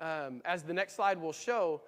um, 0.00 0.40
as 0.44 0.62
the 0.62 0.72
next 0.72 0.94
slide 0.94 1.20
will 1.20 1.32
show, 1.32 1.82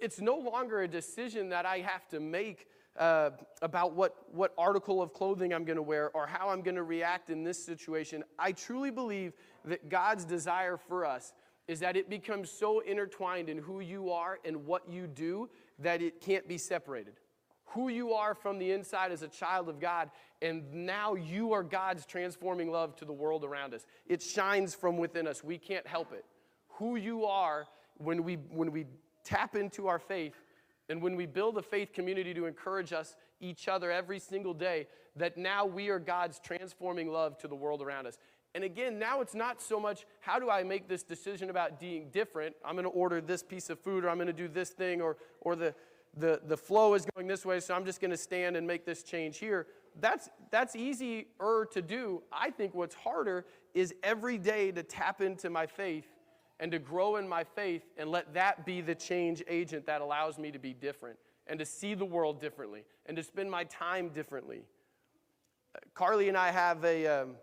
it's 0.00 0.20
no 0.20 0.36
longer 0.36 0.82
a 0.82 0.88
decision 0.88 1.50
that 1.50 1.66
I 1.66 1.78
have 1.78 2.08
to 2.08 2.20
make 2.20 2.66
uh, 2.98 3.30
about 3.62 3.94
what, 3.94 4.16
what 4.32 4.52
article 4.56 5.02
of 5.02 5.12
clothing 5.12 5.52
I'm 5.52 5.64
going 5.64 5.76
to 5.76 5.82
wear 5.82 6.10
or 6.10 6.26
how 6.26 6.48
I'm 6.48 6.62
going 6.62 6.76
to 6.76 6.82
react 6.82 7.30
in 7.30 7.44
this 7.44 7.62
situation. 7.62 8.24
I 8.38 8.52
truly 8.52 8.90
believe 8.90 9.34
that 9.64 9.88
God's 9.88 10.24
desire 10.24 10.76
for 10.76 11.04
us 11.04 11.32
is 11.68 11.80
that 11.80 11.96
it 11.96 12.08
becomes 12.08 12.50
so 12.50 12.80
intertwined 12.80 13.48
in 13.48 13.58
who 13.58 13.80
you 13.80 14.10
are 14.10 14.38
and 14.44 14.66
what 14.66 14.88
you 14.88 15.06
do 15.06 15.48
that 15.78 16.00
it 16.00 16.20
can't 16.20 16.46
be 16.46 16.58
separated. 16.58 17.14
Who 17.70 17.88
you 17.88 18.12
are 18.12 18.34
from 18.34 18.58
the 18.58 18.70
inside 18.70 19.10
as 19.10 19.22
a 19.22 19.28
child 19.28 19.68
of 19.68 19.80
God, 19.80 20.10
and 20.40 20.72
now 20.72 21.14
you 21.14 21.52
are 21.52 21.64
God's 21.64 22.06
transforming 22.06 22.70
love 22.70 22.94
to 22.96 23.04
the 23.04 23.12
world 23.12 23.44
around 23.44 23.74
us. 23.74 23.84
It 24.06 24.22
shines 24.22 24.74
from 24.74 24.96
within 24.96 25.26
us. 25.26 25.42
We 25.42 25.58
can't 25.58 25.86
help 25.86 26.12
it. 26.12 26.24
Who 26.74 26.96
you 26.96 27.24
are 27.24 27.66
when 27.98 28.22
we, 28.22 28.34
when 28.34 28.70
we 28.70 28.86
tap 29.24 29.56
into 29.56 29.88
our 29.88 29.98
faith 29.98 30.34
and 30.88 31.02
when 31.02 31.16
we 31.16 31.26
build 31.26 31.58
a 31.58 31.62
faith 31.62 31.92
community 31.92 32.32
to 32.34 32.46
encourage 32.46 32.92
us, 32.92 33.16
each 33.40 33.68
other, 33.68 33.90
every 33.90 34.18
single 34.18 34.54
day, 34.54 34.86
that 35.16 35.36
now 35.36 35.66
we 35.66 35.88
are 35.88 35.98
God's 35.98 36.38
transforming 36.38 37.10
love 37.10 37.36
to 37.38 37.48
the 37.48 37.54
world 37.54 37.82
around 37.82 38.06
us. 38.06 38.18
And 38.54 38.64
again, 38.64 38.98
now 38.98 39.20
it's 39.20 39.34
not 39.34 39.60
so 39.60 39.78
much 39.78 40.06
how 40.20 40.38
do 40.38 40.48
I 40.48 40.62
make 40.62 40.88
this 40.88 41.02
decision 41.02 41.50
about 41.50 41.78
being 41.78 42.08
different? 42.10 42.56
I'm 42.64 42.74
going 42.74 42.84
to 42.84 42.90
order 42.90 43.20
this 43.20 43.42
piece 43.42 43.68
of 43.68 43.78
food 43.78 44.04
or 44.04 44.08
I'm 44.08 44.16
going 44.16 44.28
to 44.28 44.32
do 44.32 44.48
this 44.48 44.70
thing 44.70 45.02
or, 45.02 45.18
or 45.42 45.56
the, 45.56 45.74
the, 46.16 46.40
the 46.46 46.56
flow 46.56 46.94
is 46.94 47.06
going 47.14 47.26
this 47.26 47.44
way, 47.44 47.60
so 47.60 47.74
I'm 47.74 47.84
just 47.84 48.00
going 48.00 48.12
to 48.12 48.16
stand 48.16 48.56
and 48.56 48.66
make 48.66 48.86
this 48.86 49.02
change 49.02 49.38
here. 49.38 49.66
That's, 50.00 50.30
that's 50.50 50.76
easier 50.76 51.24
to 51.38 51.82
do. 51.82 52.22
I 52.32 52.50
think 52.50 52.74
what's 52.74 52.94
harder 52.94 53.44
is 53.74 53.94
every 54.02 54.38
day 54.38 54.72
to 54.72 54.82
tap 54.82 55.20
into 55.20 55.50
my 55.50 55.66
faith 55.66 56.06
and 56.60 56.72
to 56.72 56.78
grow 56.78 57.16
in 57.16 57.28
my 57.28 57.44
faith 57.44 57.82
and 57.96 58.10
let 58.10 58.32
that 58.34 58.64
be 58.64 58.80
the 58.80 58.94
change 58.94 59.42
agent 59.48 59.86
that 59.86 60.00
allows 60.00 60.38
me 60.38 60.50
to 60.50 60.58
be 60.58 60.72
different 60.72 61.18
and 61.46 61.58
to 61.58 61.66
see 61.66 61.94
the 61.94 62.04
world 62.04 62.40
differently 62.40 62.84
and 63.06 63.16
to 63.16 63.22
spend 63.22 63.50
my 63.50 63.64
time 63.64 64.08
differently. 64.08 64.62
Carly 65.94 66.28
and 66.28 66.36
I 66.36 66.50
have 66.50 66.84
a. 66.84 67.06
Um, 67.06 67.36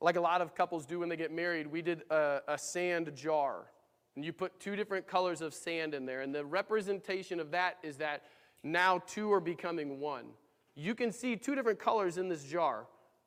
like 0.00 0.16
a 0.16 0.20
lot 0.20 0.40
of 0.40 0.54
couples 0.54 0.84
do 0.84 0.98
when 0.98 1.08
they 1.08 1.16
get 1.16 1.32
married, 1.32 1.66
we 1.66 1.80
did 1.80 2.02
a, 2.10 2.40
a, 2.48 2.58
sand 2.58 3.12
jar. 3.14 3.70
And 4.16 4.24
you 4.24 4.32
put 4.32 4.58
two 4.60 4.76
different 4.76 5.06
colors 5.06 5.40
of 5.40 5.54
sand 5.54 5.94
in 5.94 6.04
there. 6.04 6.20
And 6.20 6.34
the 6.34 6.44
representation 6.44 7.40
of 7.40 7.50
that 7.52 7.78
is 7.82 7.96
that 7.98 8.24
now 8.62 9.02
two 9.06 9.32
are 9.32 9.40
becoming 9.40 10.00
one. 10.00 10.26
You 10.74 10.94
can 10.94 11.12
see 11.12 11.36
two 11.36 11.54
different 11.54 11.78
colors 11.78 12.18
in 12.18 12.28
this 12.28 12.44
jar 12.44 12.86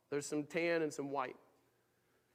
there's 0.09 0.25
some 0.25 0.43
tan 0.43 0.83
and 0.83 0.93
some 0.93 1.11
white. 1.11 1.35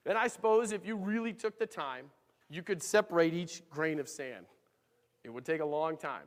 And 0.05 0.19
I 0.19 0.29
suppose 0.29 0.73
if 0.73 0.85
you 0.85 0.97
really 0.97 1.33
took 1.33 1.59
the 1.59 1.67
time, 1.67 2.07
you 2.53 2.63
could 2.63 2.83
separate 2.83 3.33
each 3.33 3.63
grain 3.71 3.99
of 3.99 4.09
sand. 4.09 4.45
It 5.25 5.31
would 5.31 5.47
take 5.47 5.63
a 5.63 5.65
long 5.65 5.97
time. 5.97 6.25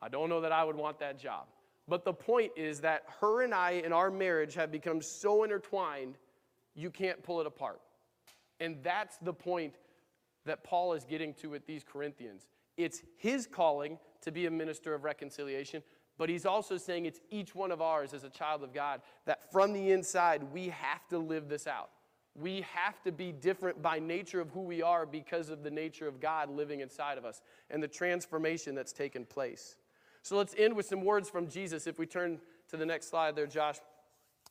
I 0.00 0.08
don't 0.08 0.30
know 0.30 0.40
that 0.40 0.52
I 0.52 0.64
would 0.64 0.76
want 0.76 0.98
that 1.00 1.18
job. 1.18 1.48
But 1.86 2.04
the 2.04 2.14
point 2.14 2.52
is 2.56 2.80
that 2.80 3.02
her 3.20 3.42
and 3.42 3.52
I 3.52 3.72
in 3.72 3.92
our 3.92 4.10
marriage 4.10 4.54
have 4.54 4.72
become 4.72 5.02
so 5.02 5.44
intertwined 5.44 6.16
you 6.74 6.88
can't 6.88 7.22
pull 7.22 7.42
it 7.42 7.46
apart. 7.46 7.80
And 8.58 8.76
that's 8.82 9.18
the 9.18 9.34
point 9.34 9.74
that 10.46 10.64
Paul 10.64 10.94
is 10.94 11.04
getting 11.04 11.34
to 11.34 11.50
with 11.50 11.66
these 11.66 11.84
Corinthians. 11.84 12.46
It's 12.78 13.02
his 13.18 13.46
calling 13.46 13.98
to 14.22 14.32
be 14.32 14.46
a 14.46 14.50
minister 14.50 14.94
of 14.94 15.04
reconciliation, 15.04 15.82
but 16.16 16.30
he's 16.30 16.46
also 16.46 16.78
saying 16.78 17.04
it's 17.04 17.20
each 17.30 17.54
one 17.54 17.70
of 17.70 17.82
ours 17.82 18.14
as 18.14 18.24
a 18.24 18.30
child 18.30 18.62
of 18.62 18.72
God 18.72 19.02
that 19.26 19.52
from 19.52 19.74
the 19.74 19.90
inside 19.90 20.42
we 20.42 20.68
have 20.68 21.06
to 21.10 21.18
live 21.18 21.48
this 21.48 21.66
out. 21.66 21.90
We 22.40 22.64
have 22.74 23.02
to 23.02 23.12
be 23.12 23.32
different 23.32 23.82
by 23.82 23.98
nature 23.98 24.40
of 24.40 24.50
who 24.50 24.62
we 24.62 24.82
are 24.82 25.04
because 25.04 25.50
of 25.50 25.62
the 25.62 25.70
nature 25.70 26.08
of 26.08 26.20
God 26.20 26.50
living 26.50 26.80
inside 26.80 27.18
of 27.18 27.24
us 27.24 27.42
and 27.70 27.82
the 27.82 27.88
transformation 27.88 28.74
that's 28.74 28.92
taken 28.92 29.24
place. 29.24 29.76
So 30.22 30.36
let's 30.36 30.54
end 30.56 30.74
with 30.74 30.86
some 30.86 31.04
words 31.04 31.28
from 31.28 31.48
Jesus. 31.48 31.86
If 31.86 31.98
we 31.98 32.06
turn 32.06 32.38
to 32.70 32.76
the 32.76 32.86
next 32.86 33.08
slide 33.08 33.36
there, 33.36 33.46
Josh. 33.46 33.76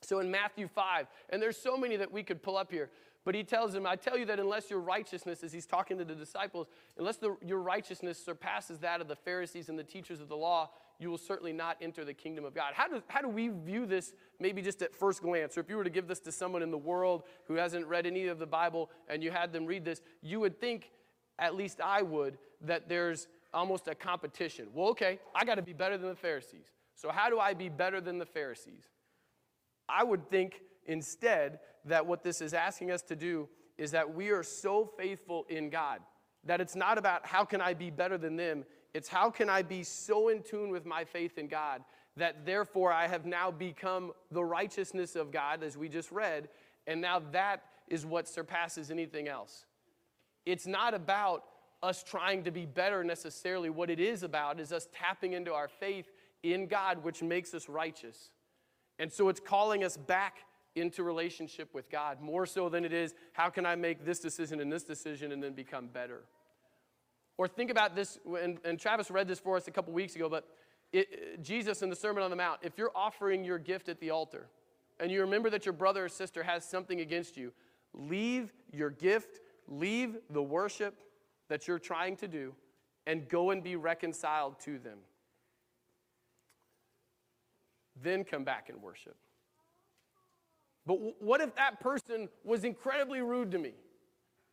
So 0.01 0.19
in 0.19 0.31
Matthew 0.31 0.67
5, 0.67 1.07
and 1.29 1.41
there's 1.41 1.57
so 1.57 1.77
many 1.77 1.95
that 1.97 2.11
we 2.11 2.23
could 2.23 2.41
pull 2.41 2.57
up 2.57 2.71
here, 2.71 2.89
but 3.25 3.35
he 3.35 3.43
tells 3.43 3.73
them, 3.73 3.85
I 3.85 3.95
tell 3.95 4.17
you 4.17 4.25
that 4.25 4.39
unless 4.39 4.69
your 4.69 4.79
righteousness, 4.79 5.43
as 5.43 5.51
he's 5.51 5.65
talking 5.65 5.97
to 5.97 6.05
the 6.05 6.15
disciples, 6.15 6.67
unless 6.97 7.17
the, 7.17 7.35
your 7.45 7.59
righteousness 7.59 8.23
surpasses 8.23 8.79
that 8.79 9.01
of 9.01 9.07
the 9.07 9.15
Pharisees 9.15 9.69
and 9.69 9.77
the 9.77 9.83
teachers 9.83 10.21
of 10.21 10.29
the 10.29 10.37
law, 10.37 10.69
you 10.99 11.09
will 11.09 11.17
certainly 11.17 11.53
not 11.53 11.77
enter 11.81 12.03
the 12.03 12.13
kingdom 12.13 12.43
of 12.43 12.53
God. 12.53 12.73
How 12.73 12.87
do, 12.87 13.01
how 13.07 13.21
do 13.21 13.29
we 13.29 13.47
view 13.47 13.85
this 13.85 14.13
maybe 14.39 14.61
just 14.61 14.81
at 14.81 14.93
first 14.93 15.21
glance? 15.21 15.57
Or 15.57 15.61
if 15.61 15.69
you 15.69 15.77
were 15.77 15.83
to 15.83 15.89
give 15.89 16.07
this 16.07 16.19
to 16.21 16.31
someone 16.31 16.61
in 16.61 16.71
the 16.71 16.77
world 16.77 17.23
who 17.45 17.55
hasn't 17.55 17.85
read 17.87 18.05
any 18.05 18.27
of 18.27 18.37
the 18.37 18.45
Bible 18.45 18.89
and 19.07 19.23
you 19.23 19.31
had 19.31 19.53
them 19.53 19.65
read 19.65 19.85
this, 19.85 20.01
you 20.21 20.39
would 20.41 20.59
think, 20.59 20.91
at 21.39 21.55
least 21.55 21.79
I 21.79 22.01
would, 22.01 22.37
that 22.61 22.89
there's 22.89 23.29
almost 23.53 23.87
a 23.87 23.95
competition. 23.95 24.67
Well, 24.73 24.89
okay, 24.89 25.19
I 25.33 25.45
got 25.45 25.55
to 25.55 25.61
be 25.61 25.73
better 25.73 25.97
than 25.97 26.09
the 26.09 26.15
Pharisees. 26.15 26.67
So, 26.95 27.09
how 27.09 27.29
do 27.29 27.39
I 27.39 27.53
be 27.53 27.69
better 27.69 28.01
than 28.01 28.17
the 28.17 28.25
Pharisees? 28.25 28.83
I 29.87 30.03
would 30.03 30.29
think 30.29 30.61
instead 30.85 31.59
that 31.85 32.05
what 32.05 32.23
this 32.23 32.41
is 32.41 32.53
asking 32.53 32.91
us 32.91 33.01
to 33.03 33.15
do 33.15 33.47
is 33.77 33.91
that 33.91 34.13
we 34.13 34.29
are 34.29 34.43
so 34.43 34.85
faithful 34.97 35.45
in 35.49 35.69
God 35.69 36.01
that 36.45 36.61
it's 36.61 36.75
not 36.75 36.97
about 36.97 37.25
how 37.25 37.43
can 37.43 37.61
I 37.61 37.73
be 37.73 37.89
better 37.89 38.17
than 38.17 38.35
them, 38.35 38.65
it's 38.93 39.07
how 39.07 39.29
can 39.29 39.49
I 39.49 39.61
be 39.61 39.83
so 39.83 40.29
in 40.29 40.41
tune 40.41 40.69
with 40.69 40.85
my 40.85 41.03
faith 41.03 41.37
in 41.37 41.47
God 41.47 41.83
that 42.17 42.45
therefore 42.45 42.91
I 42.91 43.07
have 43.07 43.25
now 43.25 43.51
become 43.51 44.11
the 44.31 44.43
righteousness 44.43 45.15
of 45.15 45.31
God, 45.31 45.63
as 45.63 45.77
we 45.77 45.89
just 45.89 46.11
read, 46.11 46.49
and 46.87 46.99
now 46.99 47.21
that 47.31 47.63
is 47.87 48.05
what 48.05 48.27
surpasses 48.27 48.91
anything 48.91 49.27
else. 49.27 49.65
It's 50.45 50.67
not 50.67 50.93
about 50.93 51.43
us 51.81 52.03
trying 52.03 52.43
to 52.43 52.51
be 52.51 52.65
better 52.65 53.03
necessarily. 53.03 53.69
What 53.69 53.89
it 53.89 53.99
is 53.99 54.23
about 54.23 54.59
is 54.59 54.71
us 54.71 54.87
tapping 54.93 55.33
into 55.33 55.53
our 55.53 55.67
faith 55.67 56.11
in 56.43 56.67
God, 56.67 57.03
which 57.03 57.21
makes 57.21 57.53
us 57.53 57.69
righteous. 57.69 58.31
And 58.97 59.11
so 59.11 59.29
it's 59.29 59.39
calling 59.39 59.83
us 59.83 59.95
back 59.95 60.39
into 60.75 61.03
relationship 61.03 61.73
with 61.73 61.89
God 61.89 62.21
more 62.21 62.45
so 62.45 62.69
than 62.69 62.85
it 62.85 62.93
is 62.93 63.13
how 63.33 63.49
can 63.49 63.65
I 63.65 63.75
make 63.75 64.05
this 64.05 64.19
decision 64.19 64.59
and 64.59 64.71
this 64.71 64.83
decision 64.83 65.31
and 65.31 65.41
then 65.41 65.53
become 65.53 65.87
better. 65.87 66.23
Or 67.39 67.47
think 67.47 67.71
about 67.71 67.95
this, 67.95 68.19
and, 68.43 68.59
and 68.65 68.77
Travis 68.77 69.09
read 69.09 69.25
this 69.25 69.39
for 69.39 69.55
us 69.55 69.69
a 69.69 69.71
couple 69.71 69.93
weeks 69.93 70.13
ago, 70.13 70.27
but 70.27 70.45
it, 70.91 71.41
Jesus 71.41 71.81
in 71.81 71.89
the 71.89 71.95
Sermon 71.95 72.21
on 72.21 72.29
the 72.29 72.35
Mount, 72.35 72.59
if 72.63 72.77
you're 72.77 72.91
offering 72.93 73.45
your 73.45 73.57
gift 73.57 73.87
at 73.87 73.97
the 74.01 74.09
altar 74.09 74.47
and 74.99 75.09
you 75.09 75.21
remember 75.21 75.49
that 75.51 75.65
your 75.65 75.71
brother 75.71 76.03
or 76.03 76.09
sister 76.09 76.43
has 76.43 76.65
something 76.65 76.99
against 76.99 77.37
you, 77.37 77.53
leave 77.93 78.51
your 78.73 78.89
gift, 78.89 79.39
leave 79.69 80.17
the 80.31 80.43
worship 80.43 80.99
that 81.47 81.65
you're 81.65 81.79
trying 81.79 82.17
to 82.17 82.27
do, 82.27 82.53
and 83.07 83.29
go 83.29 83.51
and 83.51 83.63
be 83.63 83.77
reconciled 83.77 84.59
to 84.65 84.77
them. 84.77 84.97
Then 88.03 88.25
come 88.25 88.43
back 88.43 88.67
and 88.67 88.81
worship. 88.81 89.15
But 90.85 91.23
what 91.23 91.39
if 91.39 91.55
that 91.55 91.79
person 91.79 92.27
was 92.43 92.65
incredibly 92.65 93.21
rude 93.21 93.51
to 93.51 93.59
me? 93.59 93.75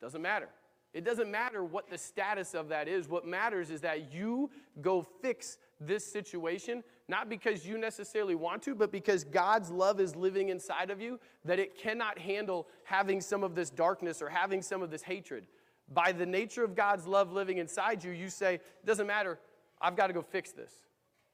Doesn't 0.00 0.22
matter. 0.22 0.50
It 0.96 1.04
doesn't 1.04 1.30
matter 1.30 1.62
what 1.62 1.90
the 1.90 1.98
status 1.98 2.54
of 2.54 2.70
that 2.70 2.88
is. 2.88 3.06
What 3.06 3.26
matters 3.26 3.68
is 3.68 3.82
that 3.82 4.14
you 4.14 4.48
go 4.80 5.02
fix 5.02 5.58
this 5.78 6.10
situation, 6.10 6.82
not 7.06 7.28
because 7.28 7.66
you 7.66 7.76
necessarily 7.76 8.34
want 8.34 8.62
to, 8.62 8.74
but 8.74 8.90
because 8.90 9.22
God's 9.22 9.70
love 9.70 10.00
is 10.00 10.16
living 10.16 10.48
inside 10.48 10.88
of 10.88 10.98
you, 10.98 11.20
that 11.44 11.58
it 11.58 11.76
cannot 11.76 12.18
handle 12.18 12.66
having 12.84 13.20
some 13.20 13.44
of 13.44 13.54
this 13.54 13.68
darkness 13.68 14.22
or 14.22 14.30
having 14.30 14.62
some 14.62 14.82
of 14.82 14.90
this 14.90 15.02
hatred. 15.02 15.46
By 15.92 16.12
the 16.12 16.24
nature 16.24 16.64
of 16.64 16.74
God's 16.74 17.06
love 17.06 17.30
living 17.30 17.58
inside 17.58 18.02
you, 18.02 18.12
you 18.12 18.30
say, 18.30 18.54
it 18.54 18.86
doesn't 18.86 19.06
matter, 19.06 19.38
I've 19.78 19.96
got 19.96 20.06
to 20.06 20.14
go 20.14 20.22
fix 20.22 20.52
this. 20.52 20.72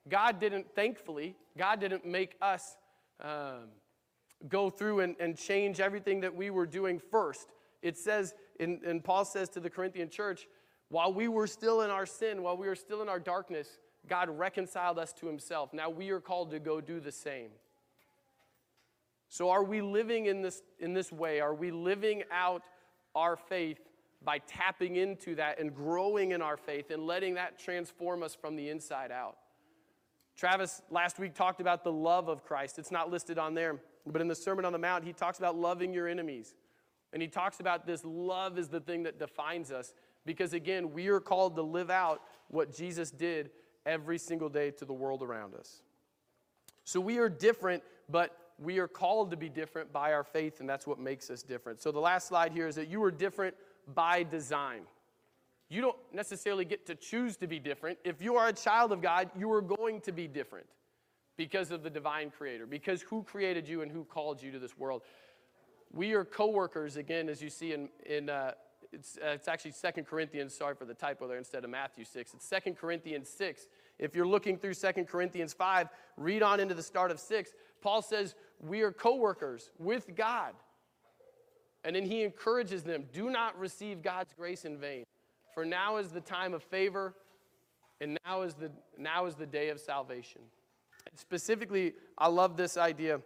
God 0.08 0.40
didn't, 0.40 0.74
thankfully, 0.74 1.36
God 1.56 1.78
didn't 1.78 2.04
make 2.04 2.34
us 2.42 2.76
um, 3.20 3.68
go 4.48 4.70
through 4.70 5.00
and, 5.00 5.14
and 5.20 5.38
change 5.38 5.78
everything 5.78 6.22
that 6.22 6.34
we 6.34 6.50
were 6.50 6.66
doing 6.66 6.98
first. 7.12 7.52
It 7.80 7.96
says, 7.96 8.34
in, 8.62 8.80
and 8.86 9.02
Paul 9.02 9.24
says 9.24 9.48
to 9.50 9.60
the 9.60 9.70
Corinthian 9.70 10.08
church, 10.08 10.46
while 10.88 11.12
we 11.12 11.28
were 11.28 11.46
still 11.46 11.82
in 11.82 11.90
our 11.90 12.06
sin, 12.06 12.42
while 12.42 12.56
we 12.56 12.66
were 12.66 12.74
still 12.74 13.02
in 13.02 13.08
our 13.08 13.18
darkness, 13.18 13.78
God 14.08 14.28
reconciled 14.28 14.98
us 14.98 15.12
to 15.14 15.26
himself. 15.26 15.72
Now 15.72 15.88
we 15.90 16.10
are 16.10 16.20
called 16.20 16.50
to 16.50 16.58
go 16.58 16.80
do 16.80 17.00
the 17.00 17.12
same. 17.12 17.50
So, 19.28 19.48
are 19.48 19.64
we 19.64 19.80
living 19.80 20.26
in 20.26 20.42
this, 20.42 20.62
in 20.78 20.92
this 20.92 21.10
way? 21.10 21.40
Are 21.40 21.54
we 21.54 21.70
living 21.70 22.22
out 22.30 22.62
our 23.14 23.36
faith 23.36 23.78
by 24.22 24.38
tapping 24.38 24.96
into 24.96 25.34
that 25.36 25.58
and 25.58 25.74
growing 25.74 26.32
in 26.32 26.42
our 26.42 26.58
faith 26.58 26.90
and 26.90 27.06
letting 27.06 27.34
that 27.34 27.58
transform 27.58 28.22
us 28.22 28.34
from 28.34 28.56
the 28.56 28.68
inside 28.68 29.10
out? 29.10 29.38
Travis 30.36 30.82
last 30.90 31.18
week 31.18 31.34
talked 31.34 31.62
about 31.62 31.82
the 31.82 31.92
love 31.92 32.28
of 32.28 32.44
Christ. 32.44 32.78
It's 32.78 32.90
not 32.90 33.10
listed 33.10 33.38
on 33.38 33.54
there, 33.54 33.80
but 34.06 34.20
in 34.20 34.28
the 34.28 34.34
Sermon 34.34 34.66
on 34.66 34.72
the 34.72 34.78
Mount, 34.78 35.04
he 35.04 35.14
talks 35.14 35.38
about 35.38 35.56
loving 35.56 35.94
your 35.94 36.08
enemies. 36.08 36.54
And 37.12 37.20
he 37.20 37.28
talks 37.28 37.60
about 37.60 37.86
this 37.86 38.04
love 38.04 38.58
is 38.58 38.68
the 38.68 38.80
thing 38.80 39.02
that 39.02 39.18
defines 39.18 39.70
us 39.70 39.92
because, 40.24 40.52
again, 40.52 40.92
we 40.92 41.08
are 41.08 41.20
called 41.20 41.56
to 41.56 41.62
live 41.62 41.90
out 41.90 42.22
what 42.48 42.74
Jesus 42.74 43.10
did 43.10 43.50
every 43.84 44.18
single 44.18 44.48
day 44.48 44.70
to 44.70 44.84
the 44.84 44.92
world 44.92 45.22
around 45.22 45.54
us. 45.54 45.82
So 46.84 47.00
we 47.00 47.18
are 47.18 47.28
different, 47.28 47.82
but 48.08 48.36
we 48.58 48.78
are 48.78 48.88
called 48.88 49.30
to 49.32 49.36
be 49.36 49.48
different 49.48 49.92
by 49.92 50.12
our 50.12 50.24
faith, 50.24 50.60
and 50.60 50.68
that's 50.68 50.86
what 50.86 50.98
makes 50.98 51.30
us 51.30 51.42
different. 51.42 51.80
So 51.80 51.90
the 51.92 52.00
last 52.00 52.28
slide 52.28 52.52
here 52.52 52.68
is 52.68 52.76
that 52.76 52.88
you 52.88 53.02
are 53.02 53.10
different 53.10 53.54
by 53.94 54.22
design. 54.22 54.82
You 55.68 55.80
don't 55.80 55.96
necessarily 56.12 56.64
get 56.64 56.86
to 56.86 56.94
choose 56.94 57.36
to 57.38 57.46
be 57.46 57.58
different. 57.58 57.98
If 58.04 58.20
you 58.20 58.36
are 58.36 58.48
a 58.48 58.52
child 58.52 58.92
of 58.92 59.00
God, 59.00 59.30
you 59.36 59.50
are 59.52 59.62
going 59.62 60.00
to 60.02 60.12
be 60.12 60.28
different 60.28 60.66
because 61.36 61.70
of 61.70 61.82
the 61.82 61.90
divine 61.90 62.30
creator, 62.30 62.66
because 62.66 63.02
who 63.02 63.22
created 63.22 63.66
you 63.66 63.82
and 63.82 63.90
who 63.90 64.04
called 64.04 64.42
you 64.42 64.52
to 64.52 64.58
this 64.58 64.76
world. 64.76 65.02
We 65.93 66.14
are 66.14 66.24
co 66.24 66.49
workers, 66.49 66.97
again, 66.97 67.28
as 67.28 67.43
you 67.43 67.51
see 67.51 67.74
in, 67.74 67.88
in 68.07 68.30
uh, 68.30 68.53
it's, 68.93 69.18
uh, 69.22 69.30
it's 69.30 69.49
actually 69.49 69.72
Second 69.72 70.07
Corinthians, 70.07 70.55
sorry 70.55 70.74
for 70.74 70.84
the 70.84 70.95
typo 70.95 71.26
there 71.26 71.38
instead 71.38 71.64
of 71.64 71.70
Matthew 71.70 72.05
6. 72.05 72.34
It's 72.34 72.47
Second 72.47 72.76
Corinthians 72.76 73.28
6. 73.28 73.66
If 73.99 74.14
you're 74.14 74.26
looking 74.26 74.59
through 74.59 74.74
Second 74.74 75.07
Corinthians 75.07 75.53
5, 75.53 75.88
read 76.16 76.43
on 76.43 76.61
into 76.61 76.74
the 76.74 76.82
start 76.82 77.11
of 77.11 77.20
6. 77.20 77.51
Paul 77.80 78.03
says, 78.03 78.34
We 78.61 78.82
are 78.82 78.93
co 78.93 79.16
workers 79.16 79.70
with 79.78 80.14
God. 80.14 80.55
And 81.84 81.97
then 81.97 82.05
he 82.05 82.22
encourages 82.22 82.82
them 82.84 83.05
do 83.12 83.30
not 83.30 83.59
receive 83.59 84.03
God's 84.03 84.32
grace 84.34 84.64
in 84.64 84.78
vain. 84.78 85.05
For 85.55 85.64
now 85.64 85.97
is 85.97 86.11
the 86.11 86.20
time 86.20 86.55
of 86.55 86.62
favor, 86.62 87.14
and 88.01 88.18
now 88.24 88.43
is 88.43 88.55
the, 88.55 88.70
now 88.97 89.26
is 89.26 89.34
the 89.34 89.47
day 89.47 89.68
of 89.68 89.80
salvation. 89.80 90.40
And 91.11 91.18
specifically, 91.18 91.95
I 92.16 92.28
love 92.28 92.57
this 92.57 92.76
idea. 92.76 93.20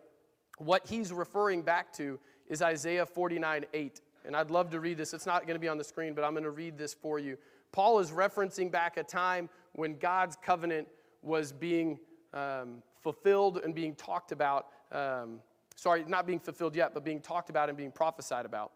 What 0.58 0.86
he's 0.86 1.12
referring 1.12 1.62
back 1.62 1.92
to 1.94 2.18
is 2.48 2.62
Isaiah 2.62 3.06
49 3.06 3.66
8. 3.72 4.00
And 4.24 4.34
I'd 4.34 4.50
love 4.50 4.70
to 4.70 4.80
read 4.80 4.98
this. 4.98 5.14
It's 5.14 5.26
not 5.26 5.42
going 5.42 5.54
to 5.54 5.60
be 5.60 5.68
on 5.68 5.78
the 5.78 5.84
screen, 5.84 6.14
but 6.14 6.24
I'm 6.24 6.32
going 6.32 6.44
to 6.44 6.50
read 6.50 6.76
this 6.76 6.94
for 6.94 7.18
you. 7.18 7.38
Paul 7.72 7.98
is 8.00 8.10
referencing 8.10 8.70
back 8.70 8.96
a 8.96 9.04
time 9.04 9.48
when 9.72 9.98
God's 9.98 10.36
covenant 10.36 10.88
was 11.22 11.52
being 11.52 11.98
um, 12.34 12.82
fulfilled 13.02 13.60
and 13.62 13.74
being 13.74 13.94
talked 13.94 14.32
about. 14.32 14.66
Um, 14.90 15.40
sorry, 15.76 16.04
not 16.06 16.26
being 16.26 16.40
fulfilled 16.40 16.74
yet, 16.74 16.92
but 16.94 17.04
being 17.04 17.20
talked 17.20 17.50
about 17.50 17.68
and 17.68 17.78
being 17.78 17.92
prophesied 17.92 18.46
about. 18.46 18.72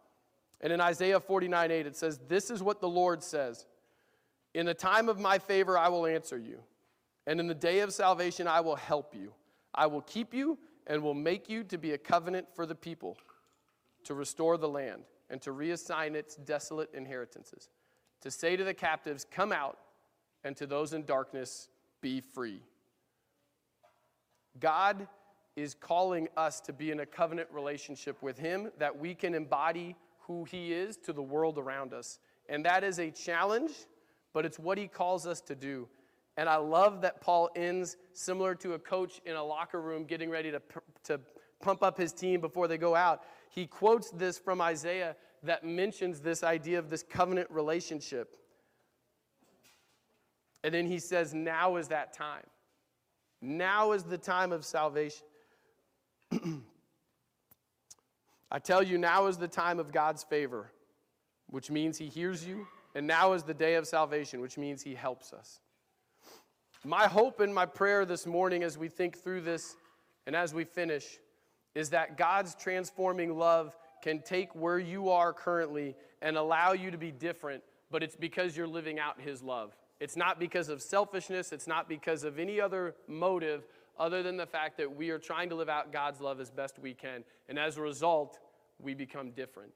And 0.60 0.72
in 0.72 0.80
Isaiah 0.80 1.18
49 1.18 1.70
8, 1.70 1.86
it 1.86 1.96
says, 1.96 2.20
This 2.28 2.50
is 2.50 2.62
what 2.62 2.80
the 2.80 2.88
Lord 2.88 3.22
says 3.22 3.66
In 4.54 4.66
the 4.66 4.74
time 4.74 5.08
of 5.08 5.18
my 5.18 5.38
favor, 5.38 5.78
I 5.78 5.88
will 5.88 6.06
answer 6.06 6.38
you. 6.38 6.60
And 7.26 7.40
in 7.40 7.46
the 7.46 7.54
day 7.54 7.80
of 7.80 7.92
salvation, 7.92 8.46
I 8.46 8.60
will 8.60 8.76
help 8.76 9.14
you. 9.14 9.32
I 9.74 9.86
will 9.86 10.00
keep 10.02 10.34
you 10.34 10.58
and 10.86 11.02
will 11.02 11.14
make 11.14 11.48
you 11.48 11.62
to 11.64 11.78
be 11.78 11.92
a 11.92 11.98
covenant 11.98 12.48
for 12.54 12.66
the 12.66 12.74
people, 12.74 13.16
to 14.05 14.14
restore 14.14 14.57
the 14.57 14.68
land 14.68 15.03
and 15.28 15.40
to 15.42 15.51
reassign 15.51 16.14
its 16.14 16.36
desolate 16.36 16.90
inheritances, 16.94 17.68
to 18.20 18.30
say 18.30 18.57
to 18.57 18.64
the 18.64 18.74
captives, 18.74 19.26
Come 19.30 19.53
out, 19.53 19.78
and 20.44 20.57
to 20.57 20.66
those 20.66 20.92
in 20.92 21.05
darkness, 21.05 21.68
Be 22.01 22.20
free. 22.20 22.62
God 24.59 25.07
is 25.57 25.74
calling 25.74 26.28
us 26.36 26.61
to 26.61 26.72
be 26.72 26.90
in 26.90 27.01
a 27.01 27.07
covenant 27.07 27.48
relationship 27.53 28.22
with 28.22 28.38
Him 28.38 28.70
that 28.78 28.98
we 28.98 29.14
can 29.14 29.34
embody 29.34 29.96
who 30.20 30.44
He 30.44 30.72
is 30.72 30.96
to 30.98 31.12
the 31.12 31.22
world 31.22 31.59
around 31.59 31.92
us. 31.92 32.18
And 32.48 32.64
that 32.64 32.82
is 32.82 32.98
a 32.98 33.11
challenge, 33.11 33.72
but 34.32 34.44
it's 34.44 34.59
what 34.59 34.78
He 34.78 34.88
calls 34.88 35.26
us 35.26 35.40
to 35.42 35.55
do. 35.55 35.88
And 36.36 36.48
I 36.48 36.57
love 36.57 37.03
that 37.03 37.20
Paul 37.20 37.51
ends 37.55 37.96
similar 38.12 38.55
to 38.57 38.74
a 38.74 38.78
coach 38.78 39.20
in 39.26 39.36
a 39.36 39.44
locker 39.44 39.80
room 39.80 40.05
getting 40.05 40.30
ready 40.30 40.51
to, 40.51 40.62
to 41.05 41.20
pump 41.61 41.82
up 41.82 41.98
his 41.98 42.12
team 42.12 42.40
before 42.40 42.68
they 42.68 42.78
go 42.78 42.94
out. 42.94 43.22
He 43.51 43.66
quotes 43.66 44.11
this 44.11 44.38
from 44.38 44.61
Isaiah 44.61 45.16
that 45.42 45.64
mentions 45.64 46.20
this 46.20 46.42
idea 46.42 46.78
of 46.78 46.88
this 46.88 47.03
covenant 47.03 47.51
relationship. 47.51 48.36
And 50.62 50.72
then 50.72 50.86
he 50.86 50.98
says, 50.98 51.34
Now 51.34 51.76
is 51.76 51.88
that 51.88 52.12
time. 52.12 52.46
Now 53.42 53.92
is 53.92 54.05
the 54.05 54.18
time 54.18 54.53
of 54.53 54.64
salvation. 54.64 55.26
I 58.51 58.59
tell 58.59 58.82
you, 58.82 58.98
now 58.98 59.26
is 59.26 59.36
the 59.36 59.48
time 59.48 59.78
of 59.78 59.92
God's 59.92 60.24
favor, 60.24 60.70
which 61.48 61.70
means 61.70 61.96
He 61.98 62.07
hears 62.07 62.44
you, 62.46 62.66
and 62.94 63.07
now 63.07 63.32
is 63.32 63.42
the 63.42 63.55
day 63.55 63.74
of 63.74 63.86
salvation, 63.86 64.40
which 64.40 64.59
means 64.59 64.82
He 64.82 64.94
helps 64.94 65.32
us. 65.32 65.61
My 66.84 67.07
hope 67.07 67.40
and 67.40 67.55
my 67.55 67.66
prayer 67.66 68.05
this 68.05 68.26
morning 68.26 68.62
as 68.62 68.78
we 68.78 68.88
think 68.88 69.18
through 69.18 69.42
this 69.42 69.76
and 70.26 70.34
as 70.34 70.55
we 70.55 70.64
finish 70.64 71.18
is 71.74 71.90
that 71.90 72.16
God's 72.16 72.54
transforming 72.54 73.36
love 73.36 73.76
can 74.02 74.22
take 74.22 74.54
where 74.54 74.78
you 74.78 75.10
are 75.10 75.32
currently 75.32 75.94
and 76.22 76.36
allow 76.36 76.72
you 76.72 76.90
to 76.90 76.98
be 76.98 77.10
different, 77.10 77.62
but 77.90 78.02
it's 78.02 78.16
because 78.16 78.56
you're 78.56 78.66
living 78.66 78.98
out 78.98 79.20
His 79.20 79.42
love. 79.42 79.76
It's 80.00 80.16
not 80.16 80.40
because 80.40 80.68
of 80.68 80.80
selfishness, 80.80 81.52
it's 81.52 81.66
not 81.66 81.88
because 81.88 82.24
of 82.24 82.38
any 82.38 82.60
other 82.60 82.94
motive 83.06 83.66
other 83.98 84.22
than 84.22 84.38
the 84.38 84.46
fact 84.46 84.78
that 84.78 84.96
we 84.96 85.10
are 85.10 85.18
trying 85.18 85.50
to 85.50 85.54
live 85.54 85.68
out 85.68 85.92
God's 85.92 86.20
love 86.20 86.40
as 86.40 86.50
best 86.50 86.78
we 86.78 86.94
can. 86.94 87.22
And 87.48 87.58
as 87.58 87.76
a 87.76 87.82
result, 87.82 88.38
we 88.78 88.94
become 88.94 89.30
different. 89.32 89.72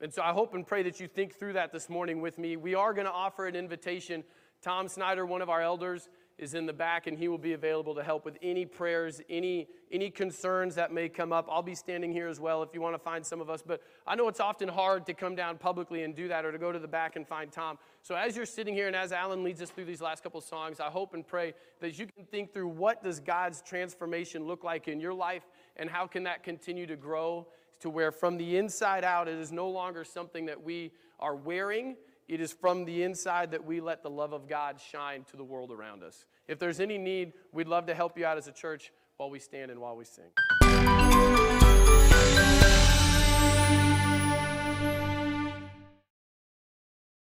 And 0.00 0.14
so 0.14 0.22
I 0.22 0.32
hope 0.32 0.54
and 0.54 0.64
pray 0.64 0.84
that 0.84 1.00
you 1.00 1.08
think 1.08 1.34
through 1.34 1.54
that 1.54 1.72
this 1.72 1.88
morning 1.88 2.20
with 2.20 2.38
me. 2.38 2.56
We 2.56 2.76
are 2.76 2.94
going 2.94 3.06
to 3.06 3.12
offer 3.12 3.46
an 3.48 3.56
invitation. 3.56 4.22
Tom 4.62 4.86
Snyder, 4.86 5.26
one 5.26 5.42
of 5.42 5.50
our 5.50 5.60
elders, 5.60 6.08
is 6.38 6.54
in 6.54 6.66
the 6.66 6.72
back 6.72 7.06
and 7.06 7.18
he 7.18 7.26
will 7.28 7.38
be 7.38 7.52
available 7.52 7.94
to 7.94 8.02
help 8.02 8.24
with 8.24 8.38
any 8.42 8.64
prayers, 8.64 9.20
any, 9.28 9.66
any 9.90 10.08
concerns 10.08 10.76
that 10.76 10.92
may 10.92 11.08
come 11.08 11.32
up. 11.32 11.48
I'll 11.50 11.62
be 11.62 11.74
standing 11.74 12.12
here 12.12 12.28
as 12.28 12.38
well 12.38 12.62
if 12.62 12.70
you 12.72 12.80
want 12.80 12.94
to 12.94 12.98
find 12.98 13.26
some 13.26 13.40
of 13.40 13.50
us. 13.50 13.62
But 13.66 13.82
I 14.06 14.14
know 14.14 14.28
it's 14.28 14.40
often 14.40 14.68
hard 14.68 15.04
to 15.06 15.14
come 15.14 15.34
down 15.34 15.58
publicly 15.58 16.04
and 16.04 16.14
do 16.14 16.28
that 16.28 16.44
or 16.44 16.52
to 16.52 16.58
go 16.58 16.70
to 16.70 16.78
the 16.78 16.88
back 16.88 17.16
and 17.16 17.26
find 17.26 17.50
Tom. 17.50 17.78
So 18.02 18.14
as 18.14 18.36
you're 18.36 18.46
sitting 18.46 18.74
here 18.74 18.86
and 18.86 18.94
as 18.94 19.10
Alan 19.10 19.42
leads 19.42 19.60
us 19.60 19.70
through 19.70 19.86
these 19.86 20.00
last 20.00 20.22
couple 20.22 20.40
songs, 20.40 20.78
I 20.78 20.86
hope 20.86 21.12
and 21.14 21.26
pray 21.26 21.54
that 21.80 21.98
you 21.98 22.06
can 22.06 22.24
think 22.24 22.52
through 22.52 22.68
what 22.68 23.02
does 23.02 23.18
God's 23.18 23.60
transformation 23.62 24.46
look 24.46 24.62
like 24.62 24.86
in 24.86 25.00
your 25.00 25.14
life 25.14 25.42
and 25.76 25.90
how 25.90 26.06
can 26.06 26.22
that 26.24 26.44
continue 26.44 26.86
to 26.86 26.96
grow 26.96 27.48
to 27.80 27.90
where 27.90 28.10
from 28.12 28.36
the 28.36 28.56
inside 28.56 29.04
out 29.04 29.28
it 29.28 29.38
is 29.38 29.52
no 29.52 29.68
longer 29.68 30.04
something 30.04 30.46
that 30.46 30.62
we 30.62 30.92
are 31.20 31.34
wearing 31.34 31.96
it 32.28 32.40
is 32.40 32.52
from 32.52 32.84
the 32.84 33.02
inside 33.02 33.50
that 33.52 33.64
we 33.64 33.80
let 33.80 34.02
the 34.02 34.10
love 34.10 34.32
of 34.32 34.48
God 34.48 34.78
shine 34.80 35.24
to 35.30 35.36
the 35.36 35.44
world 35.44 35.72
around 35.72 36.02
us. 36.02 36.26
If 36.46 36.58
there's 36.58 36.78
any 36.78 36.98
need, 36.98 37.32
we'd 37.52 37.68
love 37.68 37.86
to 37.86 37.94
help 37.94 38.18
you 38.18 38.26
out 38.26 38.36
as 38.36 38.46
a 38.46 38.52
church 38.52 38.92
while 39.16 39.30
we 39.30 39.38
stand 39.38 39.70
and 39.70 39.80
while 39.80 39.96
we 39.96 40.04
sing. 40.04 40.30